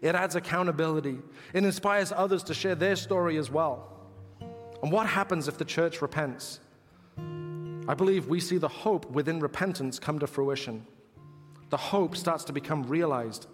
It 0.01 0.15
adds 0.15 0.35
accountability. 0.35 1.17
It 1.53 1.65
inspires 1.65 2.11
others 2.15 2.43
to 2.43 2.53
share 2.53 2.75
their 2.75 2.95
story 2.95 3.37
as 3.37 3.51
well. 3.51 3.91
And 4.81 4.91
what 4.91 5.07
happens 5.07 5.47
if 5.47 5.57
the 5.57 5.65
church 5.65 6.01
repents? 6.01 6.59
I 7.87 7.93
believe 7.93 8.27
we 8.27 8.39
see 8.39 8.57
the 8.57 8.67
hope 8.67 9.09
within 9.11 9.39
repentance 9.39 9.97
come 9.97 10.19
to 10.19 10.27
fruition. 10.27 10.85
The 11.69 11.77
hope 11.77 12.15
starts 12.17 12.43
to 12.45 12.53
become 12.53 12.83
realized. 12.83 13.47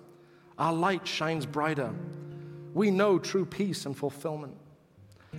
Our 0.58 0.74
light 0.74 1.08
shines 1.08 1.46
brighter. 1.46 1.94
We 2.74 2.90
know 2.90 3.20
true 3.20 3.46
peace 3.46 3.86
and 3.86 3.96
fulfillment. 3.96 4.58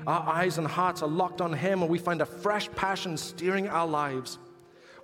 Our 0.07 0.29
eyes 0.29 0.59
and 0.59 0.67
hearts 0.67 1.03
are 1.03 1.09
locked 1.09 1.41
on 1.41 1.53
Him, 1.53 1.83
and 1.83 1.91
we 1.91 1.99
find 1.99 2.21
a 2.21 2.27
fresh 2.27 2.71
passion 2.73 3.17
steering 3.17 3.69
our 3.69 3.87
lives. 3.87 4.39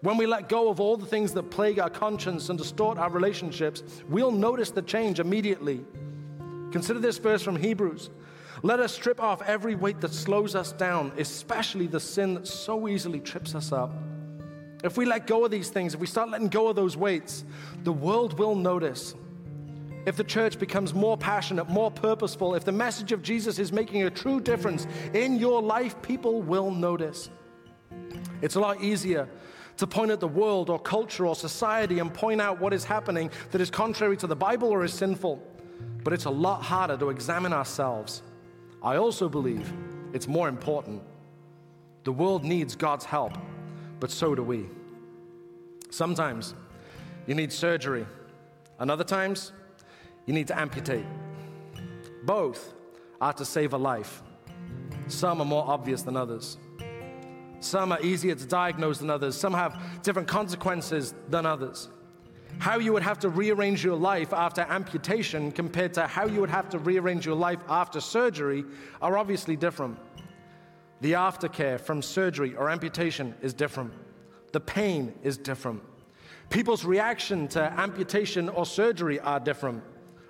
When 0.03 0.16
we 0.16 0.26
let 0.26 0.49
go 0.49 0.68
of 0.68 0.80
all 0.80 0.97
the 0.97 1.07
things 1.07 1.32
that 1.34 1.51
plague 1.51 1.78
our 1.78 1.91
conscience 1.91 2.49
and 2.49 2.59
distort 2.59 2.99
our 2.99 3.11
relationships, 3.11 3.82
we'll 4.09 4.32
notice 4.32 4.70
the 4.70 4.82
change 4.82 5.20
immediately. 5.20 5.84
Consider 6.72 7.01
this 7.01 7.18
verse 7.18 7.43
from 7.43 7.57
Hebrews. 7.57 8.11
Let 8.63 8.81
us 8.81 8.93
strip 8.93 9.21
off 9.21 9.41
every 9.43 9.75
weight 9.75 10.01
that 10.03 10.13
slows 10.13 10.55
us 10.55 10.73
down, 10.73 11.13
especially 11.17 11.87
the 11.87 12.01
sin 12.01 12.35
that 12.35 12.47
so 12.47 12.89
easily 12.89 13.21
trips 13.21 13.55
us 13.55 13.73
up. 13.73 13.95
If 14.85 14.97
we 14.97 15.05
let 15.05 15.27
go 15.27 15.45
of 15.45 15.51
these 15.51 15.71
things, 15.71 15.95
if 15.95 16.01
we 16.01 16.07
start 16.07 16.31
letting 16.31 16.49
go 16.49 16.69
of 16.69 16.77
those 16.77 16.97
weights, 16.97 17.45
the 17.85 17.93
world 17.93 18.39
will 18.39 18.55
notice. 18.55 19.15
If 20.07 20.17
the 20.17 20.25
church 20.25 20.59
becomes 20.59 20.95
more 20.95 21.17
passionate, 21.17 21.69
more 21.69 21.91
purposeful, 21.91 22.55
if 22.55 22.65
the 22.65 22.73
message 22.73 23.13
of 23.13 23.23
Jesus 23.23 23.59
is 23.59 23.73
making 23.73 24.05
a 24.05 24.11
true 24.11 24.41
difference 24.41 24.87
in 25.13 25.37
your 25.37 25.61
life, 25.63 26.01
people 26.03 26.43
will 26.43 26.71
notice. 26.71 27.31
It's 28.43 28.55
a 28.55 28.61
lot 28.61 28.83
easier 28.83 29.29
to 29.77 29.87
point 29.87 30.11
at 30.11 30.21
the 30.21 30.29
world 30.29 30.69
or 30.69 30.79
culture 30.79 31.27
or 31.27 31.35
society 31.35 31.99
and 31.99 32.13
point 32.13 32.41
out 32.41 32.61
what 32.61 32.73
is 32.73 32.85
happening 32.85 33.31
that 33.51 33.61
is 33.61 33.71
contrary 33.71 34.17
to 34.19 34.27
the 34.27 34.37
Bible 34.37 34.69
or 34.69 34.85
is 34.85 34.93
sinful. 34.93 35.43
But 36.03 36.13
it's 36.13 36.27
a 36.27 36.31
lot 36.31 36.63
harder 36.63 36.97
to 36.99 37.11
examine 37.11 37.53
ourselves. 37.53 38.23
I 38.83 38.97
also 38.97 39.28
believe 39.28 39.72
it's 40.12 40.26
more 40.26 40.49
important. 40.49 41.03
The 42.05 42.12
world 42.12 42.45
needs 42.45 42.74
God's 42.74 43.05
help, 43.05 43.37
but 43.99 44.11
so 44.11 44.35
do 44.35 44.43
we. 44.43 44.68
Sometimes 45.91 46.55
you 47.26 47.35
need 47.35 47.53
surgery, 47.53 48.07
and 48.78 48.91
other 48.91 49.05
times 49.05 49.53
you 50.26 50.33
need 50.33 50.47
to 50.49 50.59
amputate. 50.59 51.05
Both 52.24 52.72
are 53.20 53.35
to 53.35 53.45
save 53.45 53.74
a 53.74 53.78
life. 53.78 54.22
Some 55.09 55.41
are 55.41 55.45
more 55.45 55.64
obvious 55.66 56.03
than 56.03 56.16
others. 56.16 56.57
Some 57.61 57.93
are 57.93 58.01
easier 58.01 58.35
to 58.35 58.47
diagnose 58.47 58.99
than 58.99 59.11
others. 59.11 59.37
Some 59.37 59.53
have 59.53 60.03
different 60.03 60.28
consequences 60.28 61.14
than 61.28 61.45
others. 61.45 61.91
How 62.59 62.79
you 62.79 62.93
would 62.93 63.03
have 63.03 63.19
to 63.21 63.29
rearrange 63.29 63.83
your 63.85 63.97
life 63.97 64.33
after 64.33 64.63
amputation 64.63 65.51
compared 65.53 65.95
to 65.95 66.07
how 66.07 66.27
you 66.27 66.41
would 66.41 66.51
have 66.51 66.69
to 66.71 66.79
rearrange 66.79 67.25
your 67.25 67.35
life 67.35 67.61
after 67.69 68.01
surgery 68.01 68.65
are 69.01 69.17
obviously 69.17 69.57
different. 69.57 69.99
The 71.01 71.13
aftercare 71.13 71.81
from 71.81 72.03
surgery 72.03 72.55
or 72.55 72.69
amputation 72.69 73.35
is 73.41 73.55
different. 73.55 73.93
The 74.53 74.61
pain 74.61 75.15
is 75.23 75.39
different. 75.39 75.83
People's 76.51 76.85
reaction 76.85 77.49
to 77.49 77.63
amputation 77.63 78.49
or 78.49 78.67
surgery 78.67 79.21
are 79.21 79.41
different, 79.41 79.83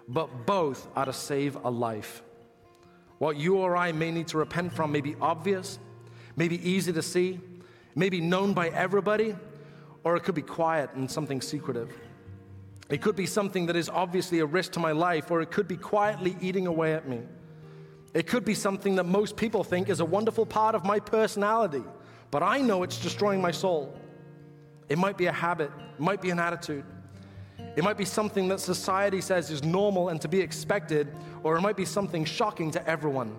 but 0.07 0.47
both 0.47 0.87
are 0.95 1.07
to 1.07 1.12
save 1.12 1.57
a 1.64 1.71
life. 1.71 2.23
What 3.18 3.37
you 3.37 3.57
or 3.57 3.77
I 3.77 3.93
may 3.93 4.11
need 4.11 4.29
to 4.29 4.39
repent 4.39 4.73
from 4.73 4.93
may 4.93 5.01
be 5.01 5.16
obvious, 5.21 5.79
may 6.37 6.49
be 6.49 6.66
easy 6.68 6.93
to 6.93 7.03
see, 7.03 7.41
may 7.95 8.09
be 8.09 8.21
known 8.21 8.53
by 8.53 8.68
everybody, 8.68 9.35
or 10.05 10.16
it 10.16 10.23
could 10.23 10.35
be 10.35 10.43
quiet 10.43 10.91
and 10.95 11.11
something 11.11 11.41
secretive. 11.41 11.91
It 12.91 13.01
could 13.01 13.14
be 13.14 13.26
something 13.26 13.66
that 13.66 13.76
is 13.76 13.88
obviously 13.88 14.41
a 14.41 14.47
risk 14.47 14.72
to 14.72 14.80
my 14.80 14.93
life, 14.93 15.30
or 15.30 15.41
it 15.41 15.53
could 15.53 15.68
be 15.68 15.76
quietly 15.76 16.36
eating 16.41 16.66
away 16.66 16.95
at 16.95 17.09
me. 17.09 17.20
It 18.12 18.26
could 18.26 18.45
be 18.45 18.55
something 18.55 18.97
that 18.97 19.05
most 19.05 19.36
people 19.36 19.62
think 19.62 19.88
is 19.88 20.01
a 20.01 20.05
wonderful 20.05 20.45
part 20.45 20.74
of 20.74 20.84
my 20.84 20.99
personality, 20.99 21.84
but 22.32 22.43
I 22.43 22.59
know 22.61 22.82
it's 22.82 22.99
destroying 22.99 23.41
my 23.41 23.53
soul. 23.53 23.97
It 24.88 24.99
might 24.99 25.16
be 25.16 25.26
a 25.26 25.32
habit, 25.32 25.70
it 25.95 26.01
might 26.01 26.20
be 26.20 26.30
an 26.30 26.41
attitude, 26.41 26.84
it 27.76 27.84
might 27.84 27.97
be 27.97 28.05
something 28.05 28.49
that 28.49 28.59
society 28.59 29.20
says 29.20 29.53
is 29.53 29.62
normal 29.62 30.09
and 30.09 30.20
to 30.20 30.26
be 30.26 30.41
expected, 30.41 31.14
or 31.45 31.57
it 31.57 31.61
might 31.61 31.76
be 31.76 31.84
something 31.84 32.24
shocking 32.24 32.72
to 32.72 32.88
everyone. 32.88 33.36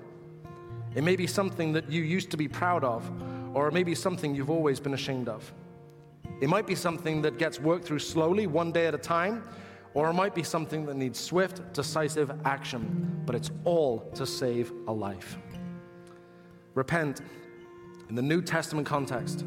It 0.95 1.03
may 1.03 1.17
be 1.17 1.27
something 1.27 1.73
that 1.73 1.91
you 1.91 2.01
used 2.03 2.31
to 2.31 2.37
be 2.37 2.47
proud 2.47 2.85
of, 2.85 3.11
or 3.53 3.67
it 3.67 3.73
may 3.73 3.83
be 3.83 3.95
something 3.95 4.33
you've 4.33 4.49
always 4.49 4.79
been 4.79 4.93
ashamed 4.93 5.27
of. 5.27 5.51
It 6.41 6.49
might 6.49 6.65
be 6.65 6.75
something 6.75 7.21
that 7.21 7.37
gets 7.37 7.59
worked 7.59 7.85
through 7.85 7.99
slowly, 7.99 8.47
one 8.47 8.71
day 8.71 8.87
at 8.87 8.95
a 8.95 8.97
time, 8.97 9.43
or 9.93 10.09
it 10.09 10.13
might 10.13 10.33
be 10.33 10.41
something 10.41 10.85
that 10.87 10.95
needs 10.95 11.19
swift, 11.19 11.71
decisive 11.73 12.31
action, 12.45 13.21
but 13.25 13.35
it's 13.35 13.51
all 13.63 13.99
to 14.15 14.25
save 14.25 14.73
a 14.87 14.91
life. 14.91 15.37
Repent, 16.73 17.21
in 18.09 18.15
the 18.15 18.21
New 18.21 18.41
Testament 18.41 18.87
context, 18.87 19.45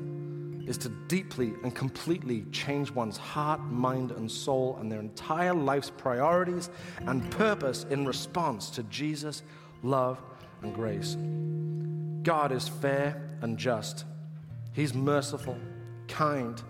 is 0.67 0.79
to 0.79 0.89
deeply 1.09 1.53
and 1.63 1.75
completely 1.75 2.45
change 2.53 2.91
one's 2.91 3.17
heart, 3.17 3.61
mind, 3.65 4.13
and 4.13 4.31
soul 4.31 4.79
and 4.81 4.91
their 4.91 5.01
entire 5.01 5.53
life's 5.53 5.91
priorities 5.91 6.71
and 7.01 7.29
purpose 7.33 7.85
in 7.91 8.07
response 8.07 8.71
to 8.71 8.83
Jesus' 8.85 9.43
love 9.83 10.23
and 10.63 10.75
grace. 10.75 11.17
God 12.23 12.53
is 12.53 12.69
fair 12.69 13.37
and 13.43 13.59
just, 13.59 14.05
He's 14.73 14.95
merciful, 14.95 15.59
kind, 16.09 16.63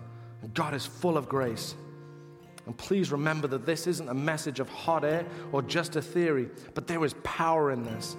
God 0.53 0.73
is 0.73 0.85
full 0.85 1.17
of 1.17 1.27
grace. 1.29 1.75
And 2.65 2.75
please 2.77 3.11
remember 3.11 3.47
that 3.49 3.65
this 3.65 3.87
isn't 3.87 4.09
a 4.09 4.13
message 4.13 4.59
of 4.59 4.69
hot 4.69 5.03
air 5.03 5.25
or 5.51 5.61
just 5.61 5.95
a 5.95 6.01
theory, 6.01 6.49
but 6.73 6.87
there 6.87 7.03
is 7.05 7.13
power 7.23 7.71
in 7.71 7.83
this 7.83 8.15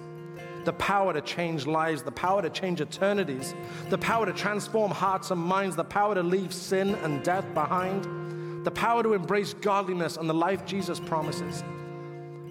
the 0.67 0.73
power 0.73 1.13
to 1.13 1.21
change 1.21 1.65
lives, 1.65 2.03
the 2.03 2.11
power 2.11 2.41
to 2.41 2.49
change 2.49 2.81
eternities, 2.81 3.55
the 3.87 3.97
power 3.97 4.25
to 4.25 4.33
transform 4.33 4.91
hearts 4.91 5.31
and 5.31 5.39
minds, 5.39 5.77
the 5.77 5.83
power 5.85 6.13
to 6.13 6.21
leave 6.21 6.53
sin 6.53 6.93
and 6.95 7.23
death 7.23 7.45
behind, 7.53 8.65
the 8.65 8.71
power 8.71 9.01
to 9.01 9.13
embrace 9.13 9.53
godliness 9.53 10.17
and 10.17 10.29
the 10.29 10.33
life 10.33 10.65
Jesus 10.65 10.99
promises. 10.99 11.63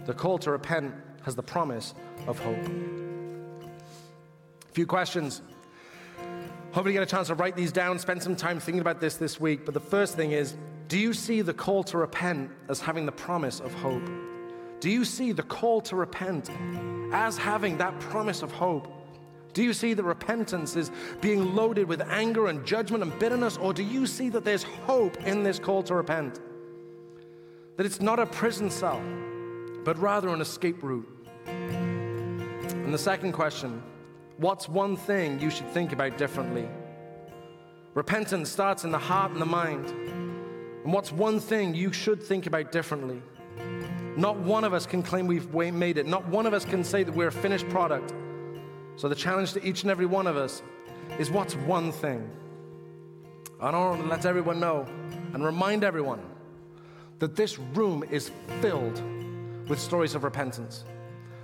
The 0.07 0.15
call 0.15 0.39
to 0.39 0.51
repent 0.51 0.95
has 1.25 1.35
the 1.35 1.43
promise 1.43 1.93
of 2.27 2.39
hope. 2.39 2.67
A 4.71 4.73
few 4.73 4.87
questions. 4.87 5.43
Hopefully, 6.77 6.93
get 6.93 7.03
a 7.03 7.07
chance 7.07 7.29
to 7.29 7.35
write 7.35 7.57
these 7.57 7.73
down, 7.73 7.99
spend 7.99 8.23
some 8.23 8.37
time 8.37 8.61
thinking 8.61 8.83
about 8.83 9.01
this 9.01 9.17
this 9.17 9.41
week. 9.41 9.65
But 9.65 9.73
the 9.73 9.81
first 9.81 10.15
thing 10.15 10.33
is 10.33 10.59
do 10.89 10.99
you 10.99 11.15
see 11.15 11.41
the 11.41 11.55
call 11.55 11.83
to 11.85 11.97
repent 11.97 12.51
as 12.69 12.81
having 12.81 13.07
the 13.07 13.13
promise 13.13 13.61
of 13.61 13.73
hope? 13.73 14.07
Do 14.81 14.91
you 14.91 15.03
see 15.07 15.33
the 15.33 15.43
call 15.43 15.81
to 15.81 15.97
repent 15.97 16.51
as 17.15 17.39
having 17.39 17.79
that 17.79 17.99
promise 17.99 18.43
of 18.43 18.53
hope? 18.53 18.93
Do 19.55 19.63
you 19.63 19.73
see 19.73 19.95
that 19.95 20.03
repentance 20.03 20.77
is 20.77 20.91
being 21.23 21.55
loaded 21.55 21.89
with 21.89 22.03
anger 22.03 22.49
and 22.49 22.63
judgment 22.67 23.03
and 23.03 23.19
bitterness? 23.19 23.57
Or 23.57 23.73
do 23.73 23.83
you 23.83 24.07
see 24.07 24.29
that 24.29 24.45
there's 24.45 24.63
hope 24.63 25.17
in 25.27 25.43
this 25.43 25.59
call 25.59 25.83
to 25.85 25.95
repent? 25.95 26.41
That 27.79 27.87
it's 27.87 28.03
not 28.03 28.19
a 28.19 28.27
prison 28.27 28.69
cell, 28.69 29.03
but 29.83 29.97
rather 29.97 30.29
an 30.29 30.43
escape 30.43 30.83
route. 30.83 31.09
And 31.47 32.93
the 32.93 32.99
second 32.99 33.33
question 33.33 33.83
what's 34.39 34.69
one 34.69 34.97
thing 34.97 35.41
you 35.41 35.51
should 35.51 35.69
think 35.69 35.93
about 35.93 36.19
differently? 36.19 36.69
Repentance 37.95 38.51
starts 38.51 38.85
in 38.85 38.91
the 38.91 38.99
heart 38.99 39.33
and 39.33 39.41
the 39.41 39.47
mind. 39.47 39.89
And 40.85 40.93
what's 40.93 41.11
one 41.11 41.41
thing 41.41 41.75
you 41.75 41.93
should 41.93 42.23
think 42.23 42.47
about 42.47 42.71
differently? 42.71 43.23
Not 44.17 44.39
one 44.39 44.65
of 44.65 44.73
us 44.73 44.87
can 44.87 45.03
claim 45.03 45.27
we've 45.27 45.53
made 45.53 45.99
it. 45.99 46.07
Not 46.07 46.27
one 46.29 46.47
of 46.47 46.55
us 46.55 46.65
can 46.65 46.85
say 46.85 47.03
that 47.03 47.15
we're 47.15 47.29
a 47.29 47.33
finished 47.33 47.69
product. 47.69 48.15
So 48.97 49.09
the 49.09 49.15
challenge 49.15 49.53
to 49.55 49.67
each 49.67 49.83
and 49.83 49.91
every 49.91 50.07
one 50.07 50.27
of 50.27 50.37
us 50.37 50.63
is 51.19 51.31
what's 51.31 51.55
one 51.57 51.93
thing? 51.93 52.31
I 53.61 53.71
want 53.71 54.03
to 54.03 54.09
let 54.09 54.27
everyone 54.27 54.61
know 54.61 54.87
and 55.33 55.45
remind 55.45 55.85
everyone 55.85 56.23
that 57.19 57.37
this 57.37 57.59
room 57.59 58.05
is 58.11 58.31
filled 58.61 59.03
with 59.69 59.81
stories 59.81 60.15
of 60.15 60.25
repentance. 60.25 60.85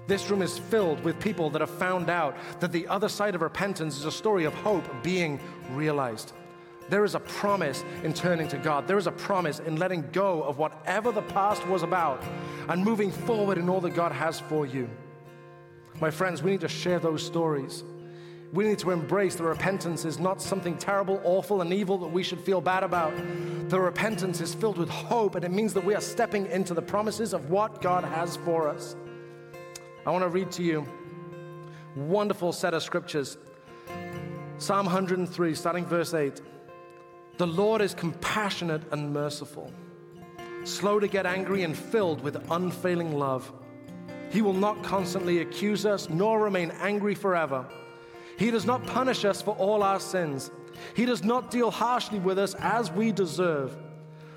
This 0.06 0.28
room 0.30 0.42
is 0.42 0.58
filled 0.58 1.02
with 1.04 1.20
people 1.20 1.48
that 1.50 1.60
have 1.60 1.70
found 1.70 2.10
out 2.10 2.36
that 2.60 2.72
the 2.72 2.86
other 2.88 3.08
side 3.08 3.34
of 3.34 3.42
repentance 3.42 3.96
is 3.96 4.04
a 4.04 4.12
story 4.12 4.44
of 4.44 4.54
hope 4.54 4.84
being 5.02 5.40
realized. 5.70 6.32
There 6.88 7.04
is 7.04 7.14
a 7.14 7.20
promise 7.20 7.84
in 8.02 8.12
turning 8.12 8.48
to 8.48 8.58
God. 8.58 8.86
There 8.86 8.98
is 8.98 9.06
a 9.06 9.12
promise 9.12 9.60
in 9.60 9.76
letting 9.76 10.10
go 10.12 10.42
of 10.42 10.58
whatever 10.58 11.12
the 11.12 11.22
past 11.22 11.66
was 11.66 11.82
about 11.82 12.22
and 12.68 12.84
moving 12.84 13.10
forward 13.10 13.58
in 13.58 13.68
all 13.68 13.80
that 13.80 13.94
God 13.94 14.12
has 14.12 14.40
for 14.40 14.66
you. 14.66 14.90
My 16.00 16.10
friends, 16.10 16.42
we 16.42 16.50
need 16.50 16.60
to 16.62 16.68
share 16.68 16.98
those 16.98 17.24
stories. 17.24 17.84
We 18.52 18.64
need 18.64 18.80
to 18.80 18.90
embrace 18.90 19.36
the 19.36 19.44
repentance 19.44 20.04
is 20.04 20.18
not 20.18 20.42
something 20.42 20.76
terrible, 20.76 21.20
awful, 21.24 21.62
and 21.62 21.72
evil 21.72 21.96
that 21.98 22.08
we 22.08 22.22
should 22.22 22.40
feel 22.40 22.60
bad 22.60 22.82
about. 22.82 23.14
The 23.70 23.80
repentance 23.80 24.42
is 24.42 24.54
filled 24.54 24.76
with 24.76 24.90
hope, 24.90 25.36
and 25.36 25.44
it 25.44 25.50
means 25.50 25.72
that 25.72 25.84
we 25.84 25.94
are 25.94 26.00
stepping 26.02 26.46
into 26.46 26.74
the 26.74 26.82
promises 26.82 27.32
of 27.32 27.48
what 27.48 27.80
God 27.80 28.04
has 28.04 28.36
for 28.36 28.68
us. 28.68 28.96
I 30.04 30.10
want 30.10 30.24
to 30.24 30.28
read 30.28 30.50
to 30.52 30.64
you 30.64 30.84
wonderful 31.94 32.52
set 32.52 32.74
of 32.74 32.82
scriptures. 32.82 33.38
Psalm 34.58 34.86
103, 34.86 35.54
starting 35.54 35.86
verse 35.86 36.12
8. 36.12 36.40
The 37.38 37.46
Lord 37.46 37.80
is 37.80 37.94
compassionate 37.94 38.82
and 38.90 39.12
merciful, 39.12 39.72
slow 40.64 40.98
to 40.98 41.06
get 41.06 41.24
angry 41.24 41.62
and 41.62 41.76
filled 41.76 42.20
with 42.20 42.50
unfailing 42.50 43.16
love. 43.16 43.52
He 44.30 44.42
will 44.42 44.54
not 44.54 44.82
constantly 44.82 45.38
accuse 45.38 45.86
us, 45.86 46.08
nor 46.08 46.42
remain 46.42 46.72
angry 46.80 47.14
forever. 47.14 47.64
He 48.38 48.50
does 48.50 48.64
not 48.64 48.84
punish 48.86 49.24
us 49.24 49.40
for 49.40 49.54
all 49.56 49.84
our 49.84 50.00
sins. 50.00 50.50
He 50.96 51.04
does 51.04 51.22
not 51.22 51.50
deal 51.50 51.70
harshly 51.70 52.18
with 52.18 52.38
us 52.40 52.54
as 52.58 52.90
we 52.90 53.12
deserve. 53.12 53.76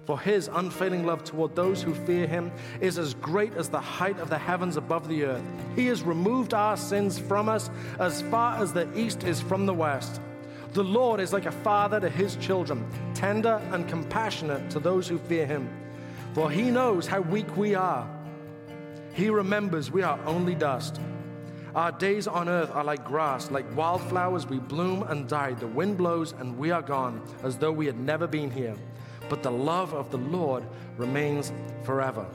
For 0.06 0.20
his 0.20 0.50
unfailing 0.54 1.06
love 1.06 1.24
toward 1.24 1.56
those 1.56 1.82
who 1.82 1.94
fear 1.94 2.28
him 2.28 2.52
is 2.80 3.00
as 3.00 3.16
great 3.16 3.56
as 3.56 3.70
the 3.70 3.80
height 3.80 4.20
of 4.20 4.30
the 4.30 4.38
heavens 4.38 4.78
above 4.78 5.08
the 5.08 5.24
earth. 5.24 5.44
He 5.76 5.88
has 5.88 6.04
removed 6.04 6.54
our 6.54 6.78
sins 6.78 7.18
from 7.18 7.50
us 7.50 7.72
as 8.00 8.22
far 8.24 8.62
as 8.62 8.72
the 8.72 8.88
east 8.96 9.24
is 9.24 9.42
from 9.42 9.66
the 9.66 9.74
west. 9.74 10.22
The 10.74 10.84
Lord 10.84 11.20
is 11.20 11.34
like 11.34 11.48
a 11.48 11.52
father 11.52 12.00
to 12.00 12.10
his 12.10 12.36
children, 12.36 12.86
tender 13.16 13.60
and 13.72 13.88
compassionate 13.88 14.70
to 14.72 14.80
those 14.80 15.08
who 15.08 15.18
fear 15.18 15.48
him. 15.48 15.70
For 16.34 16.52
he 16.52 16.70
knows 16.70 17.08
how 17.08 17.22
weak 17.22 17.58
we 17.58 17.74
are. 17.74 18.08
He 19.14 19.30
remembers 19.30 19.90
we 19.90 20.04
are 20.04 20.20
only 20.26 20.54
dust. 20.54 21.00
Our 21.74 21.92
days 21.92 22.28
on 22.28 22.48
earth 22.48 22.70
are 22.72 22.84
like 22.84 23.04
grass, 23.06 23.50
like 23.50 23.76
wildflowers, 23.76 24.46
we 24.46 24.60
bloom 24.60 25.04
and 25.04 25.28
die. 25.28 25.54
The 25.54 25.68
wind 25.68 25.98
blows 25.98 26.34
and 26.34 26.58
we 26.58 26.72
are 26.72 26.82
gone, 26.82 27.22
as 27.42 27.58
though 27.58 27.72
we 27.72 27.86
had 27.86 28.00
never 28.00 28.28
been 28.28 28.52
here. 28.52 28.76
But 29.30 29.44
the 29.44 29.52
love 29.52 29.94
of 29.94 30.12
the 30.12 30.18
Lord 30.18 30.64
remains 30.98 31.52
forever 31.84 32.26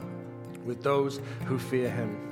with 0.64 0.82
those 0.82 1.20
who 1.46 1.58
fear 1.58 1.90
him. 1.90 2.30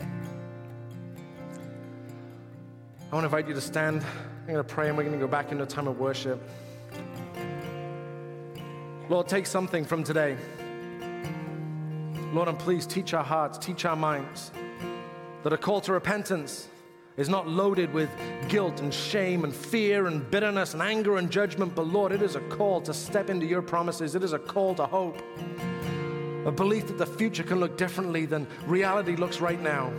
I 3.10 3.14
want 3.14 3.22
to 3.22 3.26
invite 3.26 3.48
you 3.48 3.54
to 3.54 3.60
stand. 3.60 4.02
I'm 4.02 4.46
going 4.46 4.56
to 4.58 4.64
pray 4.64 4.88
and 4.88 4.96
we're 4.96 5.04
going 5.04 5.18
to 5.18 5.24
go 5.24 5.30
back 5.30 5.50
into 5.50 5.64
a 5.64 5.66
time 5.66 5.88
of 5.88 5.98
worship. 5.98 6.42
Lord, 9.08 9.28
take 9.28 9.46
something 9.46 9.84
from 9.84 10.04
today. 10.04 10.36
Lord, 12.34 12.48
and 12.48 12.58
please 12.58 12.86
teach 12.86 13.14
our 13.14 13.24
hearts, 13.24 13.56
teach 13.56 13.86
our 13.86 13.96
minds 13.96 14.50
that 15.42 15.52
a 15.52 15.56
call 15.56 15.80
to 15.82 15.92
repentance 15.92 16.68
is 17.18 17.28
not 17.28 17.48
loaded 17.48 17.92
with 17.92 18.08
guilt 18.48 18.80
and 18.80 18.94
shame 18.94 19.42
and 19.44 19.54
fear 19.54 20.06
and 20.06 20.30
bitterness 20.30 20.72
and 20.72 20.80
anger 20.80 21.18
and 21.18 21.30
judgment, 21.30 21.74
but 21.74 21.86
Lord, 21.86 22.12
it 22.12 22.22
is 22.22 22.36
a 22.36 22.40
call 22.42 22.80
to 22.82 22.94
step 22.94 23.28
into 23.28 23.44
your 23.44 23.60
promises. 23.60 24.14
It 24.14 24.22
is 24.22 24.32
a 24.32 24.38
call 24.38 24.74
to 24.76 24.86
hope, 24.86 25.20
a 26.46 26.52
belief 26.52 26.86
that 26.86 26.96
the 26.96 27.06
future 27.06 27.42
can 27.42 27.58
look 27.58 27.76
differently 27.76 28.24
than 28.24 28.46
reality 28.66 29.16
looks 29.16 29.40
right 29.40 29.60
now. 29.60 29.92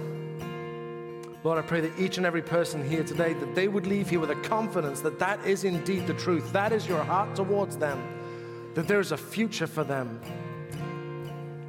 Lord, 1.44 1.58
I 1.58 1.62
pray 1.62 1.82
that 1.82 2.00
each 2.00 2.18
and 2.18 2.26
every 2.26 2.42
person 2.42 2.90
here 2.90 3.04
today, 3.04 3.34
that 3.34 3.54
they 3.54 3.68
would 3.68 3.86
leave 3.86 4.10
here 4.10 4.20
with 4.20 4.32
a 4.32 4.42
confidence 4.42 5.02
that 5.02 5.20
that 5.20 5.46
is 5.46 5.66
indeed 5.66 6.08
the 6.08 6.14
truth. 6.14 6.52
That 6.54 6.72
is 6.72 6.88
your 6.88 7.04
heart 7.04 7.36
towards 7.36 7.78
them, 7.78 8.02
that 8.76 8.88
there 8.88 9.00
is 9.00 9.12
a 9.12 9.18
future 9.18 9.68
for 9.68 9.84
them. 9.84 10.22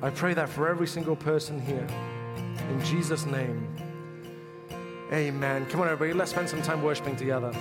I 0.02 0.10
pray 0.10 0.32
that 0.34 0.48
for 0.48 0.68
every 0.68 0.86
single 0.86 1.16
person 1.16 1.60
here. 1.60 1.86
In 2.68 2.84
Jesus' 2.84 3.26
name, 3.26 3.79
amen. 5.12 5.66
Come 5.66 5.80
on, 5.80 5.88
everybody, 5.88 6.16
let's 6.16 6.30
spend 6.30 6.48
some 6.48 6.62
time 6.62 6.82
worshiping 6.82 7.16
together. 7.16 7.52